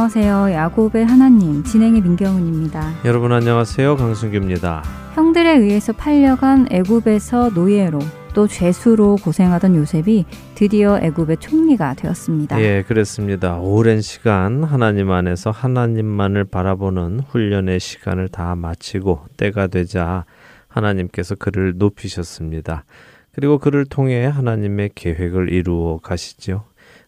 안녕하세요. 0.00 0.52
야곱의 0.54 1.04
하나님 1.04 1.62
진행의 1.62 2.00
민경훈입니다. 2.00 3.04
여러분 3.04 3.32
안녕하세요. 3.32 3.96
강승규입니다. 3.96 4.82
형들에 5.14 5.58
의해서 5.58 5.92
팔려간 5.92 6.68
애굽에서 6.70 7.50
노예로 7.50 7.98
또 8.32 8.46
죄수로 8.46 9.16
고생하던 9.16 9.76
요셉이 9.76 10.24
드디어 10.54 10.98
애굽의 11.02 11.36
총리가 11.36 11.92
되었습니다. 11.92 12.58
예, 12.62 12.82
그렇습니다. 12.88 13.58
오랜 13.58 14.00
시간 14.00 14.64
하나님 14.64 15.10
안에서 15.10 15.50
하나님만을 15.50 16.46
바라보는 16.46 17.20
훈련의 17.28 17.78
시간을 17.78 18.28
다 18.28 18.54
마치고 18.54 19.26
때가 19.36 19.66
되자 19.66 20.24
하나님께서 20.68 21.34
그를 21.34 21.74
높이셨습니다. 21.76 22.84
그리고 23.32 23.58
그를 23.58 23.84
통해 23.84 24.24
하나님의 24.24 24.92
계획을 24.94 25.52
이루어 25.52 25.98
가시죠. 25.98 26.64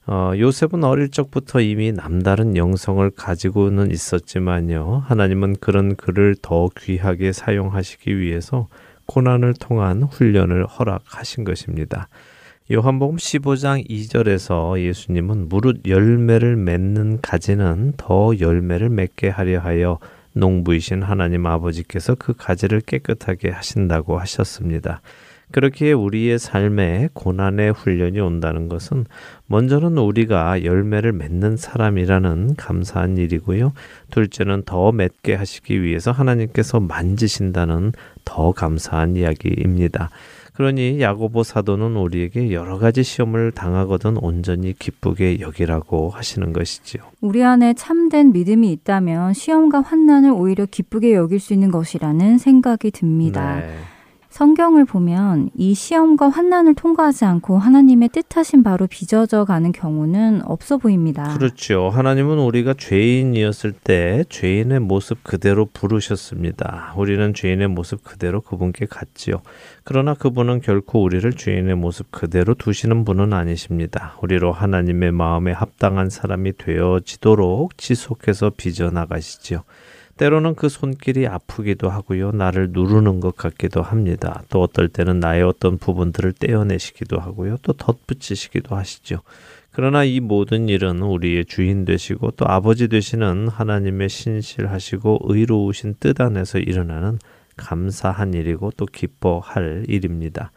어, 0.06 0.32
요셉은 0.36 0.82
어릴 0.82 1.10
적부터 1.10 1.60
이미 1.60 1.92
남다른 1.92 2.56
영성을 2.56 3.08
가지고는 3.10 3.90
있었지만요. 3.92 5.04
하나님은 5.06 5.56
그런 5.60 5.94
그를 5.94 6.34
더 6.42 6.68
귀하게 6.76 7.32
사용하시기 7.32 8.18
위해서 8.18 8.68
고난을 9.06 9.54
통한 9.54 10.02
훈련을 10.02 10.66
허락하신 10.66 11.44
것입니다. 11.44 12.08
요한복음 12.70 13.16
15장 13.16 13.88
2절에서 13.88 14.80
예수님은 14.80 15.48
무릇 15.48 15.86
열매를 15.86 16.56
맺는 16.56 17.20
가지는 17.20 17.92
더 17.96 18.32
열매를 18.38 18.88
맺게 18.88 19.28
하려 19.28 19.60
하여 19.60 19.98
농부이신 20.32 21.02
하나님 21.02 21.46
아버지께서 21.46 22.14
그 22.14 22.34
가지를 22.34 22.80
깨끗하게 22.80 23.50
하신다고 23.50 24.18
하셨습니다. 24.18 25.00
그렇게 25.52 25.92
우리의 25.92 26.38
삶에 26.38 27.10
고난의 27.12 27.72
훈련이 27.72 28.18
온다는 28.20 28.68
것은 28.68 29.04
먼저는 29.46 29.98
우리가 29.98 30.64
열매를 30.64 31.12
맺는 31.12 31.56
사람이라는 31.56 32.56
감사한 32.56 33.18
일이고요. 33.18 33.72
둘째는 34.10 34.62
더 34.64 34.92
맺게 34.92 35.34
하시기 35.34 35.82
위해서 35.82 36.10
하나님께서 36.10 36.80
만지신다는 36.80 37.92
더 38.24 38.52
감사한 38.52 39.16
이야기입니다. 39.16 40.10
그러니 40.54 41.00
야고보 41.00 41.44
사도는 41.44 41.96
우리에게 41.96 42.52
여러 42.52 42.78
가지 42.78 43.02
시험을 43.02 43.52
당하거든 43.52 44.18
온전히 44.18 44.74
기쁘게 44.78 45.40
여기라고 45.40 46.10
하시는 46.10 46.52
것이지요. 46.52 47.02
우리 47.20 47.42
안에 47.42 47.72
참된 47.74 48.32
믿음이 48.32 48.70
있다면 48.72 49.32
시험과 49.32 49.80
환난을 49.80 50.30
오히려 50.30 50.66
기쁘게 50.66 51.14
여길 51.14 51.40
수 51.40 51.54
있는 51.54 51.70
것이라는 51.70 52.36
생각이 52.38 52.90
듭니다. 52.90 53.60
네. 53.60 53.74
성경을 54.32 54.86
보면 54.86 55.50
이 55.54 55.74
시험과 55.74 56.30
환난을 56.30 56.74
통과하지 56.74 57.26
않고 57.26 57.58
하나님의 57.58 58.08
뜻하신 58.08 58.62
바로 58.62 58.86
빚어져 58.86 59.44
가는 59.44 59.72
경우는 59.72 60.40
없어 60.46 60.78
보입니다. 60.78 61.36
그렇죠. 61.36 61.90
하나님은 61.90 62.38
우리가 62.38 62.72
죄인이었을 62.78 63.72
때 63.72 64.24
죄인의 64.30 64.80
모습 64.80 65.22
그대로 65.22 65.66
부르셨습니다. 65.66 66.94
우리는 66.96 67.34
죄인의 67.34 67.68
모습 67.68 68.02
그대로 68.04 68.40
그분께 68.40 68.86
갔지요. 68.86 69.42
그러나 69.84 70.14
그분은 70.14 70.62
결코 70.62 71.02
우리를 71.02 71.30
죄인의 71.30 71.74
모습 71.74 72.10
그대로 72.10 72.54
두시는 72.54 73.04
분은 73.04 73.34
아니십니다. 73.34 74.16
우리로 74.22 74.50
하나님의 74.50 75.12
마음에 75.12 75.52
합당한 75.52 76.08
사람이 76.08 76.56
되어지도록 76.56 77.76
지속해서 77.76 78.52
빚어 78.56 78.90
나가시지요. 78.90 79.62
때로는 80.16 80.54
그 80.54 80.68
손길이 80.68 81.26
아프기도 81.26 81.88
하고요. 81.88 82.32
나를 82.32 82.70
누르는 82.70 83.20
것 83.20 83.36
같기도 83.36 83.82
합니다. 83.82 84.42
또 84.48 84.62
어떨 84.62 84.88
때는 84.88 85.20
나의 85.20 85.42
어떤 85.42 85.78
부분들을 85.78 86.32
떼어내시기도 86.34 87.18
하고요. 87.18 87.56
또 87.62 87.72
덧붙이시기도 87.72 88.76
하시죠. 88.76 89.20
그러나 89.72 90.04
이 90.04 90.20
모든 90.20 90.68
일은 90.68 91.00
우리의 91.00 91.46
주인 91.46 91.86
되시고 91.86 92.32
또 92.32 92.46
아버지 92.46 92.88
되시는 92.88 93.48
하나님의 93.48 94.10
신실하시고 94.10 95.20
의로우신 95.24 95.94
뜻 95.98 96.20
안에서 96.20 96.58
일어나는 96.58 97.18
감사한 97.56 98.34
일이고 98.34 98.72
또 98.76 98.84
기뻐할 98.84 99.84
일입니다. 99.88 100.52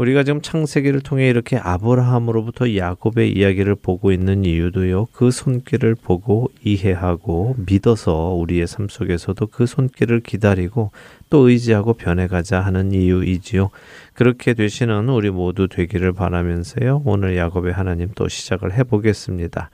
우리가 0.00 0.22
지금 0.22 0.40
창세기를 0.40 1.02
통해 1.02 1.28
이렇게 1.28 1.58
아브라함으로부터 1.58 2.74
야곱의 2.74 3.32
이야기를 3.36 3.74
보고 3.74 4.12
있는 4.12 4.46
이유도요. 4.46 5.08
그 5.12 5.30
손길을 5.30 5.94
보고 5.94 6.50
이해하고 6.64 7.56
믿어서 7.66 8.32
우리의 8.32 8.66
삶 8.66 8.88
속에서도 8.88 9.46
그 9.48 9.66
손길을 9.66 10.20
기다리고 10.20 10.90
또 11.28 11.50
의지하고 11.50 11.92
변해가자 11.92 12.60
하는 12.60 12.92
이유이지요. 12.92 13.68
그렇게 14.14 14.54
되시는 14.54 15.10
우리 15.10 15.28
모두 15.28 15.68
되기를 15.68 16.14
바라면서요. 16.14 17.02
오늘 17.04 17.36
야곱의 17.36 17.74
하나님 17.74 18.08
또 18.14 18.26
시작을 18.26 18.72
해보겠습니다. 18.72 19.68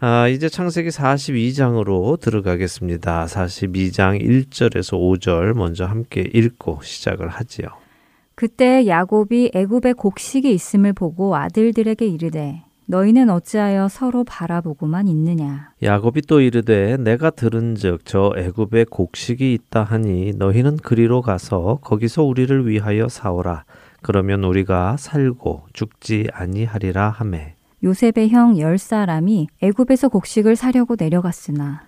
아, 0.00 0.26
이제 0.26 0.48
창세기 0.48 0.88
42장으로 0.88 2.18
들어가겠습니다. 2.18 3.26
42장 3.26 4.20
1절에서 4.20 4.98
5절 4.98 5.54
먼저 5.54 5.84
함께 5.84 6.28
읽고 6.34 6.80
시작을 6.82 7.28
하지요. 7.28 7.68
그때 8.40 8.86
야곱이 8.86 9.50
애굽에 9.52 9.92
곡식이 9.92 10.50
있음을 10.50 10.94
보고 10.94 11.36
아들들에게 11.36 12.06
이르되 12.06 12.62
너희는 12.86 13.28
어찌하여 13.28 13.88
서로 13.88 14.24
바라보고만 14.24 15.08
있느냐? 15.08 15.72
야곱이 15.82 16.22
또 16.22 16.40
이르되 16.40 16.96
내가 16.96 17.28
들은즉 17.28 18.06
저 18.06 18.32
애굽에 18.34 18.86
곡식이 18.90 19.52
있다 19.52 19.82
하니 19.84 20.32
너희는 20.38 20.78
그리로 20.78 21.20
가서 21.20 21.80
거기서 21.82 22.22
우리를 22.22 22.66
위하여 22.66 23.08
사오라. 23.10 23.64
그러면 24.00 24.42
우리가 24.44 24.96
살고 24.96 25.66
죽지 25.74 26.28
아니하리라 26.32 27.10
하매. 27.10 27.56
요셉의 27.84 28.30
형 28.30 28.56
열 28.58 28.78
사람이 28.78 29.48
애굽에서 29.62 30.08
곡식을 30.08 30.56
사려고 30.56 30.96
내려갔으나 30.98 31.82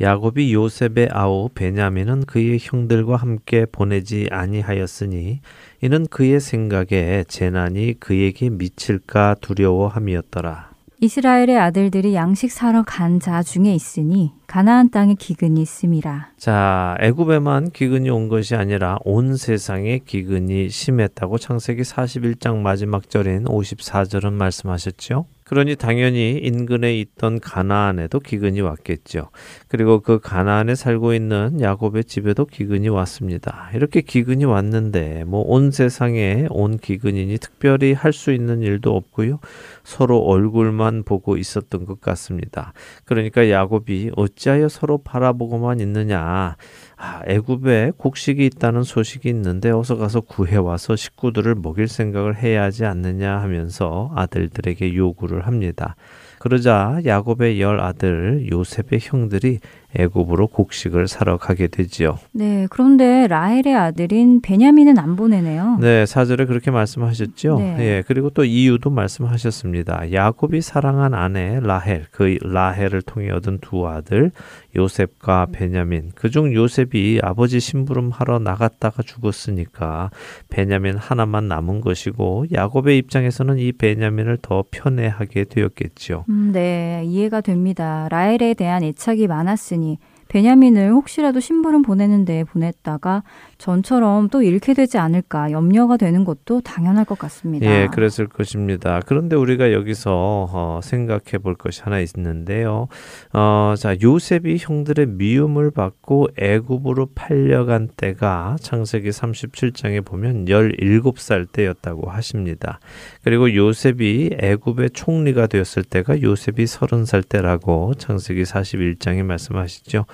야곱이 0.00 0.52
요셉의 0.52 1.08
아우 1.12 1.48
베냐민은 1.54 2.24
그의 2.24 2.58
형들과 2.60 3.16
함께 3.16 3.64
보내지 3.64 4.28
아니하였으니 4.30 5.40
이는 5.82 6.06
그의 6.08 6.40
생각에 6.40 7.24
재난이 7.28 8.00
그에게 8.00 8.50
미칠까 8.50 9.36
두려워함이었더라. 9.40 10.74
이스라엘의 11.00 11.58
아들들이 11.58 12.14
양식 12.14 12.50
사러 12.50 12.82
간 12.82 13.20
자 13.20 13.42
중에 13.42 13.74
있으니 13.74 14.32
가나안 14.46 14.90
땅에 14.90 15.14
기근이 15.14 15.60
있음이라. 15.62 16.30
자, 16.38 16.96
애굽에만 17.00 17.70
기근이 17.72 18.08
온 18.10 18.28
것이 18.28 18.54
아니라 18.56 18.98
온 19.04 19.36
세상에 19.36 19.98
기근이 19.98 20.70
심했다고 20.70 21.38
창세기 21.38 21.82
41장 21.82 22.56
마지막 22.58 23.10
절인 23.10 23.44
54절은 23.44 24.32
말씀하셨죠. 24.32 25.26
그러니 25.44 25.76
당연히 25.76 26.38
인근에 26.42 26.98
있던 27.00 27.38
가나안에도 27.38 28.18
기근이 28.20 28.62
왔겠죠. 28.62 29.28
그리고 29.68 30.00
그 30.00 30.18
가나안에 30.18 30.74
살고 30.74 31.12
있는 31.12 31.60
야곱의 31.60 32.04
집에도 32.04 32.46
기근이 32.46 32.88
왔습니다. 32.88 33.70
이렇게 33.74 34.00
기근이 34.00 34.44
왔는데 34.46 35.24
뭐 35.24 35.44
온 35.46 35.70
세상에 35.70 36.46
온 36.50 36.78
기근이니 36.78 37.38
특별히 37.38 37.92
할 37.92 38.14
수 38.14 38.32
있는 38.32 38.62
일도 38.62 38.94
없고요. 38.96 39.40
서로 39.82 40.18
얼굴만 40.20 41.02
보고 41.02 41.36
있었던 41.36 41.84
것 41.84 42.00
같습니다. 42.00 42.72
그러니까 43.04 43.50
야곱이 43.50 44.12
어찌하여 44.16 44.68
서로 44.68 44.98
바라보고만 44.98 45.80
있느냐. 45.80 46.56
아, 46.96 47.22
애굽에 47.26 47.92
곡식이 47.96 48.44
있다는 48.46 48.82
소식이 48.82 49.28
있는데 49.28 49.70
어서 49.70 49.96
가서 49.96 50.20
구해와서 50.20 50.96
식구들을 50.96 51.56
먹일 51.56 51.88
생각을 51.88 52.36
해야 52.36 52.62
하지 52.62 52.84
않느냐 52.84 53.40
하면서 53.40 54.12
아들들에게 54.14 54.94
요구를 54.94 55.46
합니다. 55.46 55.96
그러자 56.38 57.00
야곱의 57.04 57.60
열 57.60 57.80
아들 57.80 58.48
요셉의 58.50 59.00
형들이 59.00 59.60
애굽으로 59.96 60.48
곡식을 60.48 61.08
사러 61.08 61.36
가게 61.36 61.68
되지요. 61.68 62.18
네, 62.32 62.66
그런데 62.70 63.26
라헬의 63.26 63.74
아들인 63.74 64.40
베냐민은 64.40 64.98
안 64.98 65.16
보내네요. 65.16 65.78
네, 65.80 66.06
사절에 66.06 66.46
그렇게 66.46 66.70
말씀하셨죠. 66.70 67.58
네. 67.58 67.76
예, 67.78 68.02
그리고 68.06 68.30
또 68.30 68.44
이유도 68.44 68.90
말씀하셨습니다. 68.90 70.12
야곱이 70.12 70.60
사랑한 70.60 71.14
아내 71.14 71.60
라헬, 71.60 72.06
그 72.10 72.36
라헬을 72.42 73.02
통해 73.02 73.30
얻은 73.30 73.58
두 73.60 73.86
아들 73.86 74.32
요셉과 74.76 75.48
베냐민. 75.52 76.10
그중 76.14 76.52
요셉이 76.54 77.20
아버지 77.22 77.60
심부름 77.60 78.10
하러 78.10 78.38
나갔다가 78.38 79.02
죽었으니까 79.02 80.10
베냐민 80.50 80.96
하나만 80.96 81.48
남은 81.48 81.80
것이고 81.80 82.46
야곱의 82.52 82.98
입장에서는 82.98 83.58
이 83.58 83.72
베냐민을 83.72 84.38
더 84.42 84.64
편애하게 84.70 85.44
되었겠죠. 85.44 86.24
음, 86.28 86.50
네, 86.52 87.02
이해가 87.06 87.40
됩니다. 87.40 88.08
라헬에 88.10 88.54
대한 88.54 88.82
애착이 88.82 89.26
많았으니 89.26 89.83
你 89.84 89.98
베냐민을 90.28 90.90
혹시라도 90.90 91.40
심부름 91.40 91.82
보내는데 91.82 92.44
보냈다가 92.44 93.22
전처럼 93.58 94.28
또 94.28 94.42
잃게 94.42 94.74
되지 94.74 94.98
않을까 94.98 95.50
염려가 95.50 95.96
되는 95.96 96.24
것도 96.24 96.60
당연할 96.60 97.04
것 97.04 97.18
같습니다. 97.18 97.66
예, 97.66 97.88
그랬을 97.92 98.26
것입니다. 98.26 99.00
그런데 99.06 99.36
우리가 99.36 99.72
여기서 99.72 100.48
어, 100.52 100.80
생각해 100.82 101.38
볼 101.42 101.54
것이 101.54 101.82
하나 101.82 102.00
있는데요. 102.00 102.88
어, 103.32 103.74
자, 103.76 103.94
요셉이 104.02 104.58
형들의 104.60 105.06
미움을 105.06 105.70
받고 105.70 106.28
애굽으로 106.36 107.10
팔려간 107.14 107.88
때가 107.96 108.56
창세기 108.60 109.10
37장에 109.10 110.04
보면 110.04 110.46
17살 110.46 111.50
때였다고 111.52 112.10
하십니다. 112.10 112.80
그리고 113.22 113.54
요셉이 113.54 114.36
애굽의 114.38 114.90
총리가 114.90 115.46
되었을 115.46 115.84
때가 115.84 116.22
요셉이 116.22 116.64
30살 116.64 117.28
때라고 117.28 117.94
창세기 117.94 118.42
41장에 118.42 119.22
말씀하시죠. 119.22 120.06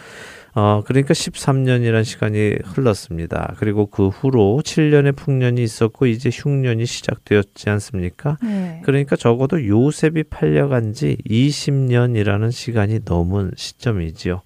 어, 0.55 0.83
그러니까 0.85 1.15
13년이라는 1.15 2.05
시간이 2.05 2.57
흘렀습니다. 2.65 3.55
그리고 3.59 3.87
그 3.87 4.09
후로 4.09 4.61
7년의 4.65 5.17
풍년이 5.17 5.63
있었고 5.63 6.07
이제 6.07 6.29
흉년이 6.33 6.87
시작되었지 6.87 7.71
않습니까? 7.71 8.37
네. 8.43 8.83
그러니까 8.85 9.15
적어도 9.15 9.65
요셉이 9.65 10.25
팔려간 10.25 10.93
지 10.93 11.17
20년이라는 11.29 12.51
시간이 12.51 13.01
넘은 13.05 13.53
시점이지요. 13.57 14.43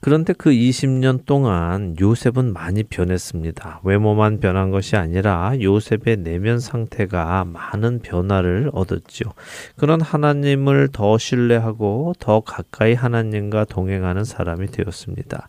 그런데 0.00 0.32
그 0.32 0.50
20년 0.50 1.24
동안 1.24 1.96
요셉은 2.00 2.52
많이 2.52 2.82
변했습니다. 2.82 3.80
외모만 3.84 4.40
변한 4.40 4.70
것이 4.70 4.96
아니라 4.96 5.52
요셉의 5.60 6.18
내면 6.18 6.60
상태가 6.60 7.44
많은 7.44 8.00
변화를 8.00 8.70
얻었죠. 8.72 9.32
그런 9.76 10.00
하나님을 10.00 10.88
더 10.92 11.18
신뢰하고 11.18 12.14
더 12.18 12.40
가까이 12.40 12.94
하나님과 12.94 13.64
동행하는 13.64 14.24
사람이 14.24 14.68
되었습니다. 14.68 15.48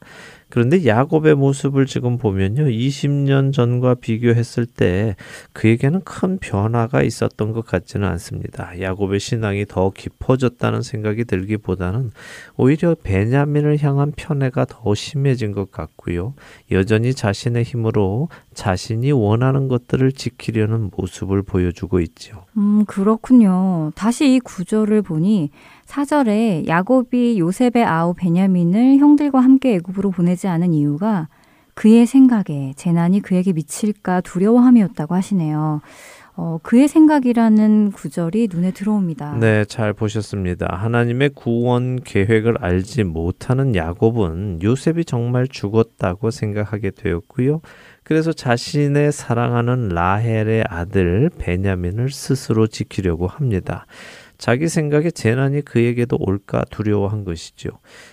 그런데 0.50 0.86
야곱의 0.86 1.36
모습을 1.36 1.86
지금 1.86 2.18
보면요. 2.18 2.66
20년 2.66 3.52
전과 3.52 3.96
비교했을 3.96 4.66
때 4.66 5.16
그에게는 5.54 6.02
큰 6.02 6.38
변화가 6.38 7.04
있었던 7.04 7.52
것 7.52 7.66
같지는 7.66 8.08
않습니다. 8.08 8.80
야곱의 8.80 9.20
신앙이 9.20 9.66
더 9.66 9.90
깊어졌다는 9.90 10.82
생각이 10.82 11.26
들기보다는 11.26 12.12
오히려 12.56 12.96
베냐민을 13.02 13.82
향한 13.84 14.14
편애가 14.16 14.66
더 14.66 14.96
심해진 14.96 15.52
것 15.52 15.72
같고요. 15.72 16.34
여전히 16.72 17.14
자신의 17.14 17.64
힘으로 17.64 18.30
자신이 18.54 19.12
원하는 19.12 19.68
것들을 19.68 20.14
지키려는 20.14 20.92
모습을 20.96 21.44
보여주고 21.44 22.00
있죠. 22.00 22.46
음, 22.58 22.86
그렇군요. 22.86 23.92
다시 23.96 24.36
이 24.36 24.40
구절을 24.40 25.02
보니 25.02 25.52
사절에 25.88 26.66
야곱이 26.68 27.40
요셉의 27.40 27.86
아우 27.86 28.14
베냐민을 28.14 28.98
형들과 28.98 29.40
함께 29.40 29.76
애굽으로 29.76 30.12
보내지 30.12 30.50
않은 30.50 30.74
이유가 30.74 31.30
그의 31.76 32.06
생각에 32.06 32.74
재난이 32.76 33.22
그에게 33.22 33.54
미칠까 33.54 34.22
두려워함이었다고 34.22 35.16
하시네요. 35.16 35.80
어, 36.36 36.60
그의 36.62 36.88
생각이라는 36.88 37.94
구절이 37.94 38.50
눈에 38.52 38.72
들어옵니다. 38.72 39.38
네, 39.40 39.64
잘 39.66 39.94
보셨습니다. 39.94 40.68
하나님의 40.76 41.30
구원 41.30 42.00
계획을 42.04 42.58
알지 42.60 43.06
못하는 43.06 43.74
야곱은 43.74 44.60
요셉이 44.62 45.06
정말 45.06 45.48
죽었다고 45.48 46.30
생각하게 46.30 46.92
되었고요. 46.92 47.62
그래서 48.04 48.34
자신의 48.34 49.14
사랑하는 49.14 49.90
라헬의 49.90 50.66
아들 50.68 51.32
베냐민을 51.40 52.12
스스로 52.12 52.68
지키려고 52.68 53.26
합니다. 53.28 53.88
자기 54.38 54.68
생각에 54.68 55.12
재난이 55.12 55.62
그에게도 55.62 56.18
올까 56.20 56.64
두려워한 56.70 57.24
것이죠. 57.24 57.70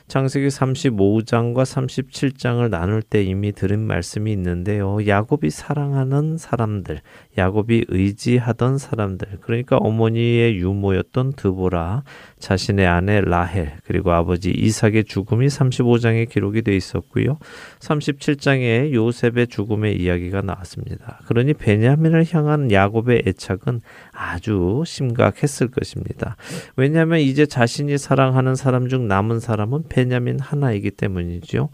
창세기 0.06 0.49
35장과 0.49 1.62
37장을 1.62 2.69
나눌 2.69 3.01
때 3.01 3.23
이미 3.23 3.53
들은 3.53 3.81
말씀이 3.81 4.31
있는데요. 4.33 4.99
야곱이 5.06 5.49
사랑하는 5.49 6.37
사람들, 6.37 7.01
야곱이 7.39 7.87
의지하던 7.89 8.77
사람들, 8.77 9.39
그러니까 9.41 9.79
어머니의 9.79 10.59
유모였던 10.59 11.33
드보라, 11.33 12.03
자신의 12.39 12.87
아내 12.87 13.23
라헬, 13.23 13.79
그리고 13.85 14.12
아버지 14.12 14.51
이삭의 14.51 15.05
죽음이 15.05 15.47
35장에 15.47 16.29
기록이 16.29 16.61
돼 16.61 16.77
있었고요. 16.77 17.39
37장에 17.81 18.93
요셉의 18.93 19.47
죽음의 19.49 19.97
이야기가 19.97 20.43
나왔습니다. 20.43 21.21
그러니 21.27 21.55
베냐민을 21.55 22.27
향한 22.31 22.71
야곱의 22.71 23.23
애착은 23.27 23.81
아주 24.12 24.83
심각했을 24.87 25.69
것입니다. 25.69 26.37
왜냐하면 26.77 27.21
이제 27.21 27.47
자신이 27.47 27.97
사랑하는 27.97 28.55
사람 28.55 28.89
중 28.89 29.09
남은 29.09 29.41
사람은 29.41 29.85
베냐민 29.94 30.41
하나이기 30.41 30.91
때문이죠. 30.91 31.69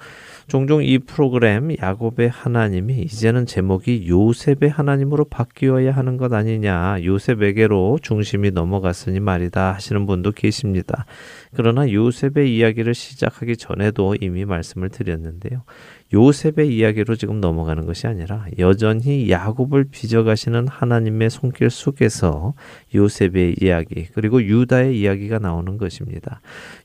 종종 0.46 0.84
이 0.84 0.98
프로그램 0.98 1.74
야곱의 1.80 2.28
하나님이 2.28 3.00
이제는 3.00 3.46
제목이 3.46 4.08
요셉의 4.10 4.68
하나님으로 4.68 5.24
바뀌어야 5.24 5.92
하는 5.92 6.18
것 6.18 6.30
아니냐. 6.30 6.98
요셉에게로 7.02 8.00
중심이 8.02 8.50
넘어갔으니 8.50 9.20
말이다 9.20 9.72
하시는 9.72 10.04
분도 10.04 10.32
계십니다. 10.32 11.06
그러나 11.54 11.90
요셉의 11.90 12.54
이야기를 12.54 12.92
시작하기 12.92 13.56
전에도 13.56 14.14
이미 14.20 14.44
말씀을 14.44 14.90
드렸는데요. 14.90 15.62
요셉의 16.12 16.74
이야기로 16.76 17.14
지금 17.16 17.40
넘어가는 17.40 17.86
것이 17.86 18.06
아니라 18.06 18.44
여전히 18.58 19.30
야곱을 19.30 19.84
빚어가시는 19.90 20.66
하나님의 20.68 21.30
손길 21.30 21.70
속에서 21.70 22.54
요셉의 22.94 23.56
이야기 23.60 24.06
그리고 24.12 24.42
유다의 24.42 24.98
이야기가 24.98 25.38
나오는 25.38 25.78
것입니다. 25.78 26.40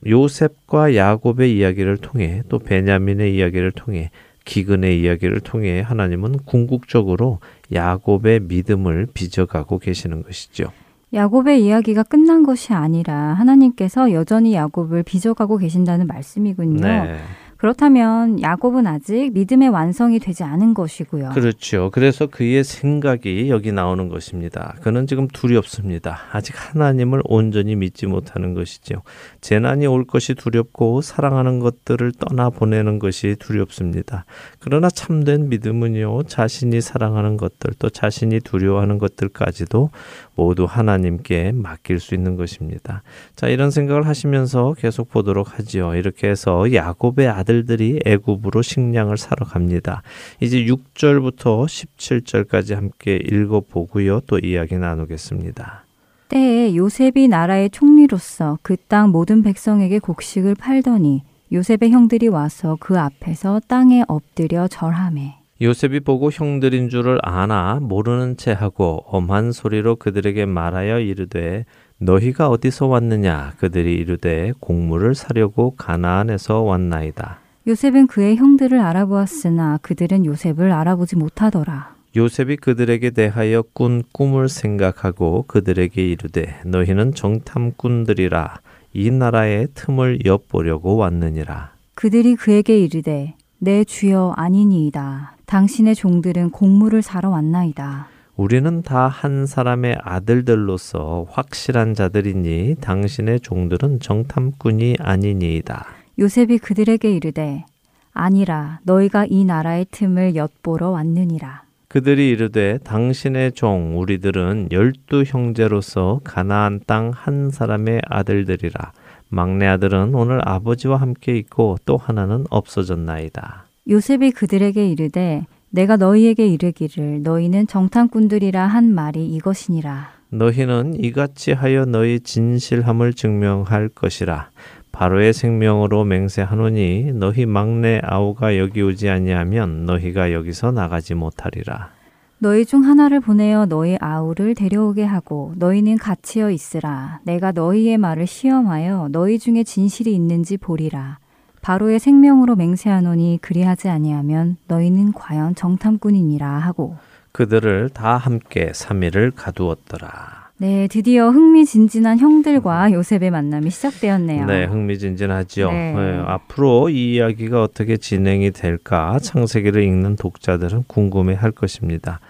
요셉과 0.06 0.94
야곱의 0.94 1.56
이야기를 1.56 1.96
통해 1.98 2.42
또 2.48 2.58
베냐민의 2.58 3.34
이야기를 3.34 3.72
통해 3.72 4.10
기근의 4.44 5.00
이야기를 5.00 5.40
통해 5.40 5.80
하나님은 5.80 6.38
궁극적으로 6.44 7.40
야곱의 7.72 8.40
믿음을 8.40 9.08
빚어가고 9.12 9.80
계시는 9.80 10.22
것이죠. 10.22 10.70
야곱의 11.12 11.64
이야기가 11.64 12.04
끝난 12.04 12.44
것이 12.44 12.72
아니라 12.72 13.14
하나님께서 13.14 14.12
여전히 14.12 14.54
야곱을 14.54 15.02
빚어가고 15.02 15.58
계신다는 15.58 16.06
말씀이군요. 16.06 16.80
네. 16.80 17.16
그렇다면 17.56 18.40
야곱은 18.42 18.86
아직 18.86 19.32
믿음의 19.32 19.68
완성이 19.70 20.18
되지 20.18 20.44
않은 20.44 20.74
것이고요. 20.74 21.30
그렇죠. 21.30 21.90
그래서 21.92 22.26
그의 22.26 22.64
생각이 22.64 23.48
여기 23.50 23.72
나오는 23.72 24.08
것입니다. 24.08 24.74
그는 24.82 25.06
지금 25.06 25.26
두렵습니다. 25.28 26.18
아직 26.32 26.54
하나님을 26.56 27.22
온전히 27.24 27.74
믿지 27.76 28.06
못하는 28.06 28.54
것이죠. 28.54 29.02
재난이 29.40 29.86
올 29.86 30.04
것이 30.04 30.34
두렵고 30.34 31.00
사랑하는 31.00 31.60
것들을 31.60 32.12
떠나 32.18 32.50
보내는 32.50 32.98
것이 32.98 33.36
두렵습니다. 33.38 34.24
그러나 34.66 34.90
참된 34.90 35.48
믿음은요, 35.48 36.24
자신이 36.24 36.80
사랑하는 36.80 37.36
것들 37.36 37.74
또 37.78 37.88
자신이 37.88 38.40
두려워하는 38.40 38.98
것들까지도 38.98 39.90
모두 40.34 40.64
하나님께 40.64 41.52
맡길 41.52 42.00
수 42.00 42.16
있는 42.16 42.34
것입니다. 42.34 43.04
자, 43.36 43.46
이런 43.46 43.70
생각을 43.70 44.08
하시면서 44.08 44.74
계속 44.76 45.08
보도록 45.08 45.56
하지요. 45.56 45.94
이렇게 45.94 46.28
해서 46.28 46.74
야곱의 46.74 47.28
아들들이 47.28 48.00
애굽으로 48.04 48.62
식량을 48.62 49.18
사러 49.18 49.46
갑니다. 49.46 50.02
이제 50.40 50.64
6절부터 50.64 51.66
17절까지 51.66 52.74
함께 52.74 53.20
읽어 53.22 53.60
보고요. 53.60 54.18
또 54.26 54.40
이야기 54.40 54.74
나누겠습니다. 54.74 55.84
때에 56.28 56.74
요셉이 56.74 57.28
나라의 57.28 57.70
총리로서 57.70 58.58
그 58.62 58.76
땅 58.88 59.10
모든 59.10 59.44
백성에게 59.44 60.00
곡식을 60.00 60.56
팔더니 60.56 61.22
요셉의 61.52 61.90
형들이 61.90 62.26
와서 62.28 62.76
그 62.80 62.98
앞에서 62.98 63.60
땅에 63.68 64.02
엎드려 64.08 64.66
절하매 64.66 65.36
요셉이 65.62 66.00
보고 66.00 66.30
형들인 66.30 66.88
줄을 66.88 67.18
아나 67.22 67.78
모르는 67.80 68.36
채 68.36 68.52
하고 68.52 69.04
엄한 69.06 69.52
소리로 69.52 69.96
그들에게 69.96 70.44
말하여 70.44 71.00
이르되 71.00 71.64
너희가 71.98 72.48
어디서 72.48 72.88
왔느냐 72.88 73.54
그들이 73.58 73.94
이르되 73.94 74.52
곡물을 74.60 75.14
사려고 75.14 75.74
가나안에서 75.76 76.60
왔나이다. 76.60 77.38
요셉은 77.66 78.06
그의 78.06 78.36
형들을 78.36 78.78
알아보았으나 78.78 79.78
그들은 79.80 80.26
요셉을 80.26 80.72
알아보지 80.72 81.16
못하더라. 81.16 81.94
요셉이 82.14 82.56
그들에게 82.56 83.10
대하여 83.10 83.62
꾼 83.72 84.02
꿈을 84.12 84.48
생각하고 84.48 85.44
그들에게 85.48 86.02
이르되 86.02 86.60
너희는 86.66 87.14
정탐꾼들이라 87.14 88.58
이 88.96 89.10
나라의 89.10 89.68
틈을 89.74 90.24
엿보려고 90.24 90.96
왔느니라. 90.96 91.72
그들이 91.94 92.34
그에게 92.34 92.78
이르되 92.78 93.34
내 93.58 93.84
주여 93.84 94.32
아니니이다. 94.36 95.36
당신의 95.44 95.94
종들은 95.94 96.48
곡물을 96.50 97.02
사러 97.02 97.28
왔나이다. 97.28 98.08
우리는 98.36 98.80
다 98.82 99.08
한 99.08 99.44
사람의 99.44 99.98
아들들로서 100.02 101.26
확실한 101.30 101.92
자들이니 101.92 102.76
당신의 102.80 103.40
종들은 103.40 104.00
정탐꾼이 104.00 104.96
아니니이다. 104.98 105.86
요셉이 106.18 106.58
그들에게 106.58 107.10
이르되 107.14 107.66
아니라 108.14 108.80
너희가 108.84 109.26
이 109.28 109.44
나라의 109.44 109.86
틈을 109.90 110.36
엿보러 110.36 110.88
왔느니라. 110.88 111.65
그들이 111.88 112.30
이르되 112.30 112.78
당신의 112.84 113.52
종 113.52 113.98
우리들은 113.98 114.68
열두 114.72 115.22
형제로서 115.26 116.20
가나안 116.24 116.80
땅 116.86 117.12
한 117.14 117.50
사람의 117.50 118.02
아들들이라 118.08 118.92
막내 119.28 119.66
아들은 119.66 120.14
오늘 120.14 120.40
아버지와 120.46 120.96
함께 121.00 121.36
있고 121.38 121.76
또 121.84 121.96
하나는 121.96 122.44
없어졌나이다. 122.50 123.66
요셉이 123.88 124.32
그들에게 124.32 124.88
이르되 124.88 125.46
내가 125.70 125.96
너희에게 125.96 126.46
이르기를 126.46 127.22
너희는 127.22 127.66
정탐꾼들이라 127.66 128.66
한 128.66 128.92
말이 128.92 129.26
이것이니라. 129.26 130.10
너희는 130.30 131.02
이같이 131.04 131.52
하여 131.52 131.84
너희 131.84 132.18
진실함을 132.20 133.14
증명할 133.14 133.88
것이라. 133.90 134.50
바로의 134.96 135.34
생명으로 135.34 136.04
맹세하노니 136.04 137.12
너희 137.12 137.44
막내 137.44 138.00
아우가 138.02 138.56
여기 138.56 138.80
오지 138.80 139.10
아니하면 139.10 139.84
너희가 139.84 140.32
여기서 140.32 140.70
나가지 140.72 141.14
못하리라. 141.14 141.90
너희 142.38 142.64
중 142.64 142.82
하나를 142.82 143.20
보내어 143.20 143.66
너희 143.66 143.98
아우를 144.00 144.54
데려오게 144.54 145.04
하고 145.04 145.52
너희는 145.56 145.98
갇히어 145.98 146.50
있으라. 146.50 147.20
내가 147.24 147.52
너희의 147.52 147.98
말을 147.98 148.26
시험하여 148.26 149.08
너희 149.12 149.38
중에 149.38 149.64
진실이 149.64 150.14
있는지 150.14 150.56
보리라. 150.56 151.18
바로의 151.60 151.98
생명으로 151.98 152.56
맹세하노니 152.56 153.40
그리하지 153.42 153.90
아니하면 153.90 154.56
너희는 154.66 155.12
과연 155.12 155.56
정탐꾼이니라 155.56 156.48
하고 156.48 156.96
그들을 157.32 157.90
다 157.90 158.16
함께 158.16 158.70
3일을 158.72 159.32
가두었더라. 159.36 160.45
네, 160.58 160.88
드디어 160.88 161.28
흥미진진한 161.28 162.18
형들과 162.18 162.90
요셉의 162.90 163.30
만남이 163.30 163.68
시작되었네요. 163.68 164.46
네, 164.46 164.64
흥미진진하죠. 164.64 165.70
네. 165.70 165.92
네, 165.92 166.22
앞으로 166.26 166.88
이 166.88 167.14
이야기가 167.14 167.62
어떻게 167.62 167.98
진행이 167.98 168.52
될까 168.52 169.18
창세기를 169.18 169.82
읽는 169.82 170.16
독자들은 170.16 170.84
궁금해할 170.86 171.52
것입니다. 171.52 172.20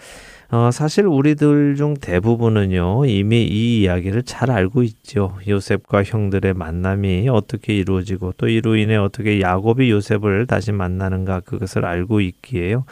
어, 0.50 0.70
사실 0.72 1.06
우리들 1.06 1.74
중 1.76 1.94
대부분은요, 1.94 3.06
이미 3.06 3.44
이 3.44 3.82
이야기를 3.82 4.22
잘 4.24 4.50
알고 4.50 4.82
있죠. 4.84 5.36
요셉과 5.46 6.04
형들의 6.04 6.54
만남이 6.54 7.28
어떻게 7.28 7.76
이루어지고 7.76 8.34
또 8.36 8.48
이로 8.48 8.76
인해 8.76 8.96
어떻게 8.96 9.40
야곱이 9.40 9.90
요셉을 9.90 10.46
다시 10.46 10.70
만나는가 10.72 11.40
그것을 11.40 11.84
알고 11.84 12.20
있기에요. 12.20 12.84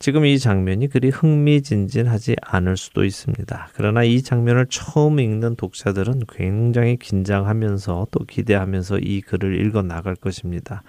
지금 0.00 0.24
이 0.24 0.38
장면이 0.38 0.88
그리 0.88 1.10
흥미진진하지 1.10 2.34
않을 2.40 2.78
수도 2.78 3.04
있습니다. 3.04 3.68
그러나 3.74 4.02
이 4.02 4.22
장면을 4.22 4.64
처음 4.70 5.20
읽는 5.20 5.56
독자들은 5.56 6.22
굉장히 6.32 6.96
긴장하면서 6.96 8.06
또 8.10 8.24
기대하면서 8.24 9.00
이 9.00 9.20
글을 9.20 9.60
읽어 9.60 9.82
나갈 9.82 10.16
것입니다. 10.16 10.82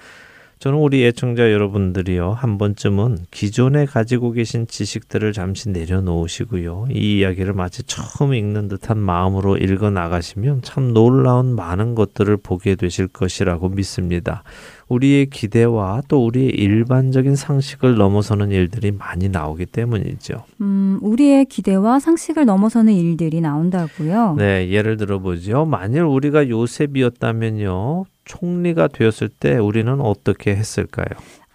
저는 0.60 0.78
우리 0.78 1.04
애청자 1.06 1.52
여러분들이요, 1.52 2.32
한 2.34 2.58
번쯤은 2.58 3.18
기존에 3.32 3.86
가지고 3.86 4.32
계신 4.32 4.68
지식들을 4.68 5.34
잠시 5.34 5.70
내려놓으시고요, 5.70 6.86
이 6.92 7.18
이야기를 7.18 7.54
마치 7.54 7.82
처음 7.84 8.36
읽는 8.36 8.68
듯한 8.68 8.98
마음으로 9.00 9.58
읽어 9.58 9.90
나가시면 9.90 10.62
참 10.62 10.94
놀라운 10.94 11.56
많은 11.56 11.96
것들을 11.96 12.38
보게 12.38 12.76
되실 12.76 13.08
것이라고 13.08 13.70
믿습니다. 13.70 14.44
우리의 14.92 15.28
기대와 15.28 16.02
또 16.10 16.26
우리의 16.26 16.50
일반적인 16.50 17.36
상식을 17.36 17.96
넘어서는 17.96 18.52
일들이 18.52 18.92
많이 18.92 19.30
나오기 19.30 19.68
때문이죠. 19.68 20.44
음, 20.60 21.00
우리의 21.02 21.46
기대와 21.46 22.00
상식을 22.00 22.46
넘어서는 22.46 22.94
일들이 22.94 23.40
나온다고요? 23.40 24.36
네, 24.38 24.70
예를 24.70 24.98
들어보죠. 24.98 25.66
만일 25.66 26.04
우리가 26.04 26.50
요셉이었다면요. 26.50 28.06
총리가 28.26 28.88
되었을 28.88 29.30
때 29.30 29.58
우리는 29.58 30.00
어떻게 30.02 30.56
했을까요? 30.56 31.08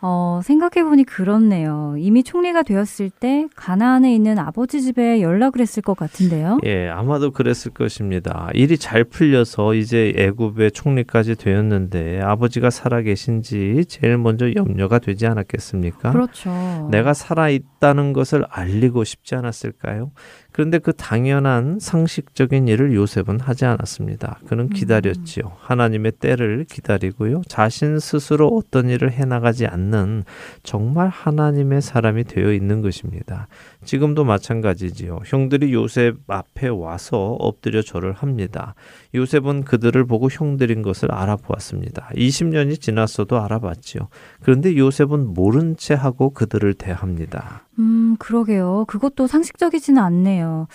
어, 0.08 0.40
생각해보니 0.44 1.02
그렇네요. 1.02 1.96
이미 1.98 2.22
총리가 2.22 2.62
되었을 2.62 3.10
때 3.10 3.48
가나안에 3.56 4.14
있는 4.14 4.38
아버지 4.38 4.80
집에 4.80 5.20
연락을 5.20 5.60
했을 5.60 5.82
것 5.82 5.96
같은데요. 5.96 6.58
예, 6.64 6.88
아마도 6.88 7.32
그랬을 7.32 7.72
것입니다. 7.72 8.48
일이 8.54 8.78
잘 8.78 9.02
풀려서 9.02 9.74
이제 9.74 10.14
애굽의 10.16 10.70
총리까지 10.70 11.34
되었는데 11.34 12.20
아버지가 12.20 12.70
살아 12.70 13.02
계신지 13.02 13.84
제일 13.88 14.16
먼저 14.16 14.52
염려가 14.54 15.00
되지 15.00 15.26
않았겠습니까? 15.26 16.12
그렇죠. 16.12 16.88
내가 16.92 17.12
살아 17.12 17.48
있다는 17.48 18.12
것을 18.12 18.44
알리고 18.48 19.02
싶지 19.02 19.34
않았을까요? 19.34 20.12
그런데 20.56 20.78
그 20.78 20.94
당연한 20.94 21.78
상식적인 21.78 22.66
일을 22.66 22.94
요셉은 22.94 23.40
하지 23.40 23.66
않았습니다. 23.66 24.38
그는 24.46 24.64
음. 24.64 24.68
기다렸지요. 24.70 25.52
하나님의 25.58 26.12
때를 26.12 26.64
기다리고요. 26.64 27.42
자신 27.46 27.98
스스로 27.98 28.48
어떤 28.48 28.88
일을 28.88 29.12
해나가지 29.12 29.66
않는 29.66 30.24
정말 30.62 31.08
하나님의 31.08 31.82
사람이 31.82 32.24
되어 32.24 32.54
있는 32.54 32.80
것입니다. 32.80 33.48
지금도 33.86 34.24
마찬가지지요. 34.24 35.20
형들이 35.24 35.72
요셉 35.72 36.16
앞에 36.26 36.68
와서 36.68 37.36
엎드려 37.38 37.80
절을 37.80 38.12
합니다. 38.12 38.74
요셉은 39.14 39.64
그들을 39.64 40.04
보고 40.04 40.28
형들인 40.28 40.82
것을 40.82 41.12
알아보았습니다. 41.12 42.10
20년이 42.14 42.80
지났어도 42.80 43.40
알아봤지요. 43.40 44.08
그런데 44.42 44.76
요셉은 44.76 45.32
모른 45.32 45.76
채 45.76 45.94
하고 45.94 46.30
그들을 46.30 46.74
대합니다. 46.74 47.62
음, 47.78 48.16
그러게요. 48.18 48.84
그것도 48.88 49.26
상식적이지는 49.26 50.02
않네요. 50.02 50.66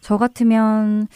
저 0.00 0.16
같으면 0.16 1.08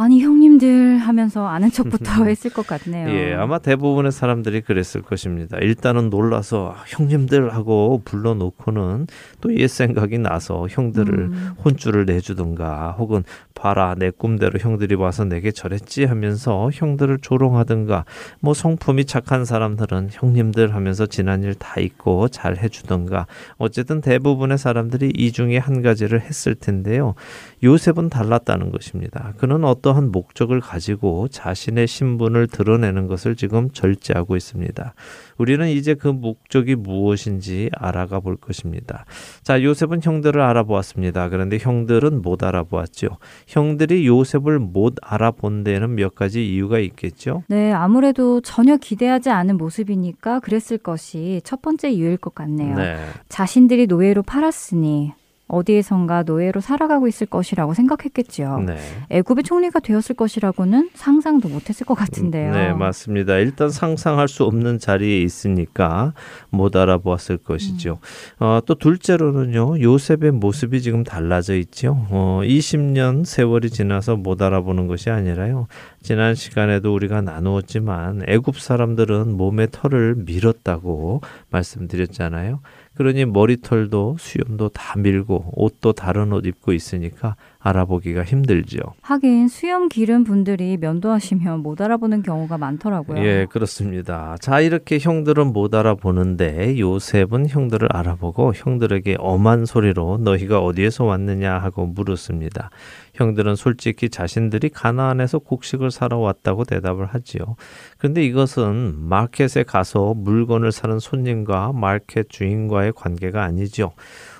아니 0.00 0.20
형님들 0.22 0.98
하면서 0.98 1.48
아는 1.48 1.72
척부터 1.72 2.24
했을 2.30 2.52
것 2.52 2.64
같네요. 2.68 3.08
예, 3.08 3.34
아마 3.34 3.58
대부분의 3.58 4.12
사람들이 4.12 4.60
그랬을 4.60 5.02
것입니다. 5.02 5.58
일단은 5.58 6.08
놀라서 6.08 6.76
형님들 6.86 7.52
하고 7.52 8.00
불러놓고는 8.04 9.08
또 9.40 9.50
옛 9.50 9.66
생각이 9.68 10.18
나서 10.18 10.68
형들을 10.70 11.18
음. 11.18 11.50
혼쭐을 11.64 12.06
내주든가 12.06 12.92
혹은 12.92 13.24
봐라 13.56 13.96
내 13.98 14.10
꿈대로 14.10 14.60
형들이 14.60 14.94
와서 14.94 15.24
내게 15.24 15.50
절했지 15.50 16.04
하면서 16.04 16.70
형들을 16.72 17.18
조롱하든가 17.20 18.04
뭐 18.38 18.54
성품이 18.54 19.04
착한 19.06 19.44
사람들은 19.44 20.10
형님들 20.12 20.74
하면서 20.76 21.06
지난 21.06 21.42
일 21.42 21.54
다 21.58 21.80
잊고 21.80 22.28
잘 22.28 22.56
해주든가 22.58 23.26
어쨌든 23.56 24.00
대부분의 24.00 24.58
사람들이 24.58 25.10
이 25.16 25.32
중에 25.32 25.58
한 25.58 25.82
가지를 25.82 26.20
했을 26.20 26.54
텐데요. 26.54 27.14
요셉은 27.62 28.08
달랐다는 28.08 28.70
것입니다. 28.70 29.32
그는 29.36 29.64
어떠한 29.64 30.12
목적을 30.12 30.60
가지고 30.60 31.28
자신의 31.28 31.86
신분을 31.86 32.46
드러내는 32.46 33.06
것을 33.06 33.36
지금 33.36 33.70
절제하고 33.70 34.36
있습니다. 34.36 34.94
우리는 35.38 35.68
이제 35.68 35.94
그 35.94 36.08
목적이 36.08 36.76
무엇인지 36.76 37.70
알아가 37.74 38.20
볼 38.20 38.36
것입니다. 38.36 39.04
자, 39.42 39.62
요셉은 39.62 40.00
형들을 40.02 40.40
알아보았습니다. 40.40 41.28
그런데 41.28 41.58
형들은 41.58 42.22
못 42.22 42.42
알아보았죠. 42.42 43.18
형들이 43.46 44.06
요셉을 44.06 44.58
못 44.58 44.96
알아본 45.02 45.64
데는 45.64 45.94
몇 45.94 46.14
가지 46.14 46.46
이유가 46.46 46.78
있겠죠? 46.78 47.42
네, 47.48 47.72
아무래도 47.72 48.40
전혀 48.40 48.76
기대하지 48.76 49.30
않은 49.30 49.56
모습이니까 49.56 50.40
그랬을 50.40 50.78
것이 50.78 51.40
첫 51.44 51.62
번째 51.62 51.90
이유일 51.90 52.18
것 52.18 52.34
같네요. 52.34 52.76
네. 52.76 52.96
자신들이 53.28 53.86
노예로 53.86 54.22
팔았으니 54.22 55.12
어디에선가 55.48 56.24
노예로 56.24 56.60
살아가고 56.60 57.08
있을 57.08 57.26
것이라고 57.26 57.74
생각했겠지요. 57.74 58.60
네. 58.60 58.76
애굽의 59.10 59.44
총리가 59.44 59.80
되었을 59.80 60.14
것이라고는 60.14 60.90
상상도 60.94 61.48
못했을 61.48 61.86
것 61.86 61.94
같은데요. 61.94 62.52
네, 62.52 62.72
맞습니다. 62.72 63.36
일단 63.36 63.70
상상할 63.70 64.28
수 64.28 64.44
없는 64.44 64.78
자리에 64.78 65.20
있으니까 65.22 66.12
못 66.50 66.76
알아보았을 66.76 67.38
것이죠. 67.38 67.98
음. 68.40 68.44
어, 68.44 68.60
또 68.66 68.74
둘째로는요, 68.74 69.80
요셉의 69.80 70.32
모습이 70.32 70.82
지금 70.82 71.02
달라져 71.02 71.56
있죠. 71.56 72.06
어, 72.10 72.40
20년 72.44 73.24
세월이 73.24 73.70
지나서 73.70 74.16
못 74.16 74.42
알아보는 74.42 74.86
것이 74.86 75.10
아니라요. 75.10 75.66
지난 76.02 76.34
시간에도 76.34 76.94
우리가 76.94 77.22
나누었지만 77.22 78.22
애굽 78.28 78.60
사람들은 78.60 79.36
몸에 79.36 79.66
털을 79.70 80.14
밀었다고 80.16 81.22
말씀드렸잖아요. 81.50 82.60
그러니 82.98 83.26
머리털도 83.26 84.16
수염도 84.18 84.70
다 84.70 84.98
밀고 84.98 85.52
옷도 85.52 85.92
다른 85.92 86.32
옷 86.32 86.44
입고 86.46 86.72
있으니까 86.72 87.36
알아보기가 87.60 88.22
힘들죠. 88.22 88.78
하긴 89.02 89.48
수염 89.48 89.88
기른 89.88 90.22
분들이 90.22 90.76
면도하시면 90.76 91.60
못 91.60 91.80
알아보는 91.80 92.22
경우가 92.22 92.56
많더라고요. 92.56 93.24
예, 93.24 93.46
그렇습니다. 93.50 94.36
자, 94.40 94.60
이렇게 94.60 94.98
형들은 95.00 95.52
못 95.52 95.74
알아보는데 95.74 96.78
요셉은 96.78 97.48
형들을 97.48 97.88
알아보고 97.90 98.52
형들에게 98.54 99.16
엄한 99.18 99.66
소리로 99.66 100.18
너희가 100.18 100.60
어디에서 100.60 101.04
왔느냐 101.04 101.58
하고 101.58 101.86
물었습니다. 101.86 102.70
형들은 103.14 103.56
솔직히 103.56 104.08
자신들이 104.08 104.68
가나안에서 104.68 105.40
곡식을 105.40 105.90
사러 105.90 106.18
왔다고 106.18 106.64
대답을 106.64 107.06
하지요. 107.06 107.56
그런데 107.98 108.24
이것은 108.24 108.94
마켓에 108.96 109.64
가서 109.64 110.14
물건을 110.14 110.70
사는 110.70 110.98
손님과 111.00 111.72
마켓 111.72 112.28
주인과의 112.28 112.92
관계가 112.94 113.42
아니죠. 113.42 113.92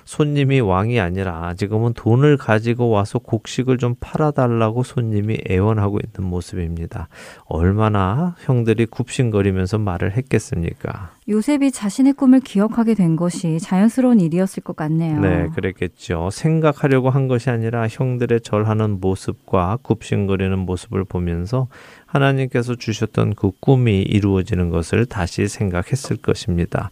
손님이 0.09 0.59
왕이 0.59 0.99
아니라 0.99 1.53
지금은 1.53 1.93
돈을 1.93 2.37
가지고 2.37 2.89
와서 2.89 3.19
곡식을 3.19 3.77
좀 3.77 3.93
팔아달라고 3.99 4.81
손님이 4.81 5.37
애원하고 5.47 5.99
있는 6.03 6.27
모습입니다. 6.27 7.09
얼마나 7.45 8.35
형들이 8.39 8.87
굽신거리면서 8.87 9.77
말을 9.77 10.17
했겠습니까? 10.17 11.11
요셉이 11.29 11.71
자신의 11.71 12.13
꿈을 12.13 12.39
기억하게 12.39 12.95
된 12.95 13.15
것이 13.15 13.59
자연스러운 13.59 14.19
일이었을 14.19 14.63
것 14.63 14.75
같네요. 14.75 15.19
네, 15.19 15.47
그랬겠죠. 15.53 16.29
생각하려고 16.31 17.11
한 17.11 17.27
것이 17.27 17.51
아니라 17.51 17.87
형들의 17.87 18.41
절하는 18.41 18.99
모습과 18.99 19.77
굽신거리는 19.83 20.57
모습을 20.57 21.03
보면서 21.03 21.67
하나님께서 22.07 22.73
주셨던 22.73 23.35
그 23.35 23.51
꿈이 23.59 24.01
이루어지는 24.01 24.71
것을 24.71 25.05
다시 25.05 25.47
생각했을 25.47 26.17
것입니다. 26.17 26.89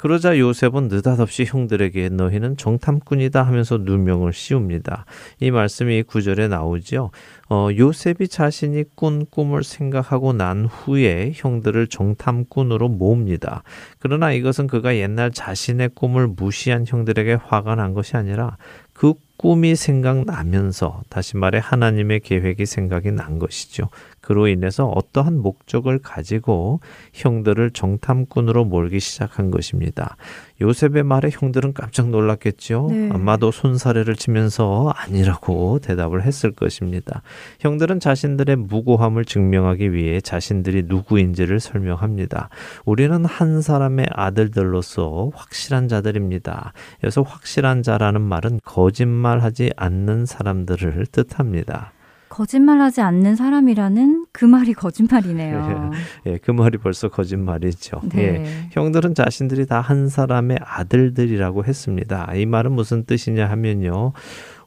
그러자 0.00 0.38
요셉은 0.38 0.88
느닷없이 0.88 1.44
형들에게 1.44 2.08
너희는 2.08 2.56
정탐꾼이다 2.56 3.42
하면서 3.42 3.76
누명을 3.76 4.32
씌웁니다. 4.32 5.04
이 5.40 5.50
말씀이 5.50 6.04
구절에 6.04 6.48
나오지요. 6.48 7.10
어, 7.50 7.68
요셉이 7.76 8.28
자신이 8.28 8.84
꾼 8.94 9.26
꿈을 9.26 9.62
생각하고 9.62 10.32
난 10.32 10.64
후에 10.64 11.32
형들을 11.34 11.88
정탐꾼으로 11.88 12.88
모읍니다. 12.88 13.62
그러나 13.98 14.32
이것은 14.32 14.68
그가 14.68 14.96
옛날 14.96 15.32
자신의 15.32 15.90
꿈을 15.94 16.28
무시한 16.28 16.86
형들에게 16.88 17.34
화가 17.34 17.74
난 17.74 17.92
것이 17.92 18.16
아니라 18.16 18.56
그 18.94 19.12
꿈이 19.36 19.76
생각나면서 19.76 21.02
다시 21.10 21.36
말해 21.36 21.60
하나님의 21.62 22.20
계획이 22.20 22.64
생각이 22.64 23.10
난 23.12 23.38
것이죠. 23.38 23.88
그로 24.30 24.46
인해서 24.46 24.86
어떠한 24.86 25.42
목적을 25.42 25.98
가지고 25.98 26.78
형들을 27.14 27.72
정탐꾼으로 27.72 28.64
몰기 28.64 29.00
시작한 29.00 29.50
것입니다. 29.50 30.16
요셉의 30.60 31.02
말에 31.02 31.30
형들은 31.32 31.72
깜짝 31.72 32.10
놀랐겠죠. 32.10 32.90
네. 32.92 33.10
아마도 33.12 33.50
손사래를 33.50 34.14
치면서 34.14 34.94
아니라고 34.94 35.80
대답을 35.80 36.22
했을 36.22 36.52
것입니다. 36.52 37.22
형들은 37.58 37.98
자신들의 37.98 38.54
무고함을 38.54 39.24
증명하기 39.24 39.92
위해 39.94 40.20
자신들이 40.20 40.84
누구인지를 40.86 41.58
설명합니다. 41.58 42.50
우리는 42.84 43.24
한 43.24 43.60
사람의 43.62 44.10
아들들로서 44.12 45.32
확실한 45.34 45.88
자들입니다. 45.88 46.72
그래서 47.00 47.22
확실한 47.22 47.82
자라는 47.82 48.20
말은 48.20 48.60
거짓말하지 48.64 49.72
않는 49.74 50.26
사람들을 50.26 51.06
뜻합니다. 51.06 51.90
거짓말하지 52.30 53.00
않는 53.02 53.36
사람이라는 53.36 54.19
그 54.40 54.46
말이 54.46 54.72
거짓말이네요. 54.72 55.90
예, 56.24 56.38
그 56.38 56.50
말이 56.50 56.78
벌써 56.78 57.08
거짓말이죠. 57.08 58.00
네. 58.10 58.22
예, 58.22 58.68
형들은 58.72 59.14
자신들이 59.14 59.66
다 59.66 59.82
한 59.82 60.08
사람의 60.08 60.58
아들들이라고 60.62 61.64
했습니다. 61.64 62.32
이 62.34 62.46
말은 62.46 62.72
무슨 62.72 63.04
뜻이냐 63.04 63.50
하면요. 63.50 64.12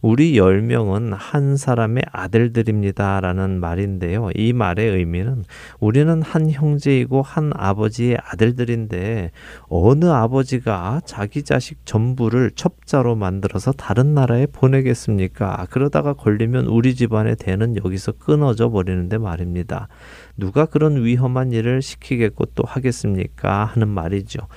우리 0.04 0.38
열명은한 0.38 1.56
사람의 1.56 2.04
아들들입니다. 2.12 3.22
라는 3.22 3.62
말인데요. 3.62 4.32
이 4.36 4.52
말의 4.52 4.90
의미는 4.98 5.46
우리는 5.80 6.22
한 6.22 6.52
형제이고 6.52 7.22
한 7.22 7.52
아버지의 7.56 8.18
아들들인데 8.22 9.32
어느 9.70 10.04
아버지가 10.04 11.00
자기 11.06 11.44
자식 11.44 11.86
전부를 11.86 12.52
첩자로 12.54 13.16
만들어서 13.16 13.72
다른 13.72 14.14
나라에 14.14 14.46
보내겠습니까? 14.48 15.68
그러다가 15.70 16.12
걸리면 16.12 16.66
우리 16.66 16.96
집안의 16.96 17.38
대는 17.38 17.78
여기서 17.78 18.12
끊어져 18.12 18.70
버리는데 18.70 19.18
말입니다. 19.18 19.88
누가 20.36 20.66
그런 20.66 21.02
위험한 21.02 21.54
일을 21.54 21.82
시키겠고 21.82 22.48
또 22.56 22.64
하겠습니까? 22.68 23.64
하는 23.64 23.88
말이죠. 23.88 24.48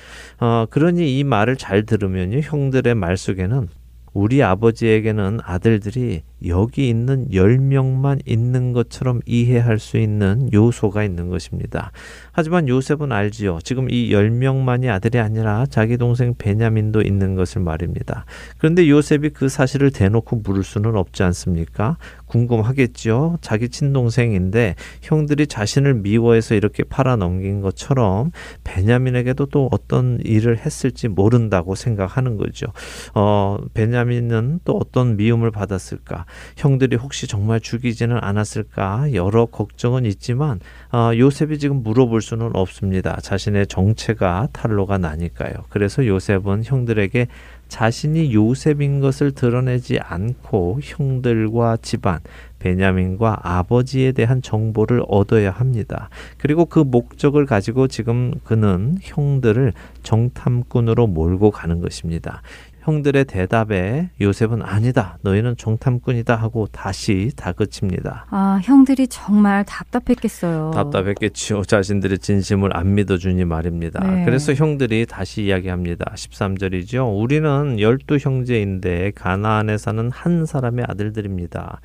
어, 0.40 0.66
그러니 0.68 1.20
이 1.20 1.22
말을 1.22 1.54
잘 1.54 1.86
들으면요. 1.86 2.40
형들의 2.40 2.96
말 2.96 3.16
속에는 3.16 3.68
우리 4.16 4.42
아버지에게는 4.42 5.40
아들들이 5.42 6.22
여기 6.46 6.88
있는 6.88 7.28
10명만 7.28 8.18
있는 8.24 8.72
것처럼 8.72 9.20
이해할 9.26 9.78
수 9.78 9.98
있는 9.98 10.48
요소가 10.54 11.04
있는 11.04 11.28
것입니다. 11.28 11.92
하지만 12.32 12.66
요셉은 12.66 13.12
알지요. 13.12 13.58
지금 13.62 13.90
이 13.90 14.10
10명만이 14.12 14.88
아들이 14.88 15.18
아니라 15.18 15.66
자기 15.68 15.98
동생 15.98 16.34
베냐민도 16.34 17.02
있는 17.02 17.34
것을 17.34 17.60
말입니다. 17.60 18.24
그런데 18.56 18.88
요셉이 18.88 19.30
그 19.30 19.50
사실을 19.50 19.90
대놓고 19.90 20.36
물을 20.36 20.64
수는 20.64 20.96
없지 20.96 21.22
않습니까? 21.22 21.98
궁금하겠죠. 22.26 23.38
자기 23.40 23.68
친동생인데 23.68 24.74
형들이 25.02 25.46
자신을 25.46 25.94
미워해서 25.94 26.54
이렇게 26.54 26.82
팔아넘긴 26.82 27.60
것처럼 27.60 28.32
베냐민에게도 28.64 29.46
또 29.46 29.68
어떤 29.72 30.18
일을 30.24 30.58
했을지 30.58 31.08
모른다고 31.08 31.74
생각하는 31.74 32.36
거죠. 32.36 32.66
어, 33.14 33.58
베냐민은 33.74 34.60
또 34.64 34.76
어떤 34.76 35.16
미움을 35.16 35.50
받았을까? 35.50 36.26
형들이 36.56 36.96
혹시 36.96 37.26
정말 37.26 37.60
죽이지는 37.60 38.18
않았을까? 38.20 39.14
여러 39.14 39.46
걱정은 39.46 40.04
있지만 40.06 40.60
어, 40.92 41.12
요셉이 41.16 41.58
지금 41.58 41.82
물어볼 41.82 42.22
수는 42.22 42.50
없습니다. 42.54 43.18
자신의 43.20 43.66
정체가 43.66 44.48
탄로가 44.52 44.98
나니까요. 44.98 45.52
그래서 45.68 46.06
요셉은 46.06 46.64
형들에게 46.64 47.26
자신이 47.68 48.32
요셉인 48.32 49.00
것을 49.00 49.32
드러내지 49.32 49.98
않고 49.98 50.80
형들과 50.82 51.76
집안, 51.82 52.20
베냐민과 52.58 53.40
아버지에 53.42 54.12
대한 54.12 54.42
정보를 54.42 55.02
얻어야 55.08 55.50
합니다. 55.50 56.08
그리고 56.38 56.64
그 56.66 56.78
목적을 56.78 57.46
가지고 57.46 57.88
지금 57.88 58.32
그는 58.44 58.98
형들을 59.02 59.72
정탐꾼으로 60.02 61.06
몰고 61.06 61.50
가는 61.50 61.80
것입니다. 61.80 62.42
형들의 62.86 63.24
대답에 63.24 64.10
요셉은 64.20 64.62
아니다. 64.62 65.18
너희는 65.22 65.56
정탐꾼이다 65.56 66.36
하고 66.36 66.68
다시 66.70 67.32
다그칩니다. 67.34 68.26
아, 68.30 68.60
형들이 68.62 69.08
정말 69.08 69.64
답답했겠어요. 69.64 70.70
답답했겠지요. 70.72 71.62
자신들의 71.62 72.20
진심을 72.20 72.76
안 72.76 72.94
믿어주니 72.94 73.44
말입니다. 73.44 73.98
네. 74.08 74.24
그래서 74.24 74.54
형들이 74.54 75.04
다시 75.04 75.42
이야기합니다. 75.42 76.12
13절이죠. 76.14 77.20
우리는 77.20 77.80
열두 77.80 78.18
형제인데 78.18 79.10
가나안에 79.16 79.78
사는 79.78 80.08
한 80.12 80.46
사람의 80.46 80.84
아들들입니다. 80.88 81.80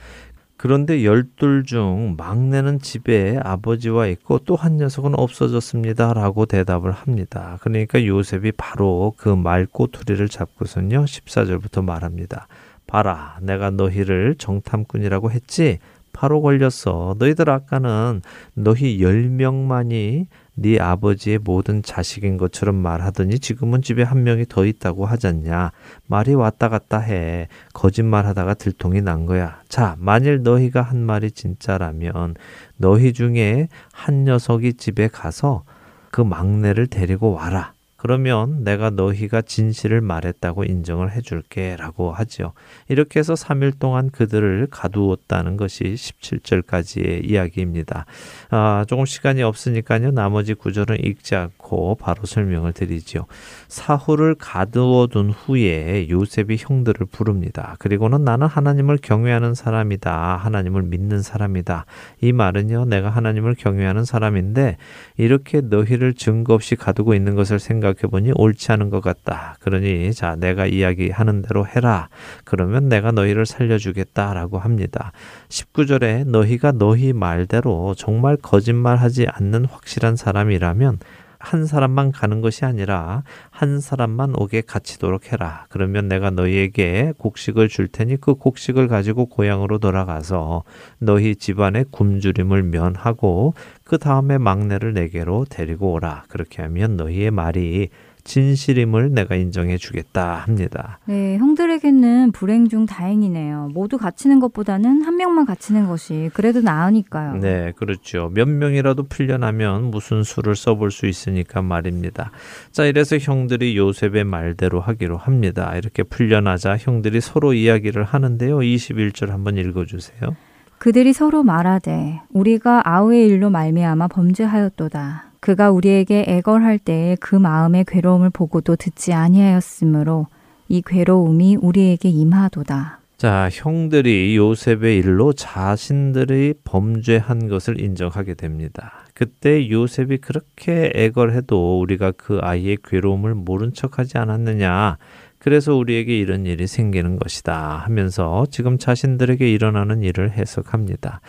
그런데 0.62 1.04
열둘 1.04 1.64
중 1.64 2.14
막내는 2.20 2.82
집에 2.82 3.40
아버지와 3.44 4.06
있고 4.06 4.38
또 4.38 4.56
한 4.56 4.78
녀석은 4.78 5.16
없어졌습니다. 5.18 6.14
라고 6.14 6.46
대답을 6.46 6.92
합니다. 6.92 7.58
그러니까 7.62 8.06
요셉이 8.06 8.52
바로 8.52 9.12
그 9.18 9.30
말꼬투리를 9.30 10.30
잡고선요, 10.30 11.06
14절부터 11.06 11.84
말합니다. 11.84 12.48
봐라, 12.86 13.40
내가 13.42 13.72
너희를 13.72 14.36
정탐꾼이라고 14.38 15.32
했지? 15.32 15.80
바로 16.14 16.44
걸렸어. 16.44 17.16
너희들 17.18 17.50
아까는 17.50 18.22
너희 18.54 19.02
열명만이 19.02 20.28
네 20.56 20.80
아버지의 20.80 21.40
모든 21.40 21.82
자식인 21.82 22.38
것처럼 22.38 22.76
말하더니 22.76 23.40
지금은 23.40 23.82
집에 23.82 24.04
한 24.04 24.24
명이 24.24 24.46
더 24.50 24.66
있다고 24.66 25.06
하잖냐. 25.06 25.72
말이 26.08 26.34
왔다 26.34 26.70
갔다 26.70 27.00
해. 27.00 27.48
거짓말하다가 27.74 28.56
들통이 28.56 29.02
난 29.02 29.26
거야. 29.26 29.62
자, 29.70 29.96
만일 29.98 30.44
너희가 30.44 30.82
한 30.82 30.98
말이 30.98 31.32
진짜라면 31.32 32.36
너희 32.78 33.14
중에 33.14 33.70
한 33.94 34.26
녀석이 34.26 34.74
집에 34.74 35.08
가서 35.08 35.64
그 36.12 36.22
막내를 36.22 36.88
데리고 36.88 37.32
와라. 37.32 37.74
그러면 38.02 38.64
내가 38.64 38.90
너희가 38.90 39.44
진실을 39.44 40.02
말했다고 40.02 40.64
인정을 40.64 41.12
해줄게 41.12 41.76
라고 41.78 42.12
하죠. 42.12 42.54
이렇게 42.88 43.20
해서 43.20 43.36
3일 43.36 43.78
동안 43.78 44.10
그들을 44.10 44.70
가두었다는 44.72 45.56
것이 45.56 45.84
17절까지의 45.84 47.30
이야기입니다. 47.30 48.08
아, 48.50 48.86
조금 48.88 49.06
시간이 49.06 49.44
없으니까요. 49.44 50.10
나머지 50.10 50.56
구절은 50.56 51.06
읽지 51.06 51.36
않고 51.72 51.96
바로 51.96 52.26
설명을 52.26 52.74
드리지요. 52.74 53.26
사후를 53.70 54.36
가두어 54.36 55.08
둔 55.08 55.30
후에 55.32 56.10
요셉이 56.10 56.58
형들을 56.60 57.08
부릅니다. 57.08 57.76
그리고는 57.80 58.24
나는 58.26 58.48
하나님을 58.48 58.98
경외하는 59.02 59.56
사람이다. 59.56 60.36
하나님을 60.36 60.84
믿는 60.84 61.22
사람이다. 61.22 61.86
이 62.20 62.34
말은요, 62.34 62.86
내가 62.86 63.10
하나님을 63.10 63.56
경외하는 63.56 64.04
사람인데 64.04 64.78
이렇게 65.18 65.62
너희를 65.62 66.14
증거 66.14 66.54
없이 66.54 66.76
가두고 66.76 67.16
있는 67.16 67.36
것을 67.36 67.60
생각해 67.60 68.02
보니 68.12 68.34
옳지 68.36 68.72
않은 68.74 68.90
것 68.90 69.00
같다. 69.00 69.56
그러니 69.62 70.14
자, 70.14 70.36
내가 70.36 70.66
이야기하는 70.66 71.42
대로 71.42 71.66
해라. 71.66 72.10
그러면 72.44 72.90
내가 72.90 73.12
너희를 73.12 73.46
살려주겠다라고 73.46 74.60
합니다. 74.60 75.14
19절에 75.50 76.28
너희가 76.28 76.74
너희 76.74 77.14
말대로 77.14 77.94
정말 77.96 78.36
거짓말하지 78.36 79.28
않는 79.30 79.66
확실한 79.66 80.16
사람이라면 80.16 81.00
한 81.42 81.66
사람만 81.66 82.12
가는 82.12 82.40
것이 82.42 82.66
아니라 82.66 83.24
한 83.50 83.80
사람만 83.80 84.36
오게 84.38 84.62
갇히도록 84.62 85.32
해라. 85.32 85.66
그러면 85.70 86.08
내가 86.08 86.30
너희에게 86.30 87.14
곡식을 87.18 87.68
줄 87.68 87.88
테니 87.88 88.18
그 88.22 88.36
곡식을 88.36 88.88
가지고 88.88 89.26
고향으로 89.26 89.80
돌아가서 89.80 90.64
너희 91.00 91.36
집안의 91.36 91.86
굶주림을 91.92 92.64
면하고 92.64 93.54
그 93.84 93.98
다음에 93.98 94.38
막내를 94.38 94.94
내게로 94.94 95.46
데리고 95.50 95.94
오라. 95.94 96.26
그렇게 96.28 96.62
하면 96.62 96.96
너희의 96.96 97.32
말이 97.32 97.90
진실임을 98.24 99.14
내가 99.14 99.36
인정해 99.36 99.78
주겠다 99.78 100.36
합니다. 100.36 101.00
네, 101.06 101.38
형들에게는 101.38 102.32
불행 102.32 102.68
중 102.68 102.86
다행이네요. 102.86 103.72
모두 103.74 103.98
갇히는 103.98 104.40
것보다는 104.40 105.04
한 105.04 105.18
명만 105.18 105.46
갇히는 105.46 105.88
것이 105.88 106.30
그래도 106.34 106.62
나으니까요. 106.62 107.36
네, 107.36 107.74
그렇죠. 107.76 108.30
몇 108.34 108.48
명이라도 108.48 109.04
풀려나면 109.04 109.92
무슨 109.92 110.24
수를 110.24 110.56
써볼 110.56 110.92
수 110.92 111.06
있으니까 111.06 111.62
말입니다. 111.62 112.32
자, 112.72 112.86
이래서 112.86 113.18
형들이 113.18 113.78
요셉의 113.78 114.24
말대로 114.24 114.80
하기로 114.80 115.18
합니다. 115.18 115.76
이렇게 115.76 116.04
풀려나자 116.04 116.78
형들이 116.78 117.22
서로 117.22 117.54
이야기를 117.54 118.04
하는데요. 118.04 118.60
21절 118.60 119.30
한번 119.30 119.58
읽어 119.58 119.86
주세요. 119.86 120.36
그들이 120.78 121.14
서로 121.14 121.44
말하되 121.44 122.22
우리가 122.32 122.82
아우의 122.84 123.28
일로 123.28 123.52
말미암아 123.52 124.08
범죄하였도다. 124.08 125.31
그가 125.42 125.72
우리에게 125.72 126.26
애걸할 126.28 126.78
때에 126.78 127.18
그 127.20 127.36
마음의 127.36 127.86
괴로움을 127.86 128.30
보고도 128.30 128.76
듣지 128.76 129.12
아니하였으므로 129.12 130.28
이 130.68 130.84
괴로움이 130.86 131.58
우리에게 131.60 132.10
임하도다. 132.10 133.00
자, 133.18 133.50
형들이 133.52 134.38
요셉의 134.38 134.98
일로 135.00 135.34
자신들이 135.34 136.54
범죄한 136.64 137.48
것을 137.50 137.82
인정하게 137.82 138.36
됩니다. 138.36 139.06
그때 139.16 139.68
요셉이 139.68 140.20
그렇게 140.20 140.92
애걸해도 140.94 141.80
우리가 141.80 142.12
그 142.12 142.38
아이의 142.42 142.78
괴로움을 142.84 143.34
모른 143.34 143.74
척하지 143.74 144.20
않았느냐. 144.20 144.98
그래서 145.40 145.76
우리에게 145.76 146.20
이런 146.20 146.46
일이 146.46 146.68
생기는 146.68 147.18
것이다 147.18 147.78
하면서 147.78 148.46
지금 148.52 148.78
자신들에게 148.78 149.52
일어나는 149.52 150.04
일을 150.04 150.32
해석합니다. 150.32 151.20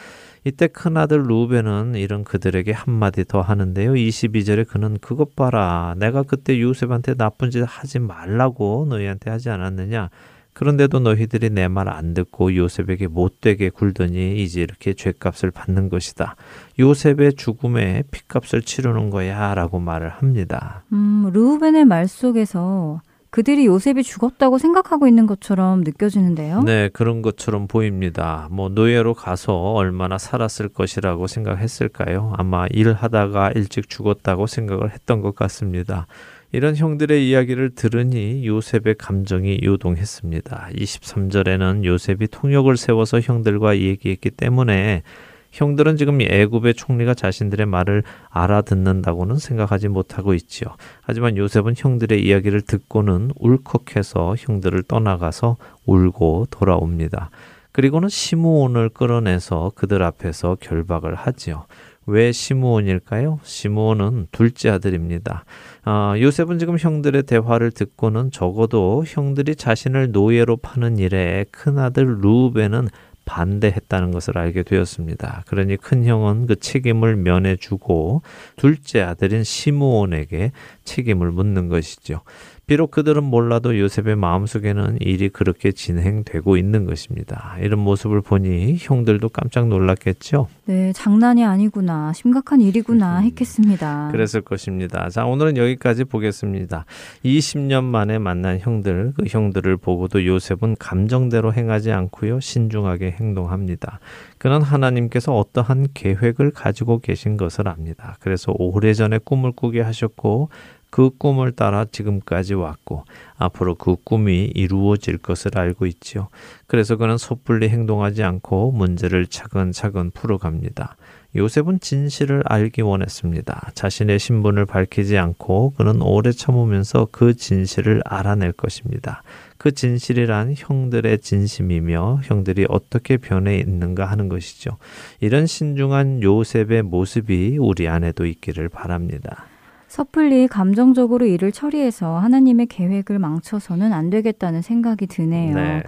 이때 0.44 0.66
큰아들 0.66 1.22
루벤은 1.22 1.94
이런 1.94 2.24
그들에게 2.24 2.72
한마디 2.72 3.24
더 3.24 3.40
하는데요. 3.40 3.92
22절에 3.92 4.66
그는 4.66 4.98
그것 5.00 5.36
봐라. 5.36 5.94
내가 5.98 6.24
그때 6.24 6.60
요셉한테 6.60 7.14
나쁜 7.14 7.50
짓 7.50 7.62
하지 7.64 7.98
말라고 8.00 8.86
너희한테 8.88 9.30
하지 9.30 9.50
않았느냐. 9.50 10.10
그런데도 10.52 10.98
너희들이 10.98 11.48
내 11.50 11.66
말 11.68 11.88
안 11.88 12.12
듣고 12.12 12.54
요셉에게 12.54 13.06
못되게 13.06 13.70
굴더니 13.70 14.42
이제 14.42 14.60
이렇게 14.60 14.92
죄값을 14.94 15.50
받는 15.50 15.88
것이다. 15.88 16.34
요셉의 16.78 17.34
죽음에 17.34 18.02
핏값을 18.10 18.62
치르는 18.62 19.10
거야 19.10 19.54
라고 19.54 19.78
말을 19.78 20.10
합니다. 20.10 20.82
음, 20.92 21.30
루벤의 21.32 21.84
말 21.86 22.06
속에서 22.08 23.00
그들이 23.32 23.64
요셉이 23.64 24.02
죽었다고 24.02 24.58
생각하고 24.58 25.08
있는 25.08 25.26
것처럼 25.26 25.80
느껴지는데요. 25.84 26.64
네, 26.64 26.90
그런 26.92 27.22
것처럼 27.22 27.66
보입니다. 27.66 28.46
뭐 28.50 28.68
노예로 28.68 29.14
가서 29.14 29.54
얼마나 29.72 30.18
살았을 30.18 30.68
것이라고 30.68 31.26
생각했을까요? 31.26 32.34
아마 32.36 32.66
일하다가 32.66 33.52
일찍 33.52 33.88
죽었다고 33.88 34.46
생각을 34.46 34.92
했던 34.92 35.22
것 35.22 35.34
같습니다. 35.34 36.06
이런 36.52 36.76
형들의 36.76 37.26
이야기를 37.26 37.74
들으니 37.74 38.46
요셉의 38.46 38.96
감정이 38.98 39.60
요동했습니다. 39.64 40.68
23절에는 40.74 41.84
요셉이 41.86 42.28
통역을 42.28 42.76
세워서 42.76 43.20
형들과 43.20 43.78
얘기했기 43.78 44.30
때문에 44.30 45.04
형들은 45.52 45.96
지금 45.96 46.20
애굽의 46.20 46.74
총리가 46.74 47.14
자신들의 47.14 47.66
말을 47.66 48.02
알아듣는다고는 48.30 49.36
생각하지 49.36 49.88
못하고 49.88 50.34
있지요. 50.34 50.68
하지만 51.02 51.36
요셉은 51.36 51.74
형들의 51.76 52.24
이야기를 52.24 52.62
듣고는 52.62 53.30
울컥해서 53.36 54.34
형들을 54.38 54.82
떠나가서 54.84 55.56
울고 55.86 56.48
돌아옵니다. 56.50 57.30
그리고는 57.70 58.08
시므온을 58.08 58.90
끌어내서 58.90 59.72
그들 59.74 60.02
앞에서 60.02 60.56
결박을 60.60 61.14
하지요. 61.14 61.66
왜 62.06 62.32
시므온일까요? 62.32 63.38
시므온은 63.44 64.26
둘째 64.32 64.70
아들입니다. 64.70 65.44
아, 65.84 66.14
요셉은 66.18 66.58
지금 66.58 66.76
형들의 66.78 67.22
대화를 67.24 67.70
듣고는 67.70 68.30
적어도 68.30 69.04
형들이 69.06 69.54
자신을 69.54 70.10
노예로 70.10 70.56
파는 70.56 70.98
일에 70.98 71.44
큰 71.50 71.78
아들 71.78 72.18
루벤은 72.20 72.88
반대했다는 73.24 74.10
것을 74.10 74.38
알게 74.38 74.62
되었습니다. 74.62 75.44
그러니 75.46 75.76
큰 75.76 76.04
형은 76.04 76.46
그 76.46 76.56
책임을 76.56 77.16
면해주고 77.16 78.22
둘째 78.56 79.02
아들인 79.02 79.44
시므온에게 79.44 80.52
책임을 80.84 81.30
묻는 81.30 81.68
것이죠. 81.68 82.22
비록 82.66 82.92
그들은 82.92 83.24
몰라도 83.24 83.76
요셉의 83.78 84.14
마음속에는 84.16 84.98
일이 85.00 85.28
그렇게 85.28 85.72
진행되고 85.72 86.56
있는 86.56 86.86
것입니다. 86.86 87.56
이런 87.60 87.80
모습을 87.80 88.20
보니 88.20 88.76
형들도 88.78 89.30
깜짝 89.30 89.66
놀랐겠죠? 89.66 90.46
네, 90.66 90.92
장난이 90.92 91.44
아니구나. 91.44 92.12
심각한 92.12 92.60
일이구나 92.60 93.18
음, 93.18 93.24
했겠습니다. 93.24 94.10
그랬을 94.12 94.42
것입니다. 94.42 95.08
자, 95.10 95.26
오늘은 95.26 95.56
여기까지 95.56 96.04
보겠습니다. 96.04 96.84
20년 97.24 97.82
만에 97.82 98.18
만난 98.18 98.60
형들, 98.60 99.12
그 99.16 99.24
형들을 99.28 99.76
보고도 99.78 100.24
요셉은 100.24 100.76
감정대로 100.78 101.52
행하지 101.52 101.90
않고요. 101.90 102.38
신중하게 102.38 103.16
행동합니다. 103.18 103.98
그는 104.38 104.62
하나님께서 104.62 105.36
어떠한 105.36 105.88
계획을 105.94 106.52
가지고 106.52 107.00
계신 107.00 107.36
것을 107.36 107.66
압니다. 107.66 108.16
그래서 108.20 108.54
오래전에 108.56 109.18
꿈을 109.18 109.50
꾸게 109.50 109.80
하셨고 109.80 110.48
그 110.92 111.08
꿈을 111.16 111.52
따라 111.52 111.86
지금까지 111.86 112.52
왔고 112.52 113.06
앞으로 113.38 113.76
그 113.76 113.96
꿈이 114.04 114.44
이루어질 114.54 115.16
것을 115.16 115.56
알고 115.56 115.86
있지요. 115.86 116.28
그래서 116.66 116.96
그는 116.96 117.16
섣불리 117.16 117.70
행동하지 117.70 118.22
않고 118.22 118.72
문제를 118.72 119.26
차근차근 119.26 120.10
풀어갑니다. 120.10 120.96
요셉은 121.34 121.80
진실을 121.80 122.42
알기 122.44 122.82
원했습니다. 122.82 123.70
자신의 123.74 124.18
신분을 124.18 124.66
밝히지 124.66 125.16
않고 125.16 125.72
그는 125.78 126.02
오래 126.02 126.30
참으면서 126.30 127.08
그 127.10 127.34
진실을 127.36 128.02
알아낼 128.04 128.52
것입니다. 128.52 129.22
그 129.56 129.72
진실이란 129.72 130.52
형들의 130.58 131.20
진심이며 131.20 132.20
형들이 132.24 132.66
어떻게 132.68 133.16
변해 133.16 133.56
있는가 133.56 134.04
하는 134.04 134.28
것이죠. 134.28 134.76
이런 135.20 135.46
신중한 135.46 136.22
요셉의 136.22 136.82
모습이 136.82 137.56
우리 137.58 137.88
안에도 137.88 138.26
있기를 138.26 138.68
바랍니다. 138.68 139.46
섣불리 139.92 140.48
감정적으로 140.48 141.26
일을 141.26 141.52
처리해서 141.52 142.16
하나님의 142.16 142.64
계획을 142.64 143.18
망쳐서는 143.18 143.92
안 143.92 144.08
되겠다는 144.08 144.62
생각이 144.62 145.06
드네요. 145.06 145.54
네. 145.54 145.82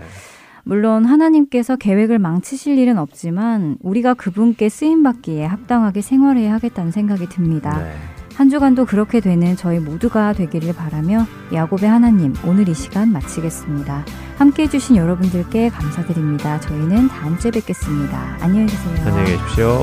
물론 0.63 1.07
하나님께서 1.07 1.77
계획을 1.77 2.19
망치실 2.19 2.77
일은 2.77 2.99
없지만 2.99 3.79
우리가 3.81 4.13
그분께 4.13 4.69
쓰임 4.69 5.03
받기에 5.03 5.47
합당하게 5.47 6.03
생활해야 6.03 6.53
하겠다는 6.53 6.91
생각이 6.91 7.31
듭니다. 7.31 7.79
네. 7.79 7.93
한 8.35 8.51
주간도 8.51 8.85
그렇게 8.85 9.21
되는 9.21 9.57
저희 9.57 9.79
모두가 9.79 10.35
되기를 10.35 10.75
바라며 10.75 11.25
야곱의 11.55 11.89
하나님 11.89 12.35
오늘 12.47 12.69
이 12.69 12.75
시간 12.75 13.11
마치겠습니다. 13.11 14.05
함께 14.37 14.65
해주신 14.65 14.97
여러분들께 14.97 15.71
감사드립니다. 15.71 16.61
저희는 16.61 17.09
다음 17.09 17.39
주에 17.39 17.51
뵙겠습니다. 17.51 18.37
안녕히 18.43 18.67
계세요. 18.67 19.07
안녕히 19.07 19.31
계십시오. 19.31 19.83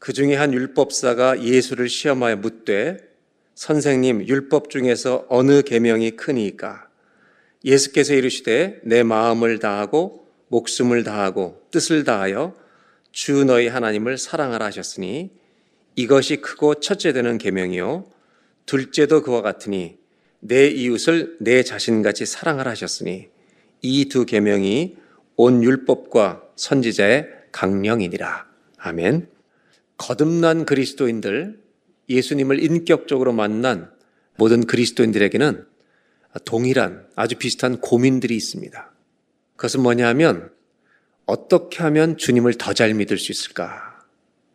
그 0.00 0.12
중에 0.12 0.34
한 0.34 0.52
율법사가 0.52 1.44
예수를 1.44 1.88
시험하여 1.88 2.38
묻되 2.38 3.05
선생님 3.56 4.28
율법 4.28 4.70
중에서 4.70 5.26
어느 5.28 5.62
계명이 5.62 6.12
크니까 6.12 6.86
예수께서 7.64 8.14
이르시되 8.14 8.80
내 8.84 9.02
마음을 9.02 9.58
다하고 9.58 10.28
목숨을 10.48 11.02
다하고 11.02 11.60
뜻을 11.72 12.04
다하여 12.04 12.54
주 13.10 13.44
너희 13.44 13.66
하나님을 13.66 14.18
사랑하라 14.18 14.66
하셨으니 14.66 15.30
이것이 15.96 16.36
크고 16.36 16.76
첫째 16.76 17.12
되는 17.12 17.38
계명이요 17.38 18.06
둘째도 18.66 19.22
그와 19.22 19.42
같으니 19.42 19.96
내 20.38 20.68
이웃을 20.68 21.38
내 21.40 21.64
자신같이 21.64 22.26
사랑하라 22.26 22.70
하셨으니 22.70 23.28
이 23.82 24.08
두 24.08 24.26
계명이 24.26 24.96
온 25.36 25.62
율법과 25.62 26.42
선지자의 26.56 27.28
강령이니라. 27.52 28.46
아멘. 28.78 29.28
거듭난 29.96 30.66
그리스도인들, 30.66 31.60
예수님을 32.08 32.62
인격적으로 32.62 33.32
만난 33.32 33.90
모든 34.36 34.64
그리스도인들에게는 34.64 35.66
동일한 36.44 37.06
아주 37.16 37.36
비슷한 37.36 37.80
고민들이 37.80 38.36
있습니다. 38.36 38.92
그것은 39.56 39.80
뭐냐면 39.80 40.50
어떻게 41.24 41.82
하면 41.82 42.16
주님을 42.18 42.54
더 42.54 42.72
잘 42.72 42.92
믿을 42.94 43.18
수 43.18 43.32
있을까? 43.32 44.04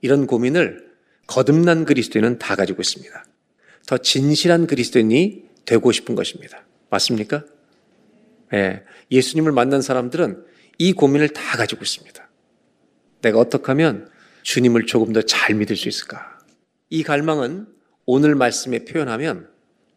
이런 0.02 0.28
고민을 0.28 0.92
거듭난 1.28 1.86
그리스도인은 1.86 2.40
다 2.40 2.56
가지고 2.56 2.82
있습니다. 2.82 3.26
더 3.88 3.98
진실한 3.98 4.68
그리스도인이 4.68 5.44
되고 5.66 5.92
싶은 5.92 6.16
것입니다. 6.16 6.66
맞습니까? 6.90 7.44
예, 8.54 8.84
예수님을 9.10 9.52
만난 9.52 9.82
사람들은 9.82 10.46
이 10.78 10.94
고민을 10.94 11.30
다 11.30 11.58
가지고 11.58 11.84
있습니다. 11.84 12.30
내가 13.22 13.40
어떻게 13.40 13.66
하면 13.68 14.10
주님을 14.44 14.86
조금 14.86 15.14
더 15.14 15.22
잘 15.22 15.56
믿을 15.56 15.76
수 15.76 15.88
있을까? 15.90 16.31
이 16.92 17.04
갈망은 17.04 17.68
오늘 18.06 18.36
말씀에 18.36 18.86
표현하면, 18.86 19.50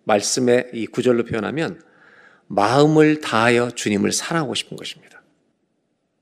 말씀의 0.05 0.71
이 0.73 0.87
구절로 0.87 1.25
표현하면, 1.25 1.83
마음을 2.47 3.21
다하여 3.21 3.73
주님을 3.73 4.13
사랑하고 4.13 4.55
싶은 4.55 4.77
것입니다. 4.77 5.21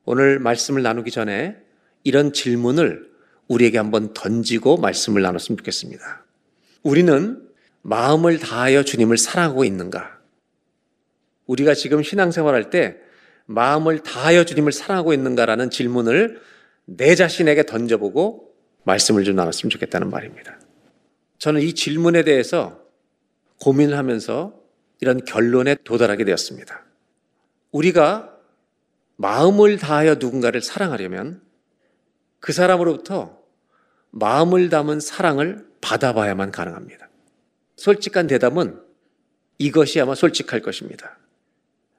오늘 0.05 0.39
말씀을 0.39 0.83
나누기 0.83 1.11
전에 1.11 1.59
이런 2.05 2.33
질문을 2.33 3.13
우리에게 3.49 3.77
한번 3.77 4.15
던지고 4.15 4.79
말씀을 4.79 5.21
나눴으면 5.21 5.59
좋겠습니다. 5.59 6.25
우리는 6.83 7.47
마음을 7.83 8.39
다하여 8.39 8.83
주님을 8.83 9.19
사랑하고 9.19 9.65
있는가? 9.65 10.19
우리가 11.47 11.75
지금 11.75 12.03
신앙생활 12.03 12.55
할 12.55 12.71
때 12.71 12.97
마음을 13.45 13.99
다하여 13.99 14.45
주님을 14.45 14.73
사랑하고 14.73 15.13
있는가라는 15.13 15.69
질문을 15.69 16.41
내 16.87 17.15
자신에게 17.15 17.67
던져보고 17.67 18.55
말씀을 18.85 19.25
좀 19.25 19.37
나눴으면 19.37 19.71
좋겠다는 19.71 20.11
말입니다. 20.11 20.59
저는 21.43 21.61
이 21.61 21.73
질문에 21.73 22.23
대해서 22.23 22.81
고민을 23.61 23.99
하면서 23.99 24.55
이런 25.01 25.25
결론에 25.25 25.75
도달하게 25.75 26.25
되었습니다. 26.25 26.85
우리가 27.73 28.33
마음을 29.17 29.77
다하여 29.77 30.15
누군가를 30.21 30.63
사랑하려면 30.63 31.43
그 32.39 32.53
사람으로부터 32.53 33.43
마음을 34.11 34.69
담은 34.69 35.01
사랑을 35.01 35.67
받아봐야만 35.81 36.53
가능합니다. 36.53 37.09
솔직한 37.75 38.29
대답은 38.29 38.81
이것이 39.59 40.01
아마 40.01 40.15
솔직할 40.15 40.63
것입니다. 40.63 41.19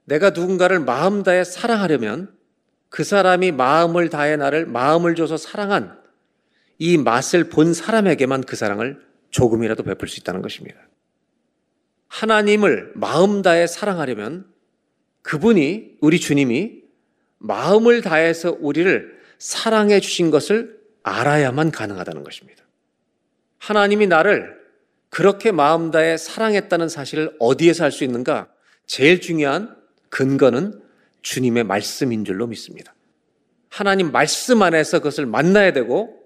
내가 0.06 0.30
누군가를 0.30 0.80
마음 0.80 1.22
다해 1.22 1.44
사랑하려면 1.44 2.34
그 2.88 3.04
사람이 3.04 3.52
마음을 3.52 4.10
다해 4.10 4.38
나를 4.38 4.68
마음을 4.68 5.16
줘서 5.16 5.36
사랑한 5.36 6.02
이 6.78 6.98
맛을 6.98 7.50
본 7.50 7.74
사람에게만 7.74 8.44
그 8.44 8.56
사랑을 8.56 9.12
조금이라도 9.34 9.84
베풀 9.84 10.08
수 10.08 10.20
있다는 10.20 10.42
것입니다. 10.42 10.80
하나님을 12.08 12.94
마음 12.96 13.42
다해 13.42 13.68
사랑하려면 13.68 14.46
그분이, 15.24 15.98
우리 16.00 16.20
주님이 16.20 16.84
마음을 17.40 18.02
다해서 18.02 18.56
우리를 18.60 19.20
사랑해 19.40 20.00
주신 20.00 20.32
것을 20.32 20.80
알아야만 21.02 21.72
가능하다는 21.72 22.24
것입니다. 22.24 22.64
하나님이 23.58 24.08
나를 24.08 24.62
그렇게 25.10 25.52
마음 25.52 25.92
다해 25.92 26.18
사랑했다는 26.18 26.88
사실을 26.88 27.36
어디에서 27.40 27.86
알 27.86 27.92
수 27.92 28.04
있는가? 28.04 28.50
제일 28.86 29.20
중요한 29.20 29.76
근거는 30.10 30.82
주님의 31.22 31.64
말씀인 31.64 32.26
줄로 32.26 32.48
믿습니다. 32.48 32.94
하나님 33.70 34.12
말씀 34.12 34.62
안에서 34.62 35.00
그것을 35.00 35.26
만나야 35.26 35.74
되고 35.74 36.23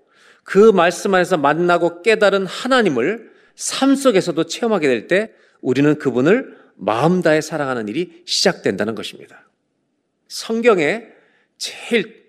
그 0.48 0.72
말씀 0.72 1.14
안에서 1.14 1.36
만나고 1.36 2.04
깨달은 2.04 2.46
하나님을 2.46 3.34
삶 3.58 3.96
속에서도 3.96 4.46
체험하게 4.46 4.88
될 4.88 5.08
때 5.10 5.32
우리는 5.60 6.00
그분을 6.00 6.56
마음 6.76 7.22
다해 7.22 7.42
사랑하는 7.42 7.90
일이 7.90 8.24
시작된다는 8.26 8.96
것입니다. 8.96 9.50
성경에 10.30 11.04
제일 11.58 12.28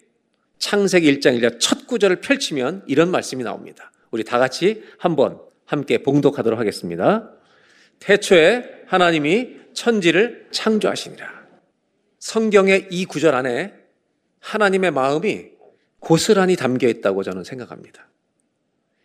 창세기 0.58 1.20
1장 1.20 1.38
1절 1.38 1.60
첫 1.60 1.86
구절을 1.86 2.20
펼치면 2.20 2.82
이런 2.88 3.12
말씀이 3.12 3.44
나옵니다. 3.44 3.92
우리 4.10 4.24
다 4.24 4.40
같이 4.40 4.82
한번 4.98 5.38
함께 5.64 5.98
봉독하도록 5.98 6.58
하겠습니다. 6.58 7.30
태초에 8.00 8.82
하나님이 8.88 9.58
천지를 9.74 10.48
창조하시니라. 10.50 11.46
성경의 12.18 12.88
이 12.90 13.04
구절 13.04 13.36
안에 13.36 13.74
하나님의 14.40 14.90
마음이 14.90 15.57
고스란히 16.00 16.56
담겨 16.56 16.88
있다고 16.88 17.22
저는 17.22 17.44
생각합니다. 17.44 18.08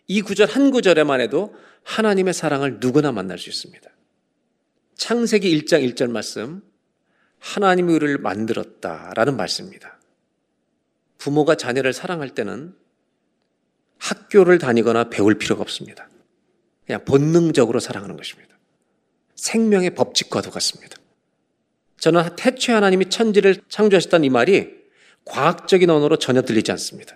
이 0.07 0.21
구절 0.21 0.47
한 0.49 0.71
구절에만 0.71 1.21
해도 1.21 1.55
하나님의 1.83 2.33
사랑을 2.33 2.77
누구나 2.79 3.11
만날 3.11 3.37
수 3.37 3.49
있습니다. 3.49 3.89
창세기 4.95 5.61
1장 5.61 5.87
1절 5.93 6.09
말씀, 6.11 6.61
하나님이 7.39 7.93
우리를 7.93 8.17
만들었다라는 8.19 9.35
말씀입니다. 9.35 9.99
부모가 11.17 11.55
자녀를 11.55 11.93
사랑할 11.93 12.29
때는 12.29 12.75
학교를 13.97 14.57
다니거나 14.59 15.09
배울 15.09 15.37
필요가 15.37 15.61
없습니다. 15.61 16.09
그냥 16.85 17.05
본능적으로 17.05 17.79
사랑하는 17.79 18.17
것입니다. 18.17 18.57
생명의 19.35 19.95
법칙과도 19.95 20.51
같습니다. 20.51 20.97
저는 21.97 22.35
태초에 22.35 22.75
하나님이 22.75 23.09
천지를 23.09 23.61
창조하셨다는 23.69 24.25
이 24.25 24.29
말이 24.29 24.82
과학적인 25.25 25.89
언어로 25.89 26.17
전혀 26.17 26.41
들리지 26.41 26.71
않습니다. 26.71 27.15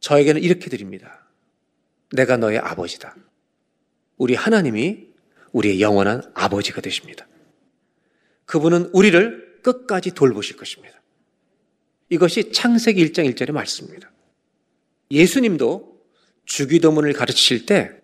저에게는 0.00 0.42
이렇게 0.42 0.70
드립니다. 0.70 1.26
내가 2.12 2.36
너의 2.36 2.58
아버지다. 2.58 3.16
우리 4.16 4.34
하나님이 4.34 5.08
우리의 5.52 5.80
영원한 5.80 6.22
아버지가 6.34 6.80
되십니다. 6.80 7.26
그분은 8.44 8.90
우리를 8.92 9.60
끝까지 9.62 10.12
돌보실 10.12 10.56
것입니다. 10.56 11.00
이것이 12.08 12.52
창세기 12.52 13.04
1장 13.06 13.32
1절의 13.34 13.52
말씀입니다. 13.52 14.10
예수님도 15.10 15.98
주기도문을 16.46 17.12
가르치실 17.12 17.66
때 17.66 18.00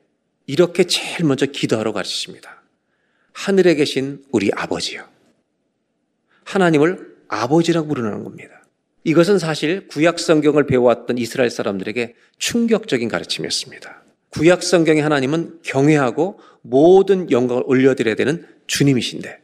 이렇게 0.47 0.85
제일 0.85 1.25
먼저 1.25 1.47
기도하러 1.47 1.93
가르치십니다. 1.93 2.63
하늘에 3.33 3.75
계신 3.75 4.23
우리 4.31 4.51
아버지요. 4.55 5.09
하나님을 6.45 7.17
아버지라고 7.29 7.89
부르는 7.89 8.25
겁니다. 8.25 8.64
이것은 9.05 9.39
사실 9.39 9.87
구약 9.89 10.19
성경을 10.19 10.67
배워왔던 10.67 11.19
이스라엘 11.19 11.51
사람들에게 11.51 12.15
충격적인 12.39 13.09
가르침이었습니다. 13.09 14.03
구약 14.31 14.63
성경의 14.63 15.03
하나님은 15.03 15.61
경외하고 15.63 16.41
모든 16.63 17.31
영광을 17.31 17.63
올려드려야 17.67 18.17
되는 18.17 18.47
주님이신데 18.67 19.41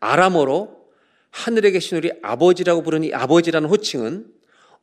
아람어로 0.00 0.84
하늘에 1.30 1.72
계신 1.72 1.98
우리 1.98 2.12
아버지라고 2.22 2.82
부르는 2.82 3.08
이 3.08 3.12
아버지라는 3.12 3.68
호칭은 3.68 4.26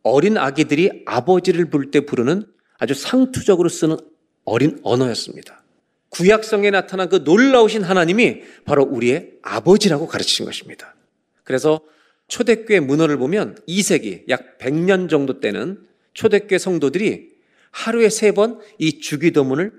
어린 0.04 0.38
아기들이 0.38 1.04
아버지를 1.06 1.70
부를 1.70 1.91
때 1.91 2.02
부르는 2.02 2.45
아주 2.78 2.93
상투적으로 2.93 3.70
쓰는 3.70 3.98
어린 4.43 4.80
언어였습니다. 4.84 5.64
구약성에 6.10 6.72
나타난 6.72 7.08
그 7.08 7.22
놀라우신 7.24 7.84
하나님이 7.84 8.41
바로 8.66 8.84
우리의 8.84 9.34
아버지라고 9.41 10.08
가르치신 10.08 10.45
것입니다. 10.45 10.93
그래서 11.43 11.80
초대교회 12.32 12.80
문헌을 12.80 13.18
보면 13.18 13.58
2세기 13.68 14.24
약 14.30 14.58
100년 14.58 15.10
정도 15.10 15.42
때는 15.42 15.86
초대교회 16.14 16.58
성도들이 16.58 17.30
하루에 17.72 18.10
세 18.10 18.32
번 18.32 18.62
이 18.80 19.00
주기도문을 19.00 19.74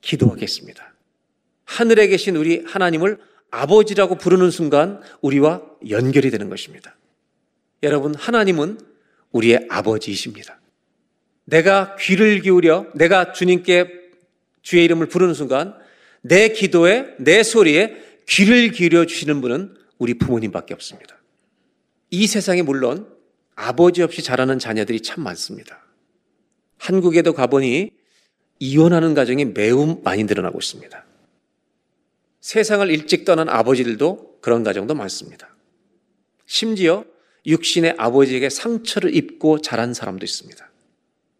기도하겠습니다. 0.00 0.94
하늘에 1.64 2.06
계신 2.06 2.36
우리 2.36 2.62
하나님을 2.64 3.18
아버지라고 3.50 4.14
부르는 4.14 4.52
순간 4.52 5.00
우리와 5.22 5.62
연결이 5.90 6.30
되는 6.30 6.48
것입니다. 6.48 6.96
여러분, 7.82 8.14
하나님은 8.14 8.78
우리의 9.32 9.66
아버지이십니다. 9.68 10.60
내가 11.46 11.96
귀를 11.96 12.40
기울여 12.42 12.92
내가 12.94 13.32
주님께 13.32 13.88
주의 14.62 14.84
이름을 14.84 15.06
부르는 15.08 15.34
순간 15.34 15.74
내 16.20 16.50
기도에 16.50 17.16
내 17.18 17.42
소리에 17.42 17.96
귀를 18.28 18.70
기울여 18.70 19.04
주시는 19.06 19.40
분은 19.40 19.74
우리 19.98 20.14
부모님밖에 20.14 20.74
없습니다. 20.74 21.17
이 22.10 22.26
세상에 22.26 22.62
물론 22.62 23.06
아버지 23.54 24.02
없이 24.02 24.22
자라는 24.22 24.58
자녀들이 24.58 25.00
참 25.00 25.24
많습니다. 25.24 25.84
한국에도 26.78 27.32
가보니 27.32 27.90
이혼하는 28.60 29.14
가정이 29.14 29.46
매우 29.46 30.00
많이 30.02 30.24
늘어나고 30.24 30.58
있습니다. 30.58 31.04
세상을 32.40 32.88
일찍 32.90 33.24
떠난 33.24 33.48
아버지들도 33.48 34.38
그런 34.40 34.62
가정도 34.62 34.94
많습니다. 34.94 35.54
심지어 36.46 37.04
육신의 37.46 37.96
아버지에게 37.98 38.48
상처를 38.48 39.14
입고 39.14 39.60
자란 39.60 39.92
사람도 39.92 40.24
있습니다. 40.24 40.70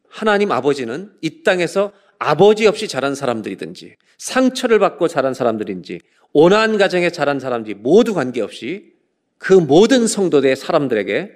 하나님 0.09 0.53
아버지는 0.53 1.13
이 1.23 1.43
땅에서 1.43 1.93
아버지 2.19 2.67
없이 2.67 2.89
자란 2.89 3.15
사람들이든지 3.15 3.97
상처를 4.19 4.79
받고 4.79 5.09
자란 5.09 5.35
사람들인지 5.35 6.01
온한 6.33 6.77
가정에 6.79 7.11
자란 7.11 7.39
사람들이 7.41 7.75
모두 7.75 8.15
관계없이 8.15 8.93
그 9.39 9.53
모든 9.53 10.07
성도들의 10.07 10.57
사람들에게 10.57 11.33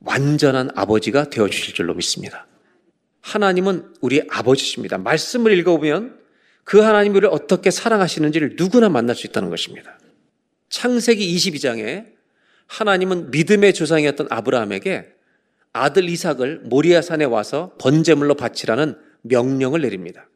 완전한 0.00 0.70
아버지가 0.74 1.30
되어 1.30 1.48
주실 1.48 1.74
줄로 1.74 1.94
믿습니다. 1.94 2.46
하나님은 3.20 3.94
우리 4.00 4.22
아버지십니다. 4.30 4.98
말씀을 4.98 5.52
읽어보면 5.58 6.18
그 6.64 6.78
우리를 6.78 7.26
어떻게 7.30 7.70
사랑하시는지를 7.70 8.54
누구나 8.56 8.88
만날 8.88 9.14
수 9.16 9.26
있다는 9.26 9.50
것입니다. 9.50 9.98
창세기 10.68 11.36
22장에 11.36 12.06
하나님은 12.66 13.30
믿음의 13.32 13.74
조상이었던 13.74 14.28
아브라함에게 14.30 15.12
아들 15.72 16.08
이삭을 16.08 16.60
모리아산에 16.64 17.24
와서 17.24 17.74
번제물로 17.78 18.34
바치라는 18.34 18.96
명령을 19.22 19.82
내립니다. 19.82 20.28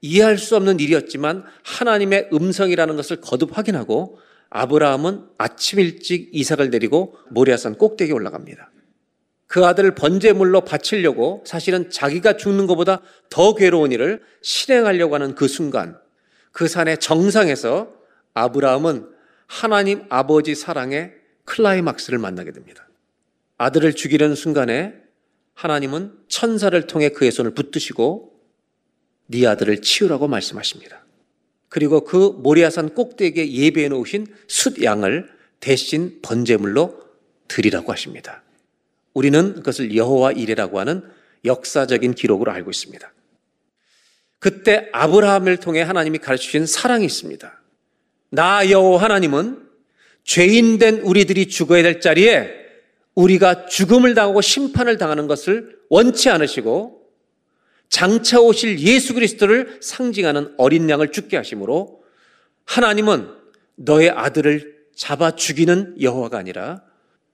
이해할 0.00 0.38
수 0.38 0.56
없는 0.56 0.80
일이었지만 0.80 1.44
하나님의 1.64 2.30
음성이라는 2.32 2.96
것을 2.96 3.20
거듭 3.20 3.56
확인하고 3.56 4.18
아브라함은 4.56 5.26
아침 5.36 5.80
일찍 5.80 6.30
이삭을 6.32 6.70
내리고 6.70 7.18
모리아산 7.28 7.76
꼭대기에 7.76 8.14
올라갑니다. 8.14 8.70
그 9.46 9.66
아들을 9.66 9.94
번제물로 9.94 10.62
바치려고 10.62 11.44
사실은 11.46 11.90
자기가 11.90 12.38
죽는 12.38 12.66
것보다 12.66 13.02
더 13.28 13.54
괴로운 13.54 13.92
일을 13.92 14.22
실행하려고 14.40 15.14
하는 15.14 15.34
그 15.34 15.46
순간 15.46 15.98
그 16.52 16.68
산의 16.68 16.98
정상에서 16.98 17.92
아브라함은 18.32 19.10
하나님 19.46 20.04
아버지 20.08 20.54
사랑의 20.54 21.12
클라이막스를 21.44 22.18
만나게 22.18 22.52
됩니다. 22.52 22.88
아들을 23.58 23.94
죽이려는 23.94 24.34
순간에 24.34 24.94
하나님은 25.52 26.14
천사를 26.28 26.86
통해 26.86 27.10
그의 27.10 27.30
손을 27.30 27.52
붙드시고 27.52 28.32
네 29.26 29.46
아들을 29.46 29.82
치우라고 29.82 30.28
말씀하십니다. 30.28 31.05
그리고 31.76 32.00
그 32.04 32.32
모리아산 32.38 32.94
꼭대기에 32.94 33.52
예배해 33.52 33.88
놓으신 33.88 34.26
숫 34.48 34.82
양을 34.82 35.28
대신 35.60 36.20
번제물로 36.22 36.98
드리라고 37.48 37.92
하십니다. 37.92 38.42
우리는 39.12 39.52
그것을 39.52 39.94
여호와 39.94 40.32
이레라고 40.32 40.80
하는 40.80 41.02
역사적인 41.44 42.14
기록으로 42.14 42.50
알고 42.50 42.70
있습니다. 42.70 43.12
그때 44.38 44.88
아브라함을 44.94 45.58
통해 45.58 45.82
하나님이 45.82 46.16
가르치신 46.16 46.64
사랑이 46.64 47.04
있습니다. 47.04 47.60
나 48.30 48.70
여호와 48.70 49.02
하나님은 49.02 49.58
죄인된 50.24 51.00
우리들이 51.00 51.48
죽어야 51.48 51.82
될 51.82 52.00
자리에 52.00 52.54
우리가 53.14 53.66
죽음을 53.66 54.14
당하고 54.14 54.40
심판을 54.40 54.96
당하는 54.96 55.26
것을 55.26 55.76
원치 55.90 56.30
않으시고 56.30 56.95
장차 57.88 58.40
오실 58.40 58.78
예수 58.80 59.14
그리스도를 59.14 59.78
상징하는 59.80 60.54
어린 60.58 60.88
양을 60.90 61.12
죽게 61.12 61.36
하심으로 61.36 62.02
하나님은 62.64 63.28
너의 63.76 64.10
아들을 64.10 64.76
잡아 64.94 65.36
죽이는 65.36 66.00
여호와가 66.00 66.38
아니라 66.38 66.82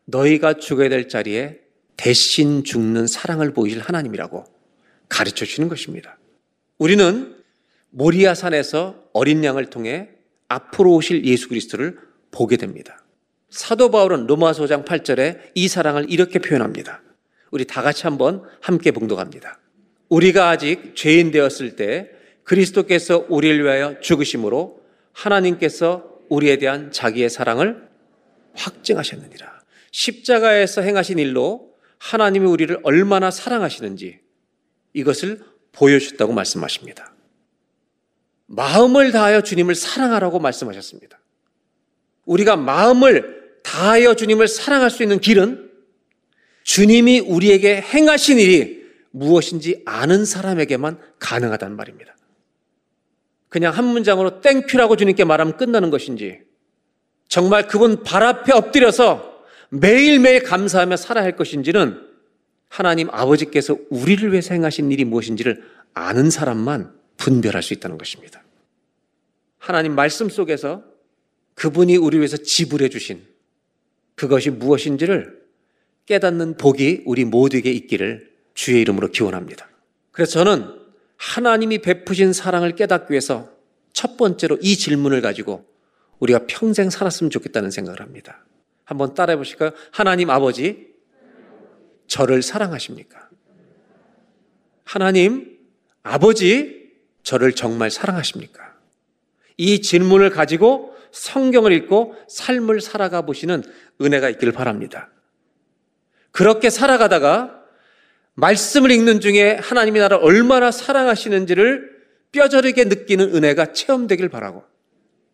너희가 0.05 0.55
죽어야 0.55 0.89
될 0.89 1.09
자리에 1.09 1.61
대신 1.97 2.65
죽는 2.65 3.07
사랑을 3.07 3.53
보이실 3.53 3.81
하나님이라고 3.81 4.45
가르쳐 5.09 5.45
주시는 5.45 5.69
것입니다. 5.69 6.19
우리는 6.79 7.37
모리아 7.91 8.35
산에서 8.35 9.05
어린 9.13 9.45
양을 9.45 9.67
통해 9.67 10.09
앞으로 10.49 10.95
오실 10.95 11.25
예수 11.25 11.49
그리스도를 11.49 11.99
보게 12.31 12.57
됩니다. 12.57 13.05
사도 13.51 13.91
바울은 13.91 14.27
로마서 14.27 14.67
장 14.67 14.85
8절에 14.85 15.39
이 15.55 15.69
사랑을 15.69 16.11
이렇게 16.11 16.39
표현합니다. 16.39 17.03
우리 17.51 17.67
다 17.67 17.83
같이 17.83 18.05
한번 18.05 18.43
함께 18.61 18.91
봉독합니다. 18.91 19.61
우리가 20.13 20.51
아직 20.51 20.95
죄인 20.95 21.31
되었을 21.31 21.75
때 21.75 22.11
그리스도께서 22.45 23.25
우리를 23.31 23.65
위하여 23.65 23.99
죽으심으로 24.01 24.83
하나님께서 25.13 26.19
우리에 26.29 26.59
대한 26.59 26.93
자기의 26.93 27.31
사랑을 27.31 27.89
확증하셨느니라. 28.55 29.63
십자가에서 29.91 30.83
행하신 30.83 31.19
일로 31.19 31.73
하나님이 31.97 32.47
우리를 32.47 32.79
얼마나 32.83 33.31
사랑하시는지 33.31 34.19
이것을 34.93 35.41
보여주셨다고 35.73 36.35
말씀하십니다. 36.35 37.15
마음을 38.47 39.13
다하여 39.13 39.41
주님을 39.41 39.75
사랑하라고 39.75 40.41
말씀하셨습니다. 40.41 41.21
우리가 42.27 42.57
마음을 42.57 43.61
다하여 43.63 44.15
주님을 44.15 44.47
사랑할 44.47 44.91
수 44.91 45.03
있는 45.03 45.21
길은 45.21 45.71
주님이 46.65 47.21
우리에게 47.21 47.81
행하신 47.81 48.39
일이 48.39 48.82
무엇인지 49.13 49.83
아는 49.85 50.25
사람에게만 50.25 50.99
가능하다는 51.19 51.77
말입니다. 51.77 52.17
그냥 53.49 53.75
한 53.75 53.85
문장으로 53.85 54.41
thank 54.41 54.64
you라고 54.64 54.97
주님께 54.97 55.25
말하면 55.25 55.57
끝나는 55.57 55.91
것인지 55.91 56.41
정말 57.29 57.69
그분 57.69 58.03
발 58.03 58.23
앞에 58.23 58.53
엎드려서 58.53 59.45
매일매일 59.71 60.43
감사하며 60.43 60.97
살아야 60.97 61.25
할 61.25 61.37
것인지는 61.37 62.09
하나님 62.69 63.09
아버지께서 63.11 63.77
우리를 63.91 64.33
위해서 64.33 64.55
행하신 64.55 64.91
일이 64.91 65.05
무엇인지를 65.05 65.63
아는 65.95 66.31
사람만 66.31 66.95
분별할 67.19 67.63
수 67.63 67.75
있다는 67.75 67.99
것입니다. 67.99 68.43
하나님 69.59 69.95
말씀 69.95 70.29
속에서 70.29 70.83
그분이 71.55 71.97
우리 71.97 72.17
위해서 72.17 72.37
지불해 72.39 72.89
주신 72.89 73.23
그것이 74.15 74.51
무엇인지를 74.51 75.43
깨닫는 76.07 76.57
복이 76.57 77.03
우리 77.05 77.25
모두에게 77.25 77.71
있기를 77.71 78.32
주의 78.55 78.81
이름으로 78.81 79.09
기원합니다. 79.09 79.69
그래서 80.11 80.33
저는 80.33 80.79
하나님이 81.17 81.79
베푸신 81.79 82.33
사랑을 82.33 82.75
깨닫기 82.75 83.13
위해서 83.13 83.51
첫 83.93 84.17
번째로 84.17 84.59
이 84.61 84.77
질문을 84.77 85.21
가지고 85.21 85.65
우리가 86.19 86.41
평생 86.47 86.91
살았으면 86.91 87.31
좋겠다는 87.31 87.71
생각을 87.71 88.01
합니다. 88.01 88.45
한번 88.85 89.15
따라해 89.15 89.37
보실까요? 89.37 89.71
하나님 89.91 90.31
아버지, 90.31 90.89
저를 92.07 92.43
사랑하십니까? 92.43 93.29
하나님 94.85 95.59
아버지, 96.03 96.91
저를 97.23 97.53
정말 97.53 97.91
사랑하십니까? 97.91 98.75
이 99.57 99.81
질문을 99.81 100.31
가지고 100.31 100.97
성경을 101.13 101.73
읽고 101.73 102.17
삶을 102.29 102.81
살아가 102.81 103.23
보시는 103.23 103.63
은혜가 104.01 104.29
있기를 104.31 104.53
바랍니다. 104.53 105.11
그렇게 106.33 106.71
살아가다가 106.71 107.62
말씀을 108.35 108.91
읽는 108.91 109.21
중에 109.21 109.59
하나님이 109.61 110.01
나를 110.01 110.19
얼마나 110.23 110.71
사랑하시는지를 110.71 111.91
뼈저리게 112.33 112.85
느끼는 112.85 113.35
은혜가 113.35 113.73
체험되길 113.73 114.29
바라고 114.29 114.65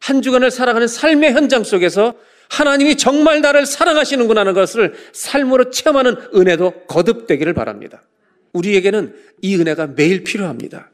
한 0.00 0.22
주간을 0.22 0.50
살아가는 0.50 0.86
삶의 0.86 1.32
현장 1.32 1.64
속에서 1.64 2.14
하나님이 2.50 2.96
정말 2.96 3.40
나를 3.40 3.66
사랑하시는구나 3.66 4.40
하는 4.40 4.54
것을 4.54 4.94
삶으로 5.12 5.70
체험하는 5.70 6.16
은혜도 6.34 6.86
거듭되기를 6.86 7.52
바랍니다. 7.52 8.02
우리에게는 8.52 9.14
이 9.42 9.56
은혜가 9.56 9.88
매일 9.88 10.24
필요합니다. 10.24 10.90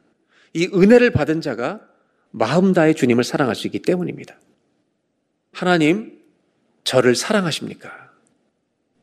이 0.52 0.68
은혜를 0.74 1.10
받은 1.10 1.40
자가 1.40 1.80
마음 2.30 2.72
다해 2.72 2.94
주님을 2.94 3.22
사랑할 3.22 3.54
수 3.54 3.68
있기 3.68 3.80
때문입니다. 3.80 4.36
하나님, 5.52 6.18
저를 6.82 7.14
사랑하십니까? 7.14 8.10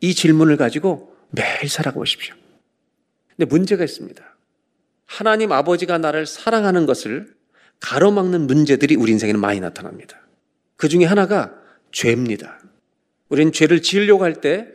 이 0.01 0.13
질문을 0.13 0.57
가지고 0.57 1.15
매일 1.29 1.69
살아보십시오. 1.69 2.35
근데 3.41 3.49
문제가 3.49 3.83
있습니다. 3.83 4.23
하나님 5.07 5.51
아버지가 5.51 5.97
나를 5.97 6.27
사랑하는 6.27 6.85
것을 6.85 7.33
가로막는 7.79 8.45
문제들이 8.45 8.95
우리 8.95 9.13
인생에는 9.13 9.41
많이 9.41 9.59
나타납니다. 9.59 10.21
그 10.75 10.87
중에 10.87 11.05
하나가 11.05 11.51
죄입니다. 11.91 12.59
우리는 13.29 13.51
죄를 13.51 13.81
지으려고 13.81 14.23
할 14.23 14.41
때 14.41 14.67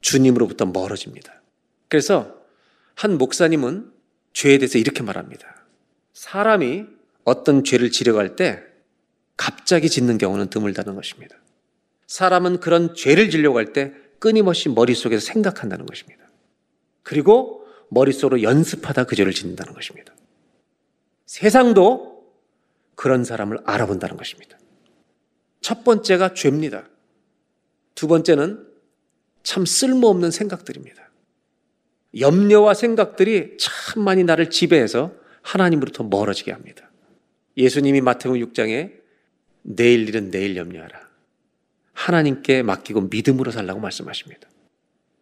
주님으로부터 0.00 0.66
멀어집니다. 0.66 1.42
그래서 1.88 2.36
한 2.94 3.18
목사님은 3.18 3.90
죄에 4.32 4.58
대해서 4.58 4.78
이렇게 4.78 5.02
말합니다. 5.02 5.64
사람이 6.12 6.84
어떤 7.24 7.64
죄를 7.64 7.90
지려고 7.90 8.20
할 8.20 8.36
때 8.36 8.62
갑자기 9.36 9.90
짓는 9.90 10.18
경우는 10.18 10.50
드물다는 10.50 10.94
것입니다. 10.94 11.34
사람은 12.06 12.60
그런 12.60 12.94
죄를 12.94 13.28
지려고 13.28 13.58
할 13.58 13.72
때 13.72 13.92
끊임없이 14.20 14.68
머릿속에서 14.68 15.26
생각한다는 15.26 15.84
것입니다. 15.84 16.22
그리고 17.02 17.57
머릿속으로 17.88 18.42
연습하다 18.42 19.04
그 19.04 19.16
죄를 19.16 19.32
짓는다는 19.32 19.72
것입니다. 19.72 20.14
세상도 21.26 22.24
그런 22.94 23.24
사람을 23.24 23.58
알아본다는 23.64 24.16
것입니다. 24.16 24.58
첫 25.60 25.84
번째가 25.84 26.34
죄입니다. 26.34 26.88
두 27.94 28.08
번째는 28.08 28.66
참 29.42 29.64
쓸모없는 29.64 30.30
생각들입니다. 30.30 31.10
염려와 32.18 32.74
생각들이 32.74 33.56
참 33.58 34.02
많이 34.02 34.24
나를 34.24 34.50
지배해서 34.50 35.12
하나님으로부터 35.42 36.04
멀어지게 36.04 36.52
합니다. 36.52 36.90
예수님이 37.56 38.00
마태복음 38.00 38.40
6장에 38.40 38.92
내일 39.62 40.08
일은 40.08 40.30
내일 40.30 40.56
염려하라. 40.56 41.08
하나님께 41.92 42.62
맡기고 42.62 43.02
믿음으로 43.02 43.50
살라고 43.50 43.80
말씀하십니다. 43.80 44.48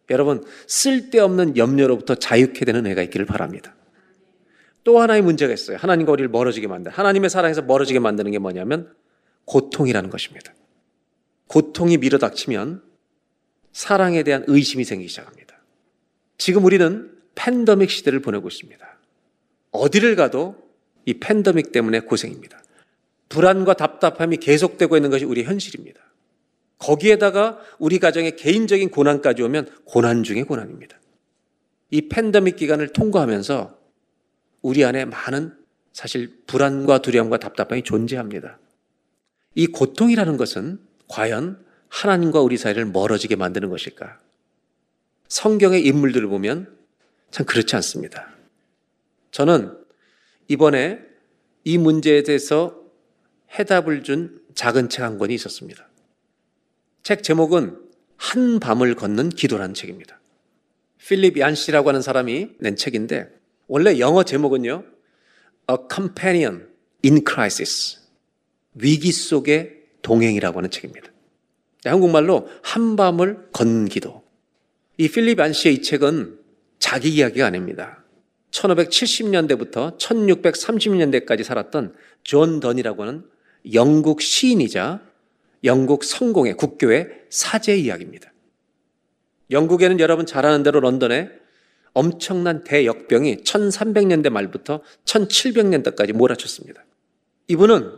여러분, 0.09 0.43
쓸데없는 0.67 1.57
염려로부터 1.57 2.15
자유케 2.15 2.65
되는 2.65 2.85
애가 2.87 3.01
있기를 3.03 3.25
바랍니다. 3.25 3.75
또 4.83 4.99
하나의 4.99 5.21
문제가 5.21 5.53
있어요. 5.53 5.77
하나님과 5.77 6.13
우리를 6.13 6.29
멀어지게 6.29 6.67
만든, 6.67 6.91
하나님의 6.91 7.29
사랑에서 7.29 7.61
멀어지게 7.61 7.99
만드는 7.99 8.31
게 8.31 8.39
뭐냐면 8.39 8.93
고통이라는 9.45 10.09
것입니다. 10.09 10.53
고통이 11.47 11.97
밀어닥치면 11.97 12.83
사랑에 13.73 14.23
대한 14.23 14.43
의심이 14.47 14.83
생기기 14.83 15.09
시작합니다. 15.09 15.61
지금 16.37 16.63
우리는 16.65 17.11
팬더믹 17.35 17.89
시대를 17.89 18.21
보내고 18.21 18.47
있습니다. 18.47 18.97
어디를 19.71 20.15
가도 20.15 20.55
이 21.05 21.15
팬더믹 21.15 21.71
때문에 21.71 22.01
고생입니다. 22.01 22.63
불안과 23.29 23.73
답답함이 23.73 24.37
계속되고 24.37 24.95
있는 24.95 25.09
것이 25.09 25.25
우리의 25.25 25.45
현실입니다. 25.45 26.01
거기에다가 26.79 27.59
우리 27.79 27.99
가정의 27.99 28.35
개인적인 28.35 28.89
고난까지 28.89 29.41
오면 29.43 29.69
고난 29.85 30.23
중의 30.23 30.43
고난입니다. 30.43 30.99
이 31.89 32.09
팬데믹 32.09 32.55
기간을 32.55 32.89
통과하면서 32.93 33.77
우리 34.61 34.83
안에 34.83 35.05
많은 35.05 35.55
사실 35.93 36.43
불안과 36.45 36.99
두려움과 36.99 37.37
답답함이 37.37 37.83
존재합니다. 37.83 38.59
이 39.55 39.67
고통이라는 39.67 40.37
것은 40.37 40.79
과연 41.07 41.65
하나님과 41.89 42.41
우리 42.41 42.57
사이를 42.57 42.85
멀어지게 42.85 43.35
만드는 43.35 43.69
것일까? 43.69 44.19
성경의 45.29 45.85
인물들을 45.85 46.27
보면 46.27 46.77
참 47.31 47.45
그렇지 47.45 47.75
않습니다. 47.77 48.29
저는 49.31 49.77
이번에 50.47 50.99
이 51.63 51.77
문제에 51.77 52.23
대해서 52.23 52.81
해답을 53.57 54.03
준 54.03 54.41
작은 54.53 54.89
책 54.89 55.03
한 55.03 55.17
권이 55.17 55.33
있었습니다. 55.33 55.86
책 57.07 57.23
제목은 57.23 57.79
한 58.17 58.59
밤을 58.59 58.95
걷는 58.95 59.29
기도라는 59.29 59.73
책입니다. 59.73 60.19
필립 60.97 61.37
얀시라고 61.39 61.87
하는 61.87 62.01
사람이 62.01 62.49
낸 62.59 62.75
책인데 62.75 63.29
원래 63.67 63.97
영어 63.97 64.23
제목은요. 64.23 64.83
A 65.71 65.77
Companion 65.89 66.67
in 67.05 67.21
Crisis. 67.25 67.99
위기 68.73 69.13
속의 69.13 69.83
동행이라고 70.01 70.57
하는 70.57 70.69
책입니다. 70.69 71.09
한국말로 71.85 72.49
한 72.61 72.97
밤을 72.97 73.51
걷는 73.53 73.85
기도. 73.85 74.25
이 74.97 75.07
필립 75.07 75.39
얀시의 75.39 75.75
이 75.75 75.81
책은 75.81 76.37
자기 76.77 77.07
이야기가 77.11 77.45
아닙니다. 77.45 78.03
1570년대부터 78.51 79.97
1630년대까지 79.97 81.43
살았던 81.43 81.95
존 82.23 82.59
던이라고 82.59 83.03
하는 83.03 83.23
영국 83.71 84.21
시인이자 84.21 85.06
영국 85.63 86.03
성공회 86.03 86.55
국교의 86.55 87.07
사제 87.29 87.75
이야기입니다. 87.75 88.31
영국에는 89.51 89.99
여러분 89.99 90.25
잘 90.25 90.45
아는 90.45 90.63
대로 90.63 90.79
런던에 90.79 91.29
엄청난 91.93 92.63
대역병이 92.63 93.37
1300년대 93.37 94.29
말부터 94.29 94.81
1700년대까지 95.05 96.13
몰아쳤습니다. 96.13 96.85
이분은 97.47 97.91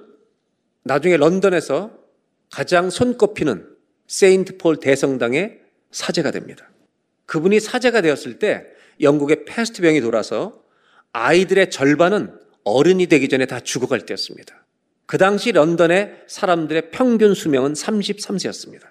나중에 0.84 1.18
런던에서 1.18 1.92
가장 2.52 2.90
손꼽히는 2.90 3.68
세인트 4.08 4.58
폴 4.58 4.78
대성당의 4.78 5.60
사제가 5.92 6.32
됩니다. 6.32 6.70
그분이 7.26 7.60
사제가 7.60 8.02
되었을 8.02 8.40
때 8.40 8.66
영국의 9.02 9.46
패스트병이 9.46 10.02
돌아서 10.02 10.64
아이들의 11.12 11.70
절반은 11.70 12.38
어른이 12.64 13.08
되기 13.08 13.30
전에 13.30 13.46
다 13.46 13.60
죽어갈 13.60 14.06
때였습니다. 14.06 14.59
그 15.10 15.18
당시 15.18 15.52
런던의 15.52 16.26
사람들의 16.28 16.92
평균 16.92 17.34
수명은 17.34 17.74
33세였습니다. 17.74 18.90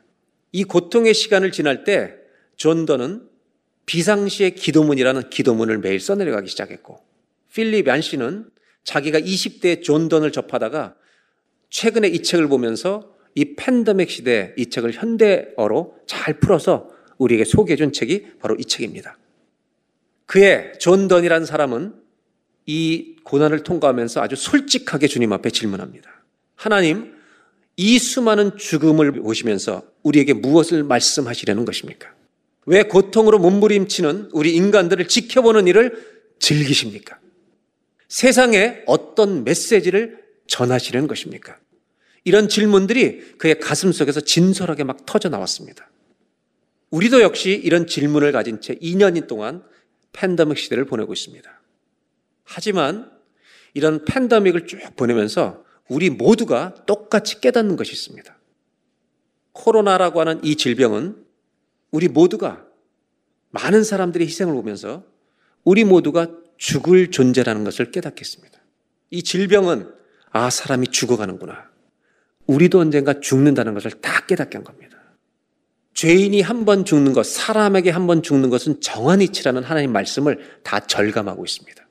이 0.50 0.64
고통의 0.64 1.14
시간을 1.14 1.52
지날 1.52 1.84
때 1.84 2.16
존더는 2.56 3.22
비상시의 3.86 4.56
기도문이라는 4.56 5.30
기도문을 5.30 5.78
매일 5.78 6.00
써내려가기 6.00 6.48
시작했고 6.48 6.98
필립 7.54 7.86
얀 7.86 8.00
씨는 8.00 8.50
자기가 8.82 9.20
20대 9.20 9.84
존던을 9.84 10.32
접하다가 10.32 10.96
최근에 11.70 12.08
이 12.08 12.24
책을 12.24 12.48
보면서 12.48 13.14
이 13.36 13.54
팬데믹 13.54 14.10
시대 14.10 14.54
이 14.58 14.70
책을 14.70 14.94
현대어로 14.94 15.98
잘 16.06 16.40
풀어서 16.40 16.90
우리에게 17.18 17.44
소개해 17.44 17.76
준 17.76 17.92
책이 17.92 18.38
바로 18.40 18.56
이 18.56 18.64
책입니다. 18.64 19.16
그의 20.26 20.72
존던이라는 20.80 21.46
사람은 21.46 21.94
이 22.68 23.16
고난을 23.24 23.62
통과하면서 23.62 24.20
아주 24.20 24.36
솔직하게 24.36 25.08
주님 25.08 25.32
앞에 25.32 25.48
질문합니다. 25.48 26.22
하나님, 26.54 27.14
이 27.78 27.98
수많은 27.98 28.58
죽음을 28.58 29.12
보시면서 29.12 29.82
우리에게 30.02 30.34
무엇을 30.34 30.82
말씀하시려는 30.82 31.64
것입니까? 31.64 32.12
왜 32.66 32.82
고통으로 32.82 33.38
몸부림치는 33.38 34.28
우리 34.32 34.54
인간들을 34.54 35.08
지켜보는 35.08 35.66
일을 35.66 36.26
즐기십니까? 36.40 37.18
세상에 38.08 38.82
어떤 38.84 39.44
메시지를 39.44 40.22
전하시려는 40.46 41.08
것입니까? 41.08 41.56
이런 42.24 42.50
질문들이 42.50 43.38
그의 43.38 43.60
가슴 43.60 43.92
속에서 43.92 44.20
진솔하게 44.20 44.84
막 44.84 45.06
터져 45.06 45.30
나왔습니다. 45.30 45.90
우리도 46.90 47.22
역시 47.22 47.50
이런 47.50 47.86
질문을 47.86 48.30
가진 48.32 48.60
채 48.60 48.74
2년인 48.74 49.26
동안 49.26 49.62
팬데믹 50.12 50.58
시대를 50.58 50.84
보내고 50.84 51.14
있습니다. 51.14 51.57
하지만 52.48 53.10
이런 53.74 54.04
팬데믹을 54.04 54.66
쭉 54.66 54.80
보내면서 54.96 55.64
우리 55.88 56.08
모두가 56.10 56.74
똑같이 56.86 57.40
깨닫는 57.40 57.76
것이 57.76 57.92
있습니다. 57.92 58.36
코로나라고 59.52 60.20
하는 60.20 60.42
이 60.42 60.56
질병은 60.56 61.24
우리 61.90 62.08
모두가 62.08 62.64
많은 63.50 63.84
사람들의 63.84 64.26
희생을 64.26 64.54
보면서 64.54 65.04
우리 65.64 65.84
모두가 65.84 66.28
죽을 66.56 67.10
존재라는 67.10 67.64
것을 67.64 67.90
깨닫겠습니다. 67.90 68.58
이 69.10 69.22
질병은 69.22 69.92
아, 70.30 70.50
사람이 70.50 70.88
죽어가는구나. 70.88 71.70
우리도 72.46 72.80
언젠가 72.80 73.20
죽는다는 73.20 73.74
것을 73.74 73.90
다 73.92 74.24
깨닫게 74.26 74.56
한 74.58 74.64
겁니다. 74.64 74.96
죄인이 75.94 76.40
한 76.40 76.64
번 76.64 76.84
죽는 76.84 77.12
것, 77.12 77.26
사람에게 77.26 77.90
한 77.90 78.06
번 78.06 78.22
죽는 78.22 78.50
것은 78.50 78.80
정한 78.80 79.20
이치라는 79.20 79.64
하나님 79.64 79.92
말씀을 79.92 80.60
다 80.62 80.80
절감하고 80.80 81.44
있습니다. 81.44 81.87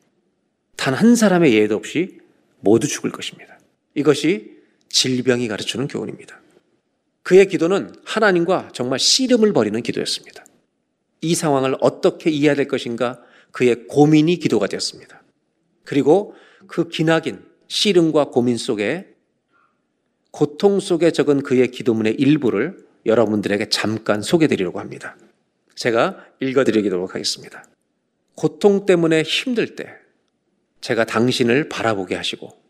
단 0.77 0.93
한 0.93 1.15
사람의 1.15 1.53
예도 1.53 1.75
없이 1.75 2.19
모두 2.61 2.87
죽을 2.87 3.11
것입니다. 3.11 3.59
이것이 3.93 4.57
질병이 4.89 5.47
가르치는 5.47 5.87
교훈입니다. 5.87 6.39
그의 7.23 7.47
기도는 7.47 7.93
하나님과 8.05 8.69
정말 8.73 8.99
씨름을 8.99 9.51
벌이는 9.51 9.83
기도였습니다. 9.83 10.45
이 11.19 11.35
상황을 11.35 11.75
어떻게 11.81 12.29
이해해야 12.29 12.55
될 12.55 12.67
것인가 12.67 13.21
그의 13.51 13.87
고민이 13.87 14.37
기도가 14.37 14.67
되었습니다. 14.67 15.23
그리고 15.83 16.35
그 16.67 16.87
기나긴 16.87 17.43
씨름과 17.67 18.25
고민 18.25 18.55
속에 18.55 19.13
고통 20.31 20.79
속에 20.79 21.11
적은 21.11 21.41
그의 21.41 21.71
기도문의 21.71 22.13
일부를 22.13 22.85
여러분들에게 23.05 23.69
잠깐 23.69 24.21
소개드리려고 24.21 24.79
합니다. 24.79 25.17
제가 25.75 26.23
읽어드리도록 26.39 27.13
하겠습니다. 27.13 27.65
고통 28.35 28.85
때문에 28.85 29.23
힘들 29.23 29.75
때 29.75 30.06
제가 30.81 31.05
당신을 31.05 31.69
바라보게 31.69 32.15
하시고 32.15 32.67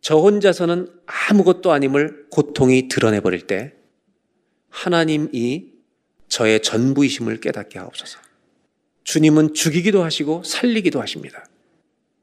저 0.00 0.16
혼자서는 0.16 0.88
아무것도 1.06 1.72
아님을 1.72 2.26
고통이 2.30 2.88
드러내 2.88 3.20
버릴 3.20 3.46
때 3.46 3.74
하나님이 4.68 5.72
저의 6.28 6.60
전부이심을 6.62 7.40
깨닫게 7.40 7.78
하옵소서. 7.78 8.18
주님은 9.04 9.54
죽이기도 9.54 10.02
하시고 10.02 10.42
살리기도 10.44 11.00
하십니다. 11.00 11.46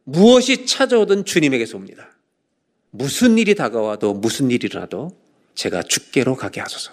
무엇이 0.04 0.66
찾아오든 0.66 1.26
주님에게서 1.26 1.78
옵니다. 1.78 2.16
무슨 2.92 3.38
일이 3.38 3.56
다가와도 3.56 4.14
무슨 4.14 4.52
일이 4.52 4.68
일어나도 4.68 5.18
제가 5.56 5.84
죽게로 5.84 6.36
가게 6.36 6.60
하소서. 6.62 6.92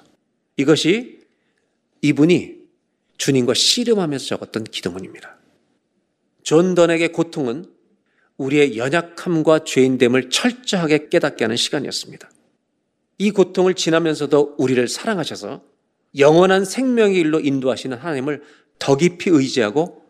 이것이 0.56 1.20
이분이 2.02 2.60
주님과 3.18 3.54
씨름하면서 3.54 4.26
적었던 4.26 4.64
기도문입니다. 4.64 5.36
존 6.42 6.74
던에게 6.74 7.08
고통은 7.08 7.66
우리의 8.40 8.78
연약함과 8.78 9.64
죄인됨을 9.64 10.30
철저하게 10.30 11.10
깨닫게 11.10 11.44
하는 11.44 11.56
시간이었습니다. 11.56 12.30
이 13.18 13.30
고통을 13.32 13.74
지나면서도 13.74 14.54
우리를 14.56 14.88
사랑하셔서 14.88 15.62
영원한 16.16 16.64
생명의 16.64 17.18
길로 17.18 17.38
인도하시는 17.40 17.96
하나님을 17.98 18.42
더 18.78 18.96
깊이 18.96 19.28
의지하고 19.28 20.00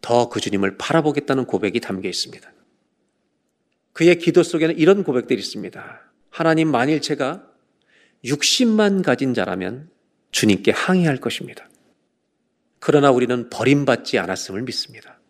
더 0.00 0.28
그 0.28 0.40
주님을 0.40 0.78
바라보겠다는 0.78 1.44
고백이 1.46 1.80
담겨 1.80 2.08
있습니다. 2.08 2.52
그의 3.92 4.18
기도 4.18 4.44
속에는 4.44 4.78
이런 4.78 5.02
고백들이 5.02 5.40
있습니다. 5.40 6.12
하나님 6.30 6.70
만일 6.70 7.00
제가 7.00 7.44
60만 8.24 9.02
가진 9.02 9.34
자라면 9.34 9.90
주님께 10.30 10.70
항의할 10.70 11.18
것입니다. 11.18 11.68
그러나 12.78 13.10
우리는 13.10 13.50
버림받지 13.50 14.18
않았음을 14.18 14.62
믿습니다. 14.62 15.20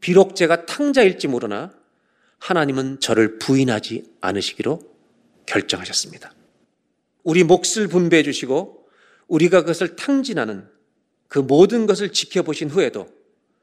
비록 0.00 0.34
제가 0.34 0.64
탕자일지 0.66 1.28
모르나 1.28 1.81
하나님은 2.42 2.98
저를 2.98 3.38
부인하지 3.38 4.16
않으시기로 4.20 4.80
결정하셨습니다. 5.46 6.34
우리 7.22 7.44
몫을 7.44 7.86
분배해 7.88 8.24
주시고 8.24 8.84
우리가 9.28 9.60
그것을 9.60 9.94
탕진하는 9.94 10.68
그 11.28 11.38
모든 11.38 11.86
것을 11.86 12.10
지켜보신 12.10 12.68
후에도 12.68 13.08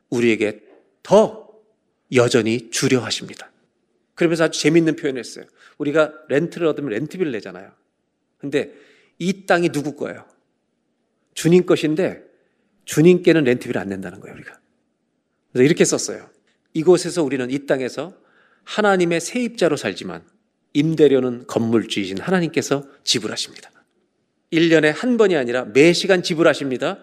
우리에게 0.10 0.64
더 1.04 1.50
여전히 2.14 2.72
주려 2.72 3.02
하십니다. 3.02 3.52
그러면서 4.16 4.46
아주 4.46 4.62
재밌는 4.62 4.96
표현을 4.96 5.20
했어요. 5.20 5.46
우리가 5.78 6.14
렌트를 6.30 6.66
얻으면 6.68 6.92
렌트비를 6.92 7.34
내잖아요. 7.34 7.72
근데 8.38 8.74
이 9.20 9.46
땅이 9.46 9.70
누구 9.70 9.98
거예요? 9.98 10.26
주님 11.34 11.66
것인데 11.66 12.24
주님께는 12.86 13.44
렌트비를 13.44 13.80
안 13.80 13.90
낸다는 13.90 14.22
거예요, 14.22 14.36
우리가. 14.36 14.58
그래서 15.52 15.66
이렇게 15.66 15.84
썼어요. 15.84 16.30
이곳에서 16.74 17.24
우리는 17.24 17.52
이 17.52 17.66
땅에서 17.66 18.29
하나님의 18.70 19.20
세입자로 19.20 19.78
살지만 19.78 20.24
임대료는 20.74 21.48
건물주이신 21.48 22.20
하나님께서 22.20 22.84
지불하십니다. 23.04 23.72
1년에 24.54 24.94
한 24.96 25.18
번이 25.18 25.36
아니라 25.36 25.66
매 25.66 25.92
시간 25.92 26.22
지불하십니다. 26.22 27.00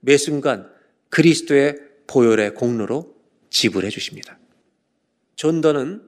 매 0.00 0.16
순간 0.16 0.70
그리스도의 1.10 1.76
보혈의 2.06 2.54
공로로 2.54 3.14
지불해 3.50 3.90
주십니다. 3.90 4.38
존더는 5.36 6.02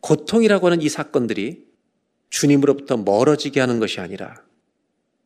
고통이라고 0.00 0.66
하는 0.66 0.82
이 0.82 0.88
사건들이 0.88 1.66
주님으로부터 2.30 2.96
멀어지게 2.98 3.58
하는 3.58 3.80
것이 3.80 4.00
아니라 4.00 4.42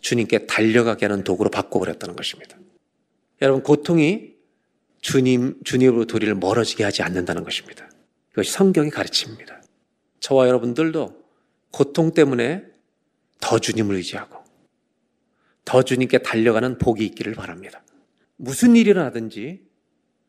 주님께 0.01 0.47
달려가게 0.47 1.07
하는 1.07 1.23
도구로 1.23 1.51
바꿔버렸다는 1.51 2.17
것입니다. 2.17 2.57
여러분, 3.43 3.63
고통이 3.63 4.33
주님, 5.03 5.61
주님으로 5.65 6.07
우리를 6.13 6.35
멀어지게 6.37 6.83
하지 6.83 7.03
않는다는 7.03 7.45
것입니다. 7.45 7.91
이것이 8.37 8.53
성경이 8.53 8.91
가르칩니다. 8.91 9.63
저와 10.21 10.47
여러분들도 10.47 11.25
고통 11.71 12.13
때문에 12.13 12.67
더 13.41 13.59
주님을 13.59 13.97
의지하고 13.97 14.45
더 15.65 15.83
주님께 15.83 16.19
달려가는 16.19 16.77
복이 16.77 17.05
있기를 17.07 17.35
바랍니다. 17.35 17.83
무슨 18.37 18.77
일이 18.77 18.91
일어나든지 18.91 19.63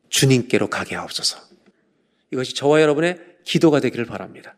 주님께로 0.07 0.69
가게 0.69 0.95
하옵소서. 0.95 1.37
이것이 2.31 2.55
저와 2.55 2.81
여러분의 2.81 3.19
기도가 3.43 3.81
되기를 3.81 4.05
바랍니다. 4.05 4.55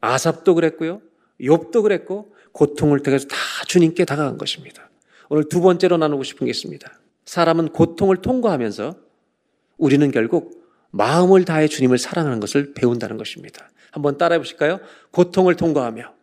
아삽도 0.00 0.56
그랬고요. 0.56 1.00
욥도 1.40 1.82
그랬고 1.82 2.34
고통을 2.50 3.04
통해서 3.04 3.28
다 3.28 3.36
주님께 3.68 4.04
다가간 4.04 4.36
것입니다. 4.36 4.90
오늘 5.28 5.48
두 5.48 5.60
번째로 5.60 5.96
나누고 5.96 6.24
싶은 6.24 6.46
게 6.46 6.50
있습니다. 6.50 6.92
사람은 7.24 7.68
고통을 7.68 8.16
통과하면서 8.16 8.96
우리는 9.78 10.10
결국 10.10 10.61
마음을 10.92 11.44
다해 11.44 11.68
주님을 11.68 11.98
사랑하는 11.98 12.38
것을 12.38 12.74
배운다는 12.74 13.16
것입니다. 13.16 13.70
한번 13.90 14.16
따라해 14.18 14.38
보실까요? 14.38 14.78
고통을 15.10 15.56
통과하며 15.56 16.14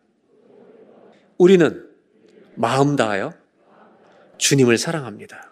우리는 1.38 1.88
마음 2.54 2.96
다하여 2.96 3.34
주님을 4.38 4.78
사랑합니다. 4.78 5.50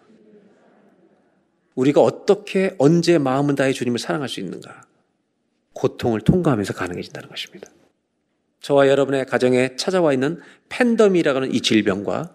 우리가 1.75 2.01
어떻게 2.01 2.75
언제 2.79 3.19
마음을 3.19 3.55
다해 3.55 3.73
주님을 3.73 3.99
사랑할 3.99 4.29
수 4.29 4.41
있는가? 4.41 4.83
고통을 5.75 6.21
통과하면서 6.23 6.73
가능해진다는 6.73 7.29
것입니다. 7.29 7.69
저와 8.61 8.89
여러분의 8.89 9.27
가정에 9.27 9.77
찾아와 9.77 10.12
있는 10.12 10.41
팬덤이라고 10.69 11.37
하는 11.37 11.55
이 11.55 11.61
질병과 11.61 12.35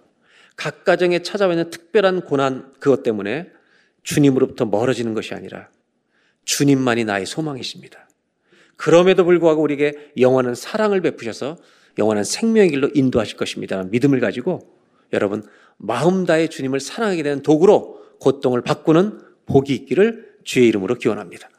각 0.56 0.86
가정에 0.86 1.22
찾아와 1.22 1.54
있는 1.54 1.70
특별한 1.70 2.22
고난 2.22 2.72
그것 2.80 3.04
때문에 3.04 3.52
주님으로부터 4.04 4.66
멀어지는 4.66 5.14
것이 5.14 5.34
아니라 5.34 5.70
주님만이 6.46 7.06
나의 7.06 7.26
소망이십니다. 7.26 8.08
그럼에도 8.76 9.24
불구하고 9.26 9.62
우리에게 9.62 10.12
영원한 10.18 10.56
사랑을 10.56 11.02
베푸셔서 11.02 11.58
영원한 11.98 12.24
생명의 12.24 12.70
길로 12.70 12.90
인도하실 12.94 13.38
것입니다. 13.38 13.84
믿음을 13.84 14.20
가지고 14.20 14.60
여러분 15.14 15.44
마음 15.78 16.26
다해 16.26 16.48
주님을 16.48 16.80
사랑하게 16.80 17.24
되는 17.24 17.44
도구로 17.44 18.02
고통을 18.20 18.62
바꾸는 18.62 19.20
복이 19.46 19.74
있기를 19.74 20.34
주의 20.44 20.68
이름으로 20.68 20.96
기원합니다. 20.96 21.50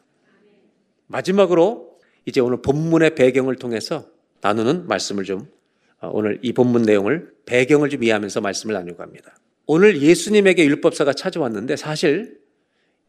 마지막으로 1.07 1.99
이제 2.27 2.41
오늘 2.41 2.63
본문의 2.63 3.15
배경을 3.15 3.57
통해서 3.57 4.07
나누는 4.41 4.87
말씀을 4.89 5.25
좀 5.25 5.49
어, 6.01 6.11
오늘 6.13 6.39
이 6.43 6.53
본문 6.53 6.83
내용을 6.83 7.33
배경을 7.47 7.89
좀 7.91 8.03
이해하면서 8.03 8.41
말씀을 8.41 8.75
나누고 8.75 9.03
합니다. 9.03 9.37
오늘 9.67 10.01
예수님에게 10.01 10.65
율법사가 10.67 11.13
찾아왔는데 11.13 11.77
사실 11.77 12.39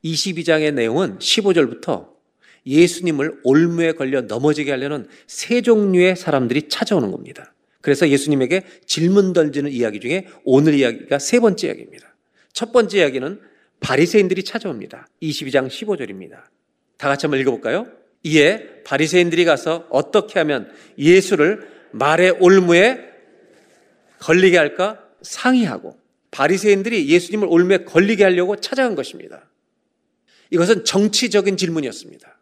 22장의 0.06 0.74
내용은 0.74 1.18
15절부터 1.18 2.14
예수님을 2.66 3.41
올무에 3.43 3.93
걸려 3.93 4.22
넘어지게 4.22 4.72
하려는 4.72 5.08
세 5.28 5.62
종류의 5.62 6.16
사람들이 6.16 6.70
찾아오는 6.70 7.12
겁니다. 7.12 7.53
그래서 7.82 8.10
예수님에게 8.10 8.64
질문 8.86 9.34
던지는 9.34 9.72
이야기 9.72 9.99
중에 9.99 10.28
오늘 10.43 10.74
이야기가 10.74 11.20
세 11.20 11.39
번째 11.39 11.68
이야기입니다. 11.68 12.16
첫 12.53 12.72
번째 12.72 12.99
이야기는 12.99 13.41
바리새인들이 13.80 14.43
찾아옵니다. 14.43 15.08
22장 15.22 15.68
15절입니다. 15.68 16.41
다 16.97 17.10
같이 17.10 17.26
한번 17.26 17.39
읽어볼까요? 17.41 17.88
이에 18.24 18.82
바리새인들이 18.84 19.45
가서 19.45 19.86
어떻게 19.91 20.39
하면 20.39 20.72
예수를 20.97 21.70
말의 21.91 22.38
올무에 22.39 22.99
걸리게 24.20 24.58
할까 24.58 24.99
상의하고 25.22 25.99
바리새인들이 26.32 27.08
예수님을 27.08 27.47
올무에 27.49 27.80
걸리게 27.80 28.24
하려고 28.24 28.56
찾아간 28.56 28.95
것입니다. 28.95 29.47
이것은 30.52 30.86
정치적인 30.86 31.58
질문이었습니다. 31.58 32.39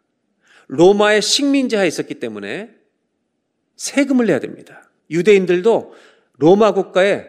로마의 0.68 1.22
식민지하에 1.22 1.86
있었기 1.86 2.14
때문에 2.14 2.70
세금을 3.76 4.26
내야 4.26 4.38
됩니다. 4.38 4.90
유대인들도 5.10 5.94
로마 6.38 6.72
국가의 6.72 7.26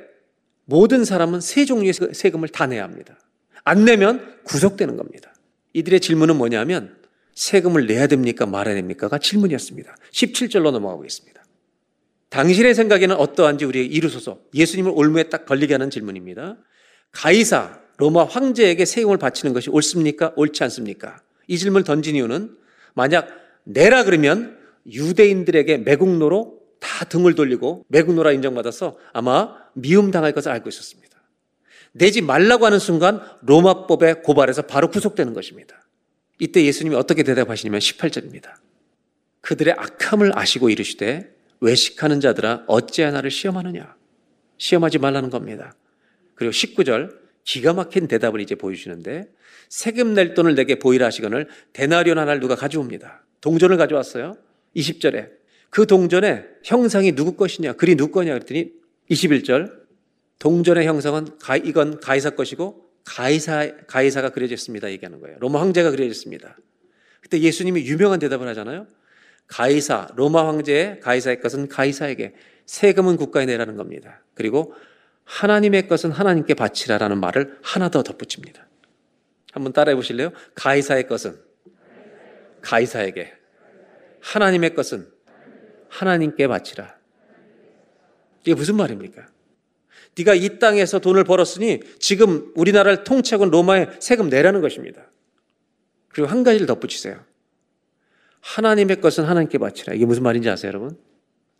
모든 0.65 1.05
사람은 1.05 1.41
세 1.41 1.65
종류의 1.65 1.93
세금을 1.93 2.49
다 2.49 2.65
내야 2.65 2.83
합니다. 2.83 3.19
안 3.63 3.85
내면 3.85 4.37
구속되는 4.43 4.95
겁니다. 4.95 5.33
이들의 5.73 5.99
질문은 5.99 6.37
뭐냐면 6.37 6.95
세금을 7.33 7.85
내야 7.87 8.07
됩니까? 8.07 8.45
말아야 8.45 8.75
됩니까?가 8.75 9.17
질문이었습니다. 9.17 9.95
17절로 10.11 10.71
넘어가고 10.71 11.07
습니다 11.09 11.43
당신의 12.29 12.75
생각에는 12.75 13.15
어떠한지 13.15 13.65
우리에게 13.65 13.93
이루소서. 13.93 14.39
예수님을 14.53 14.91
올무에 14.93 15.23
딱 15.23 15.45
걸리게 15.45 15.73
하는 15.73 15.89
질문입니다. 15.89 16.57
가이사, 17.11 17.79
로마 17.97 18.25
황제에게 18.25 18.85
세금을 18.85 19.17
바치는 19.17 19.53
것이 19.53 19.69
옳습니까? 19.69 20.33
옳지 20.35 20.63
않습니까? 20.63 21.21
이 21.47 21.57
질문을 21.57 21.83
던진 21.83 22.15
이유는 22.15 22.57
만약 22.93 23.29
내라 23.63 24.03
그러면 24.03 24.57
유대인들에게 24.91 25.79
매국노로 25.79 26.59
다 26.79 27.05
등을 27.05 27.35
돌리고 27.35 27.85
매국노라 27.87 28.31
인정받아서 28.33 28.97
아마 29.13 29.55
미움당할 29.73 30.33
것을 30.33 30.51
알고 30.51 30.69
있었습니다. 30.69 31.15
내지 31.93 32.21
말라고 32.21 32.65
하는 32.65 32.77
순간 32.77 33.21
로마법에 33.41 34.15
고발해서 34.15 34.63
바로 34.63 34.89
구속되는 34.89 35.33
것입니다. 35.33 35.81
이때 36.39 36.63
예수님이 36.63 36.95
어떻게 36.95 37.23
대답하시냐면 37.23 37.79
18절입니다. 37.79 38.53
그들의 39.41 39.73
악함을 39.77 40.37
아시고 40.37 40.69
이르시되 40.69 41.33
외식하는 41.61 42.19
자들아 42.19 42.65
어찌 42.67 43.01
하나를 43.01 43.31
시험하느냐? 43.31 43.95
시험하지 44.57 44.99
말라는 44.99 45.29
겁니다. 45.29 45.73
그리고 46.35 46.51
19절 46.51 47.24
기가 47.45 47.73
막힌 47.73 48.07
대답을 48.07 48.41
이제 48.41 48.55
보여주시는데 48.55 49.29
세금 49.69 50.13
낼 50.13 50.33
돈을 50.33 50.55
내게 50.55 50.77
보이라 50.77 51.05
하시거늘 51.05 51.47
데나리온 51.73 52.17
하나를 52.17 52.39
누가 52.39 52.55
가져옵니다. 52.55 53.23
동전을 53.41 53.77
가져왔어요. 53.77 54.37
20절에 54.75 55.29
그 55.69 55.85
동전에 55.85 56.45
형상이 56.63 57.13
누구 57.13 57.35
것이냐, 57.35 57.73
글이 57.73 57.95
누구 57.95 58.13
거냐 58.13 58.33
그랬더니 58.33 58.71
21절 59.09 59.71
동전의 60.39 60.85
형성은 60.85 61.37
가, 61.39 61.55
이건 61.55 61.99
가이사 61.99 62.31
것이고 62.31 62.89
가이사 63.05 63.71
가이사가 63.87 64.29
그려져 64.29 64.55
있습니다. 64.55 64.91
얘기하는 64.91 65.19
거예요. 65.21 65.37
로마 65.39 65.61
황제가 65.61 65.91
그려져 65.91 66.09
있습니다. 66.09 66.57
그때 67.21 67.39
예수님이 67.39 67.85
유명한 67.85 68.19
대답을 68.19 68.47
하잖아요. 68.49 68.87
가이사 69.47 70.07
로마 70.15 70.47
황제의 70.47 70.99
가이사의 71.01 71.39
것은 71.41 71.67
가이사에게 71.67 72.33
세금은 72.65 73.17
국가에 73.17 73.45
내라는 73.45 73.75
겁니다. 73.75 74.23
그리고 74.33 74.73
하나님의 75.25 75.87
것은 75.87 76.11
하나님께 76.11 76.53
바치라라는 76.53 77.19
말을 77.19 77.57
하나 77.61 77.89
더 77.89 78.03
덧붙입니다. 78.03 78.67
한번 79.51 79.73
따라해 79.73 79.95
보실래요? 79.95 80.31
가이사의 80.53 81.07
것은 81.07 81.39
가이사에게 82.61 83.33
하나님의 84.21 84.73
것은 84.75 85.07
하나님께 85.89 86.47
바치라. 86.47 86.95
이게 88.41 88.53
무슨 88.53 88.75
말입니까? 88.75 89.27
네가 90.17 90.33
이 90.35 90.59
땅에서 90.59 90.99
돈을 90.99 91.23
벌었으니 91.23 91.81
지금 91.99 92.51
우리나라를 92.55 93.03
통치하고 93.03 93.45
로마에 93.45 93.89
세금 93.99 94.29
내라는 94.29 94.61
것입니다. 94.61 95.09
그리고 96.09 96.29
한 96.29 96.43
가지를 96.43 96.67
덧붙이세요. 96.67 97.23
하나님의 98.39 99.01
것은 99.01 99.25
하나님께 99.25 99.57
바치라. 99.57 99.93
이게 99.93 100.05
무슨 100.05 100.23
말인지 100.23 100.49
아세요, 100.49 100.69
여러분? 100.69 100.97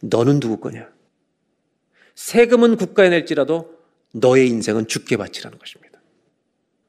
너는 0.01 0.39
누구 0.39 0.59
거냐? 0.59 0.94
세금은 2.15 2.77
국가에 2.77 3.09
낼지라도 3.09 3.75
너의 4.13 4.47
인생은 4.49 4.87
죽게 4.87 5.17
바치라는 5.17 5.59
것입니다. 5.59 5.99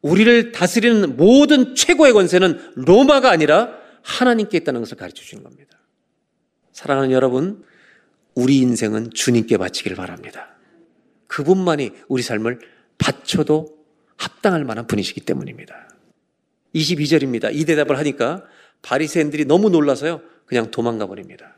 우리를 0.01 0.53
다스리는 0.53 1.17
모든 1.17 1.75
최고의 1.75 2.13
권세는 2.13 2.75
로마가 2.77 3.31
아니라 3.31 3.77
하나님께 4.03 4.57
있다는 4.59 4.81
것을 4.81 4.97
가르쳐 4.97 5.23
주는 5.23 5.43
겁니다. 5.43 5.79
사랑하는 6.73 7.11
여러분, 7.11 7.65
우리 8.35 8.59
인생은 8.59 9.11
주님께 9.13 9.57
바치기를 9.57 9.97
바랍니다. 9.97 10.55
그분만이 11.27 11.91
우리 12.07 12.23
삶을 12.23 12.61
바쳐도 12.99 13.77
합당할 14.17 14.65
만한 14.65 14.87
분이시기 14.87 15.23
때문입니다. 15.23 15.89
22절입니다. 16.75 17.53
이 17.53 17.65
대답을 17.65 17.99
하니까 17.99 18.45
바리새인들이 18.83 19.47
너무 19.47 19.71
놀라서요. 19.71 20.21
그냥 20.45 20.71
도망가 20.71 21.07
버립니다. 21.07 21.56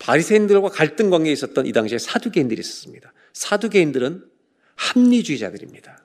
바리새인들과 0.00 0.70
갈등 0.70 1.10
관계에 1.10 1.32
있었던 1.32 1.66
이 1.66 1.72
당시에 1.72 1.98
사두개인들이 1.98 2.58
있었습니다. 2.60 3.12
사두개인들은 3.32 4.24
합리주의자들입니다. 4.74 6.02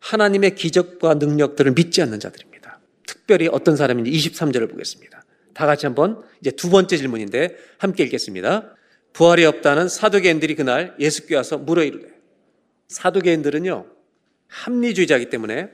하나님의 0.00 0.54
기적과 0.54 1.14
능력들을 1.14 1.72
믿지 1.72 2.02
않는 2.02 2.18
자들입니다. 2.18 2.80
특별히 3.06 3.48
어떤 3.50 3.76
사람인지 3.76 4.10
23절을 4.10 4.70
보겠습니다. 4.70 5.24
다 5.54 5.66
같이 5.66 5.86
한번 5.86 6.22
이제 6.40 6.50
두 6.50 6.70
번째 6.70 6.96
질문인데 6.96 7.56
함께 7.78 8.04
읽겠습니다. 8.04 8.74
부활이 9.12 9.44
없다는 9.44 9.88
사두개인들이 9.88 10.54
그날 10.54 10.94
예수께 10.98 11.36
와서 11.36 11.58
물어 11.58 11.82
이르되 11.82 12.08
사두개인들은요 12.88 13.86
합리주의자이기 14.46 15.28
때문에 15.28 15.70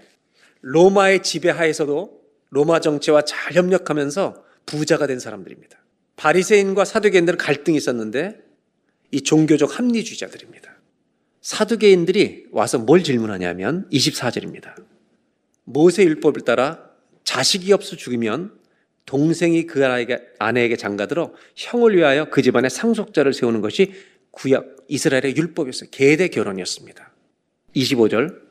로마의 0.62 1.22
지배하에서도 1.22 2.22
로마 2.50 2.80
정치와 2.80 3.22
잘 3.22 3.52
협력하면서 3.52 4.44
부자가 4.66 5.06
된 5.06 5.20
사람들입니다. 5.20 5.83
바리새인과 6.16 6.84
사두개인들은 6.84 7.38
갈등이 7.38 7.76
있었는데 7.76 8.38
이 9.10 9.20
종교적 9.22 9.78
합리주의자들입니다. 9.78 10.74
사두개인들이 11.40 12.46
와서 12.52 12.78
뭘 12.78 13.02
질문하냐면 13.02 13.88
24절입니다. 13.90 14.74
모세 15.64 16.04
율법을 16.04 16.42
따라 16.42 16.90
자식이 17.24 17.72
없어 17.72 17.96
죽으면 17.96 18.58
동생이 19.06 19.66
그 19.66 19.84
아내에게 20.38 20.76
장가들어 20.76 21.34
형을 21.56 21.96
위하여 21.96 22.30
그 22.30 22.42
집안에 22.42 22.68
상속자를 22.68 23.34
세우는 23.34 23.60
것이 23.60 23.92
구약 24.30 24.76
이스라엘의 24.88 25.36
율법이었어요. 25.36 25.90
계대 25.92 26.28
결혼이었습니다. 26.28 27.12
25절. 27.76 28.43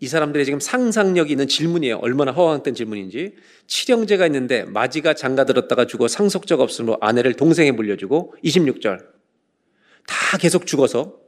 이 0.00 0.06
사람들의 0.06 0.44
지금 0.44 0.60
상상력이 0.60 1.32
있는 1.32 1.48
질문이에요. 1.48 1.96
얼마나 1.96 2.30
허황된 2.30 2.74
질문인지. 2.74 3.34
칠형제가 3.66 4.26
있는데 4.26 4.64
마지가 4.64 5.14
장가들었다가 5.14 5.86
죽어 5.86 6.06
상속자가 6.06 6.62
없으므로 6.62 6.98
아내를 7.00 7.34
동생에 7.34 7.72
물려주고 7.72 8.34
26절. 8.44 9.04
다 10.06 10.38
계속 10.38 10.66
죽어서 10.66 11.18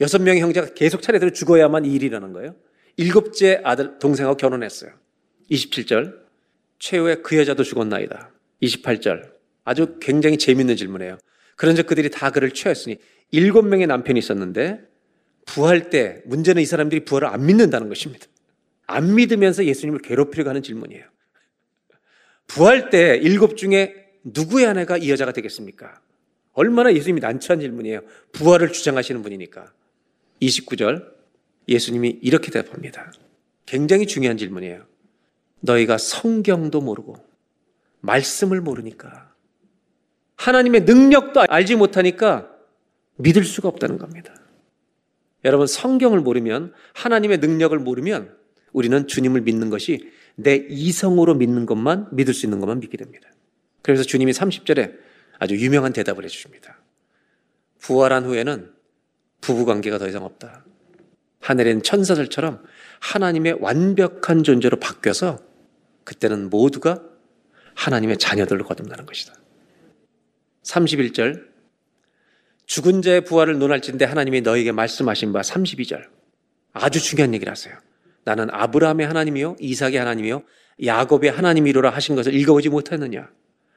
여섯 0.00 0.22
명의 0.22 0.40
형제가 0.40 0.74
계속 0.74 1.02
차례대로 1.02 1.32
죽어야만 1.32 1.84
이 1.84 1.92
일이라는 1.92 2.32
거예요. 2.32 2.56
일곱째 2.96 3.60
아들 3.62 3.98
동생하고 3.98 4.36
결혼했어요. 4.36 4.92
27절. 5.50 6.14
최후에 6.78 7.16
그 7.16 7.36
여자도 7.36 7.62
죽었나이다. 7.62 8.32
28절. 8.62 9.32
아주 9.64 9.98
굉장히 10.00 10.38
재밌는 10.38 10.76
질문이에요. 10.76 11.18
그런즉 11.56 11.86
그들이 11.86 12.10
다 12.10 12.30
그를 12.30 12.52
취하였으니 12.52 12.96
일곱 13.32 13.66
명의 13.66 13.86
남편이 13.86 14.18
있었는데 14.18 14.80
부활 15.48 15.88
때 15.88 16.22
문제는 16.26 16.60
이 16.60 16.66
사람들이 16.66 17.06
부활을 17.06 17.28
안 17.28 17.46
믿는다는 17.46 17.88
것입니다. 17.88 18.26
안 18.86 19.14
믿으면서 19.14 19.64
예수님을 19.64 20.00
괴롭히려고 20.02 20.50
하는 20.50 20.62
질문이에요. 20.62 21.04
부활 22.46 22.90
때 22.90 23.16
일곱 23.16 23.56
중에 23.56 23.94
누구의 24.24 24.66
아내가 24.66 24.98
이 24.98 25.10
여자가 25.10 25.32
되겠습니까? 25.32 26.00
얼마나 26.52 26.92
예수님이 26.92 27.20
난처한 27.20 27.60
질문이에요. 27.60 28.02
부활을 28.32 28.72
주장하시는 28.72 29.22
분이니까. 29.22 29.72
29절 30.42 31.06
예수님이 31.66 32.18
이렇게 32.22 32.50
대답합니다. 32.50 33.12
굉장히 33.64 34.06
중요한 34.06 34.36
질문이에요. 34.36 34.86
너희가 35.60 35.98
성경도 35.98 36.80
모르고 36.80 37.16
말씀을 38.00 38.60
모르니까 38.60 39.34
하나님의 40.36 40.82
능력도 40.82 41.44
알지 41.48 41.76
못하니까 41.76 42.50
믿을 43.16 43.44
수가 43.44 43.68
없다는 43.68 43.98
겁니다. 43.98 44.37
여러분 45.44 45.66
성경을 45.66 46.20
모르면 46.20 46.72
하나님의 46.94 47.38
능력을 47.38 47.78
모르면 47.78 48.36
우리는 48.72 49.06
주님을 49.06 49.42
믿는 49.42 49.70
것이 49.70 50.10
내 50.34 50.66
이성으로 50.68 51.34
믿는 51.34 51.66
것만 51.66 52.08
믿을 52.12 52.34
수 52.34 52.46
있는 52.46 52.60
것만 52.60 52.80
믿게 52.80 52.96
됩니다. 52.96 53.28
그래서 53.82 54.02
주님이 54.02 54.32
30절에 54.32 54.96
아주 55.38 55.56
유명한 55.56 55.92
대답을 55.92 56.24
해 56.24 56.28
주십니다. 56.28 56.80
부활한 57.78 58.24
후에는 58.24 58.72
부부 59.40 59.64
관계가 59.64 59.98
더 59.98 60.08
이상 60.08 60.24
없다. 60.24 60.64
하늘엔 61.40 61.82
천사들처럼 61.82 62.62
하나님의 63.00 63.58
완벽한 63.60 64.42
존재로 64.42 64.78
바뀌어서 64.78 65.38
그때는 66.04 66.50
모두가 66.50 67.02
하나님의 67.74 68.18
자녀들로 68.18 68.64
거듭나는 68.64 69.06
것이다. 69.06 69.34
31절 70.64 71.47
죽은 72.68 73.00
자의 73.02 73.22
부활을 73.22 73.58
논할진대 73.58 74.04
하나님이 74.04 74.42
너에게 74.42 74.72
말씀하신 74.72 75.32
바 75.32 75.40
32절 75.40 76.04
아주 76.74 77.00
중요한 77.00 77.34
얘기를 77.34 77.50
하세요. 77.50 77.74
나는 78.24 78.48
아브라함의 78.52 79.06
하나님이요 79.06 79.56
이삭의 79.58 79.96
하나님이요 79.96 80.42
야곱의 80.84 81.30
하나님이로라 81.30 81.90
하신 81.90 82.14
것을 82.14 82.34
읽어보지 82.34 82.68
못했느냐? 82.68 83.30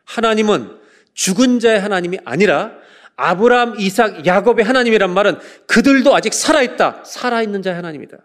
하나님은 0.03 0.77
죽은 1.13 1.59
자의 1.59 1.79
하나님이 1.79 2.19
아니라 2.25 2.73
아브라함, 3.15 3.79
이삭, 3.79 4.25
야곱의 4.25 4.65
하나님이란 4.65 5.13
말은 5.13 5.39
그들도 5.67 6.13
아직 6.13 6.33
살아있다. 6.33 7.03
살아있는 7.05 7.61
자의 7.61 7.75
하나님이다. 7.75 8.17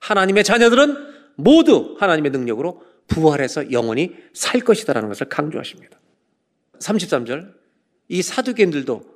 하나님의 0.00 0.44
자녀들은 0.44 0.96
모두 1.36 1.96
하나님의 1.98 2.30
능력으로 2.30 2.82
부활해서 3.06 3.72
영원히 3.72 4.14
살 4.34 4.60
것이다라는 4.60 5.08
것을 5.08 5.28
강조하십니다. 5.28 5.98
33절. 6.78 7.54
이 8.08 8.22
사두개인들도 8.22 9.13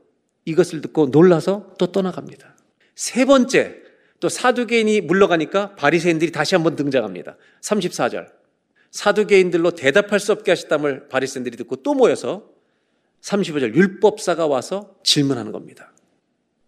이것을 0.48 0.80
듣고 0.80 1.06
놀라서 1.06 1.74
또 1.78 1.92
떠나갑니다. 1.92 2.56
세 2.94 3.24
번째, 3.24 3.76
또 4.20 4.28
사두개인이 4.28 5.02
물러가니까 5.02 5.74
바리새인들이 5.76 6.32
다시 6.32 6.54
한번 6.54 6.74
등장합니다. 6.74 7.36
34절. 7.60 8.28
사두개인들로 8.90 9.72
대답할 9.72 10.18
수 10.18 10.32
없게 10.32 10.50
하셨담을 10.50 11.08
바리새인들이 11.08 11.56
듣고 11.58 11.76
또 11.76 11.94
모여서 11.94 12.50
35절 13.20 13.74
율법사가 13.74 14.46
와서 14.46 14.96
질문하는 15.04 15.52
겁니다. 15.52 15.92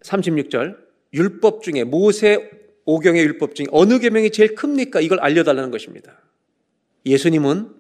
36절 0.03 0.77
율법 1.15 1.63
중에 1.63 1.85
모세 1.85 2.51
오경의 2.85 3.23
율법 3.23 3.55
중에 3.55 3.67
어느 3.71 3.99
계명이 3.99 4.31
제일 4.31 4.55
큽니까? 4.55 5.01
이걸 5.01 5.21
알려달라는 5.21 5.71
것입니다. 5.71 6.21
예수님은 7.07 7.75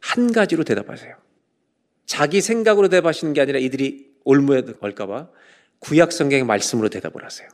한 0.00 0.32
가지로 0.32 0.64
대답하세요. 0.64 1.16
자기 2.04 2.40
생각으로 2.40 2.88
대답하시는 2.88 3.32
게 3.32 3.40
아니라 3.40 3.58
이들이 3.58 4.09
올무에 4.24 4.62
걸까봐 4.62 5.28
구약 5.78 6.12
성경의 6.12 6.44
말씀으로 6.44 6.88
대답을 6.88 7.24
하세요. 7.24 7.48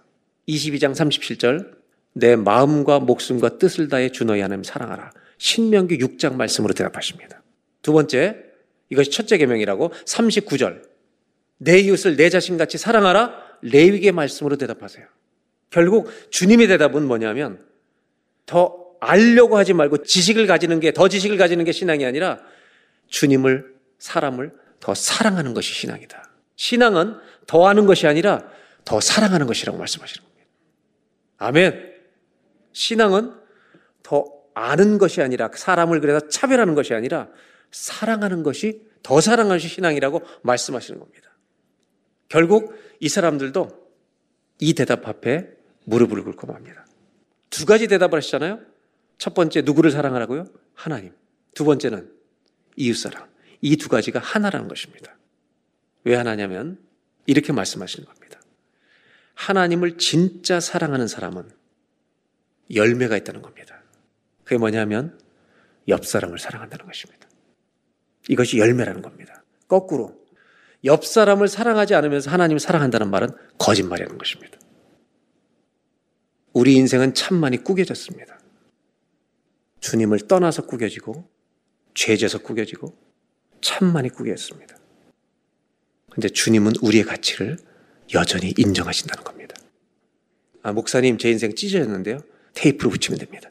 22장 0.49 0.93
37절 0.93 1.77
내 2.13 2.37
마음과 2.37 3.01
목숨과 3.01 3.59
뜻을 3.59 3.89
다해 3.89 4.11
주 4.11 4.25
너희 4.25 4.41
하나님 4.41 4.65
사랑하라. 4.65 5.13
신명기 5.39 5.99
6장 5.99 6.35
말씀으로 6.35 6.73
대답하십니다. 6.75 7.43
두 7.83 7.93
번째 7.93 8.37
이것이 8.91 9.11
첫째 9.11 9.37
계명이라고 9.39 9.91
39절 9.91 10.83
내 11.59 11.79
이웃을 11.79 12.17
내 12.17 12.31
자신같이 12.31 12.79
사랑하라. 12.79 13.35
레위기의 13.63 14.13
말씀으로 14.13 14.57
대답하세요. 14.57 15.07
결국 15.71 16.11
주님의 16.31 16.69
대답은 16.69 17.07
뭐냐면 17.07 17.65
더 18.45 18.87
알려고 19.01 19.57
하지 19.57 19.73
말고 19.73 20.05
지식을 20.05 20.47
가지는 20.47 20.81
게, 20.81 20.93
더 20.93 21.09
지식을 21.09 21.37
가지는 21.37 21.65
게 21.65 21.73
신앙이 21.73 22.05
아니라 22.05 22.41
주님을, 23.09 23.75
사람을 23.99 24.53
더 24.81 24.95
사랑하는 24.95 25.55
것이 25.55 25.73
신앙이다. 25.75 26.26
신앙은 26.57 27.19
더 27.47 27.67
아는 27.67 27.87
것이 27.87 28.07
아니라 28.07 28.49
더 28.85 29.01
사랑하는 29.01 29.47
것이라고 29.47 29.79
말씀하시는 29.79 30.25
겁니다. 30.27 30.51
아멘. 31.39 31.95
신앙은 32.73 33.35
더 34.03 34.25
아는 34.55 34.99
것이 34.99 35.23
아니라 35.23 35.51
사람을 35.55 36.01
그래서 36.01 36.29
차별하는 36.29 36.75
것이 36.75 36.95
아니라 36.95 37.29
사랑하는 37.71 38.43
것이 38.43 38.83
더 39.03 39.21
사랑하는 39.21 39.57
것이 39.57 39.69
신앙이라고 39.69 40.23
말씀하시는 40.43 40.99
겁니다. 40.99 41.31
결국 42.29 42.75
이 43.01 43.09
사람들도 43.09 43.87
이 44.61 44.75
대답 44.75 45.07
앞에 45.07 45.51
무릎을 45.85 46.25
꿇고 46.25 46.47
맙니다. 46.47 46.87
두 47.51 47.67
가지 47.67 47.87
대답을 47.87 48.17
하시잖아요. 48.17 48.61
첫 49.19 49.35
번째 49.35 49.63
누구를 49.63 49.91
사랑하라고요? 49.91 50.47
하나님. 50.75 51.13
두 51.55 51.65
번째는 51.65 52.11
이웃사랑. 52.77 53.29
이 53.63 53.77
두 53.77 53.89
가지가 53.89 54.19
하나라는 54.21 54.69
것입니다. 54.69 55.17
왜 56.07 56.15
하나냐면 56.15 56.79
이렇게 57.27 57.53
말씀하시는 57.53 58.07
겁니다. 58.07 58.41
하나님을 59.35 59.99
진짜 59.99 60.61
사랑하는 60.61 61.09
사람은 61.09 61.51
열매가 62.73 63.17
있다는 63.17 63.43
겁니다. 63.43 63.83
그게 64.45 64.57
뭐냐면 64.57 65.19
옆 65.89 66.07
사람을 66.07 66.39
사랑한다는 66.39 66.87
것입니다. 66.87 67.29
이것이 68.29 68.59
열매라는 68.59 69.03
겁니다. 69.03 69.43
거꾸로 69.67 70.25
옆 70.85 71.05
사람을 71.05 71.49
사랑하지 71.49 71.97
않으면서 71.97 72.31
하나님을 72.31 72.61
사랑한다는 72.61 73.11
말은 73.11 73.29
거짓말이라는 73.59 74.17
것입니다. 74.17 74.59
우리 76.53 76.77
인생은 76.77 77.15
참 77.15 77.37
많이 77.37 77.57
꾸겨졌습니다. 77.63 78.39
주님을 79.81 80.29
떠나서 80.29 80.67
꾸겨지고 80.67 81.29
죄져서 81.95 82.43
꾸겨지고 82.43 82.97
참 83.61 83.93
많이 83.93 84.09
꾸겼습니다. 84.09 84.77
근데 86.17 86.31
주님은 86.31 86.73
우리의 86.81 87.05
가치를 87.05 87.59
여전히 88.15 88.55
인정하신다는 88.57 89.23
겁니다. 89.23 89.55
아, 90.63 90.73
목사님, 90.73 91.19
제 91.19 91.31
인생 91.31 91.55
찢어졌는데요. 91.55 92.21
테이프로 92.55 92.89
붙이면 92.89 93.19
됩니다. 93.19 93.51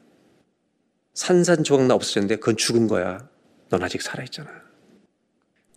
산산조각 1.13 1.85
나 1.85 1.93
없어졌는데 1.93 2.37
그건 2.37 2.57
죽은 2.57 2.87
거야. 2.87 3.29
넌 3.69 3.83
아직 3.83 4.01
살아있잖아. 4.01 4.49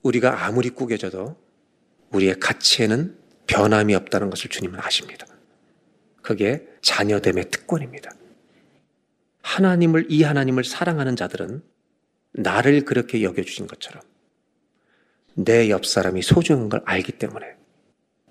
우리가 0.02 0.46
아무리 0.46 0.70
꾸겨져도 0.70 1.36
우리의 2.10 2.40
가치에는 2.40 3.18
변함이 3.46 3.94
없다는 3.94 4.30
것을 4.30 4.48
주님은 4.48 4.80
아십니다. 4.80 5.26
그게 6.22 6.66
자녀됨의 6.80 7.50
특권입니다. 7.50 8.12
하나님을, 9.42 10.06
이 10.08 10.22
하나님을 10.22 10.64
사랑하는 10.64 11.16
자들은 11.16 11.62
나를 12.32 12.86
그렇게 12.86 13.22
여겨주신 13.22 13.66
것처럼 13.66 14.02
내 15.38 15.70
옆 15.70 15.86
사람이 15.86 16.22
소중한 16.22 16.68
걸 16.68 16.82
알기 16.84 17.12
때문에 17.12 17.46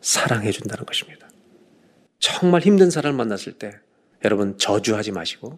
사랑해 0.02 0.52
준다는 0.52 0.86
것입니다. 0.86 1.30
정말 2.20 2.62
힘든 2.62 2.90
사람을 2.90 3.16
만났을 3.18 3.54
때 3.54 3.72
여러분 4.26 4.58
저주하지 4.58 5.12
마시고 5.14 5.58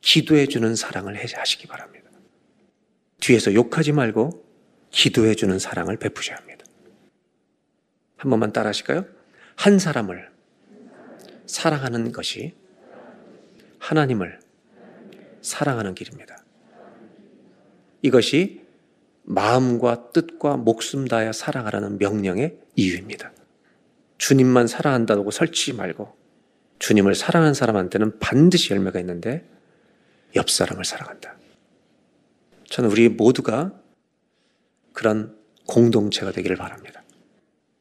기도해 0.00 0.46
주는 0.46 0.74
사랑을 0.74 1.14
하시기 1.22 1.66
바랍니다. 1.66 2.10
뒤에서 3.20 3.52
욕하지 3.52 3.92
말고 3.92 4.46
기도해 4.90 5.34
주는 5.34 5.58
사랑을 5.58 5.98
베푸셔야 5.98 6.38
합니다. 6.38 6.64
한 8.16 8.30
번만 8.30 8.52
따라 8.52 8.70
하실까요? 8.70 9.04
한 9.56 9.78
사람을 9.78 10.30
사랑하는 11.44 12.12
것이 12.12 12.54
하나님을 13.78 14.40
사랑하는 15.42 15.94
길입니다. 15.94 16.42
이것이 18.02 18.59
마음과 19.22 20.12
뜻과 20.12 20.56
목숨 20.56 21.06
다하여 21.06 21.32
사랑하라는 21.32 21.98
명령의 21.98 22.58
이유입니다. 22.76 23.32
주님만 24.18 24.66
사랑한다고 24.66 25.30
설치지 25.30 25.74
말고 25.74 26.16
주님을 26.78 27.14
사랑하는 27.14 27.54
사람한테는 27.54 28.18
반드시 28.18 28.72
열매가 28.72 29.00
있는데 29.00 29.48
옆 30.36 30.50
사람을 30.50 30.84
사랑한다. 30.84 31.36
저는 32.68 32.90
우리 32.90 33.08
모두가 33.08 33.72
그런 34.92 35.36
공동체가 35.66 36.32
되기를 36.32 36.56
바랍니다. 36.56 37.02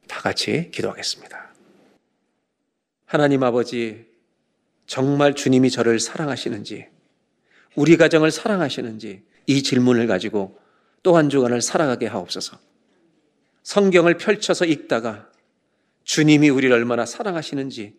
다 0.07 0.21
같이 0.21 0.69
기도하겠습니다. 0.71 1.53
하나님 3.05 3.43
아버지, 3.43 4.07
정말 4.85 5.35
주님이 5.35 5.69
저를 5.69 5.99
사랑하시는지, 5.99 6.87
우리 7.75 7.97
가정을 7.97 8.31
사랑하시는지 8.31 9.23
이 9.45 9.63
질문을 9.63 10.07
가지고 10.07 10.59
또 11.03 11.15
한 11.15 11.29
주간을 11.29 11.61
살아가게 11.61 12.07
하옵소서. 12.07 12.57
성경을 13.63 14.17
펼쳐서 14.17 14.65
읽다가 14.65 15.29
주님이 16.03 16.49
우리를 16.49 16.73
얼마나 16.73 17.05
사랑하시는지 17.05 17.93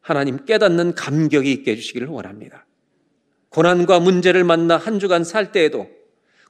하나님 0.00 0.44
깨닫는 0.44 0.94
감격이 0.94 1.50
있게 1.52 1.72
해주시기를 1.72 2.08
원합니다. 2.08 2.66
고난과 3.50 4.00
문제를 4.00 4.44
만나 4.44 4.76
한 4.76 4.98
주간 4.98 5.24
살 5.24 5.52
때에도 5.52 5.88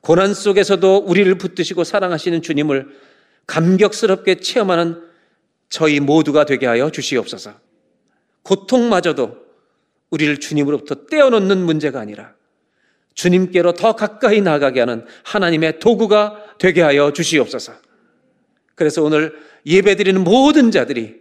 고난 0.01 0.35
속에서도 0.35 0.99
우리를 0.99 1.39
붙드시고 1.39 1.85
사랑하시는 1.85 2.43
주님을 2.43 2.89
감격스럽게 3.47 4.41
체험하는 4.41 5.03
저희 5.69 6.01
모두가 6.01 6.45
되게 6.45 6.67
하여 6.67 6.91
주시옵소서. 6.91 7.55
고통마저도 8.43 9.37
우리를 10.11 10.39
주님으로부터 10.39 11.07
떼어놓는 11.07 11.59
문제가 11.59 12.01
아니라 12.01 12.35
주님께로 13.19 13.73
더 13.73 13.97
가까이 13.97 14.41
나가게 14.41 14.79
하는 14.79 15.05
하나님의 15.25 15.81
도구가 15.81 16.55
되게 16.59 16.83
하여 16.83 17.13
주시옵소서. 17.13 17.73
그래서 18.77 19.03
오늘 19.03 19.35
예배 19.67 19.97
드리는 19.97 20.23
모든 20.23 20.71
자들이 20.71 21.17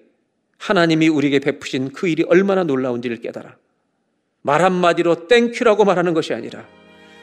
하나님이 0.60 1.08
우리에게 1.08 1.40
베푸신 1.40 1.92
그 1.92 2.08
일이 2.08 2.24
얼마나 2.28 2.64
놀라운지를 2.64 3.18
깨달아 3.18 3.56
말 4.44 4.62
한마디로 4.62 5.28
땡큐라고 5.28 5.86
말하는 5.86 6.14
것이 6.14 6.36
아니라 6.36 6.68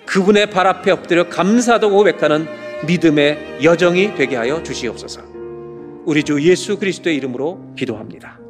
그분의 0.07 0.51
발 0.51 0.67
앞에 0.67 0.91
엎드려 0.91 1.29
감사도 1.29 1.91
고백하는 1.91 2.47
믿음의 2.87 3.61
여정이 3.63 4.17
되게 4.17 4.35
하여 4.35 4.63
주시옵소서. 4.63 5.23
우리 6.05 6.25
주 6.25 6.43
예수 6.43 6.79
그리스도의 6.79 7.17
이름으로 7.17 7.75
기도합니다. 7.79 8.44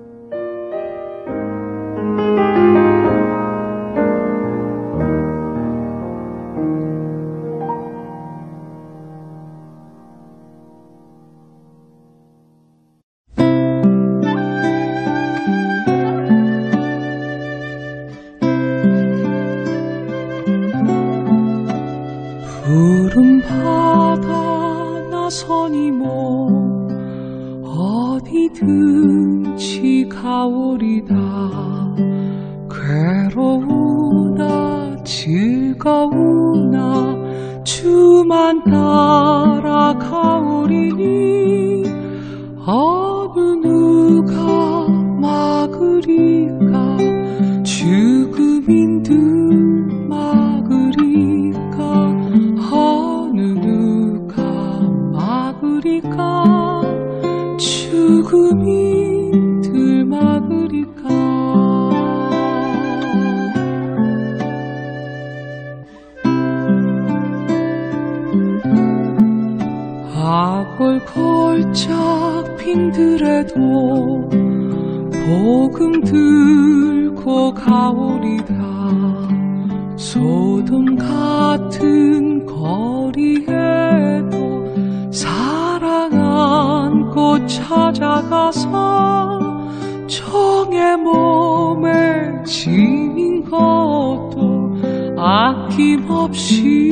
지닌 92.64 93.44
것도 93.44 94.74
아낌없이 95.18 96.90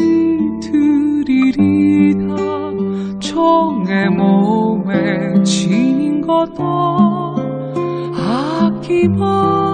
드리리라. 0.62 2.36
총의 3.18 4.10
몸에 4.10 5.42
지닌 5.42 6.20
것도 6.20 7.36
아낌없이 8.14 9.71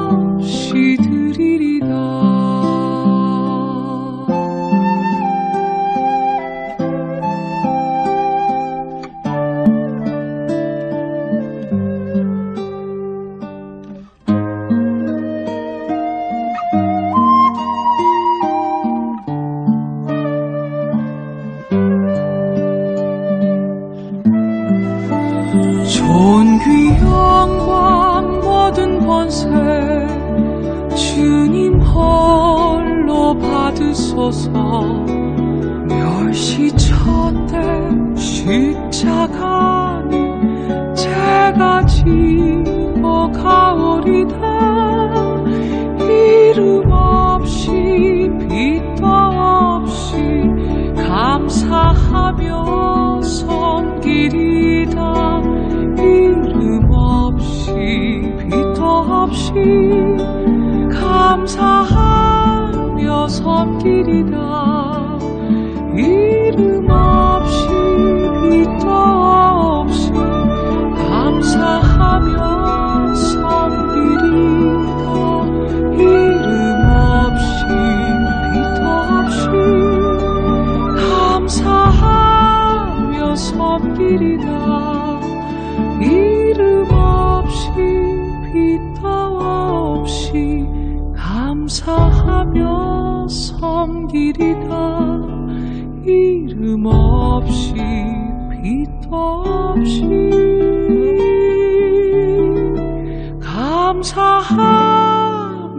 감사하며 103.89 105.79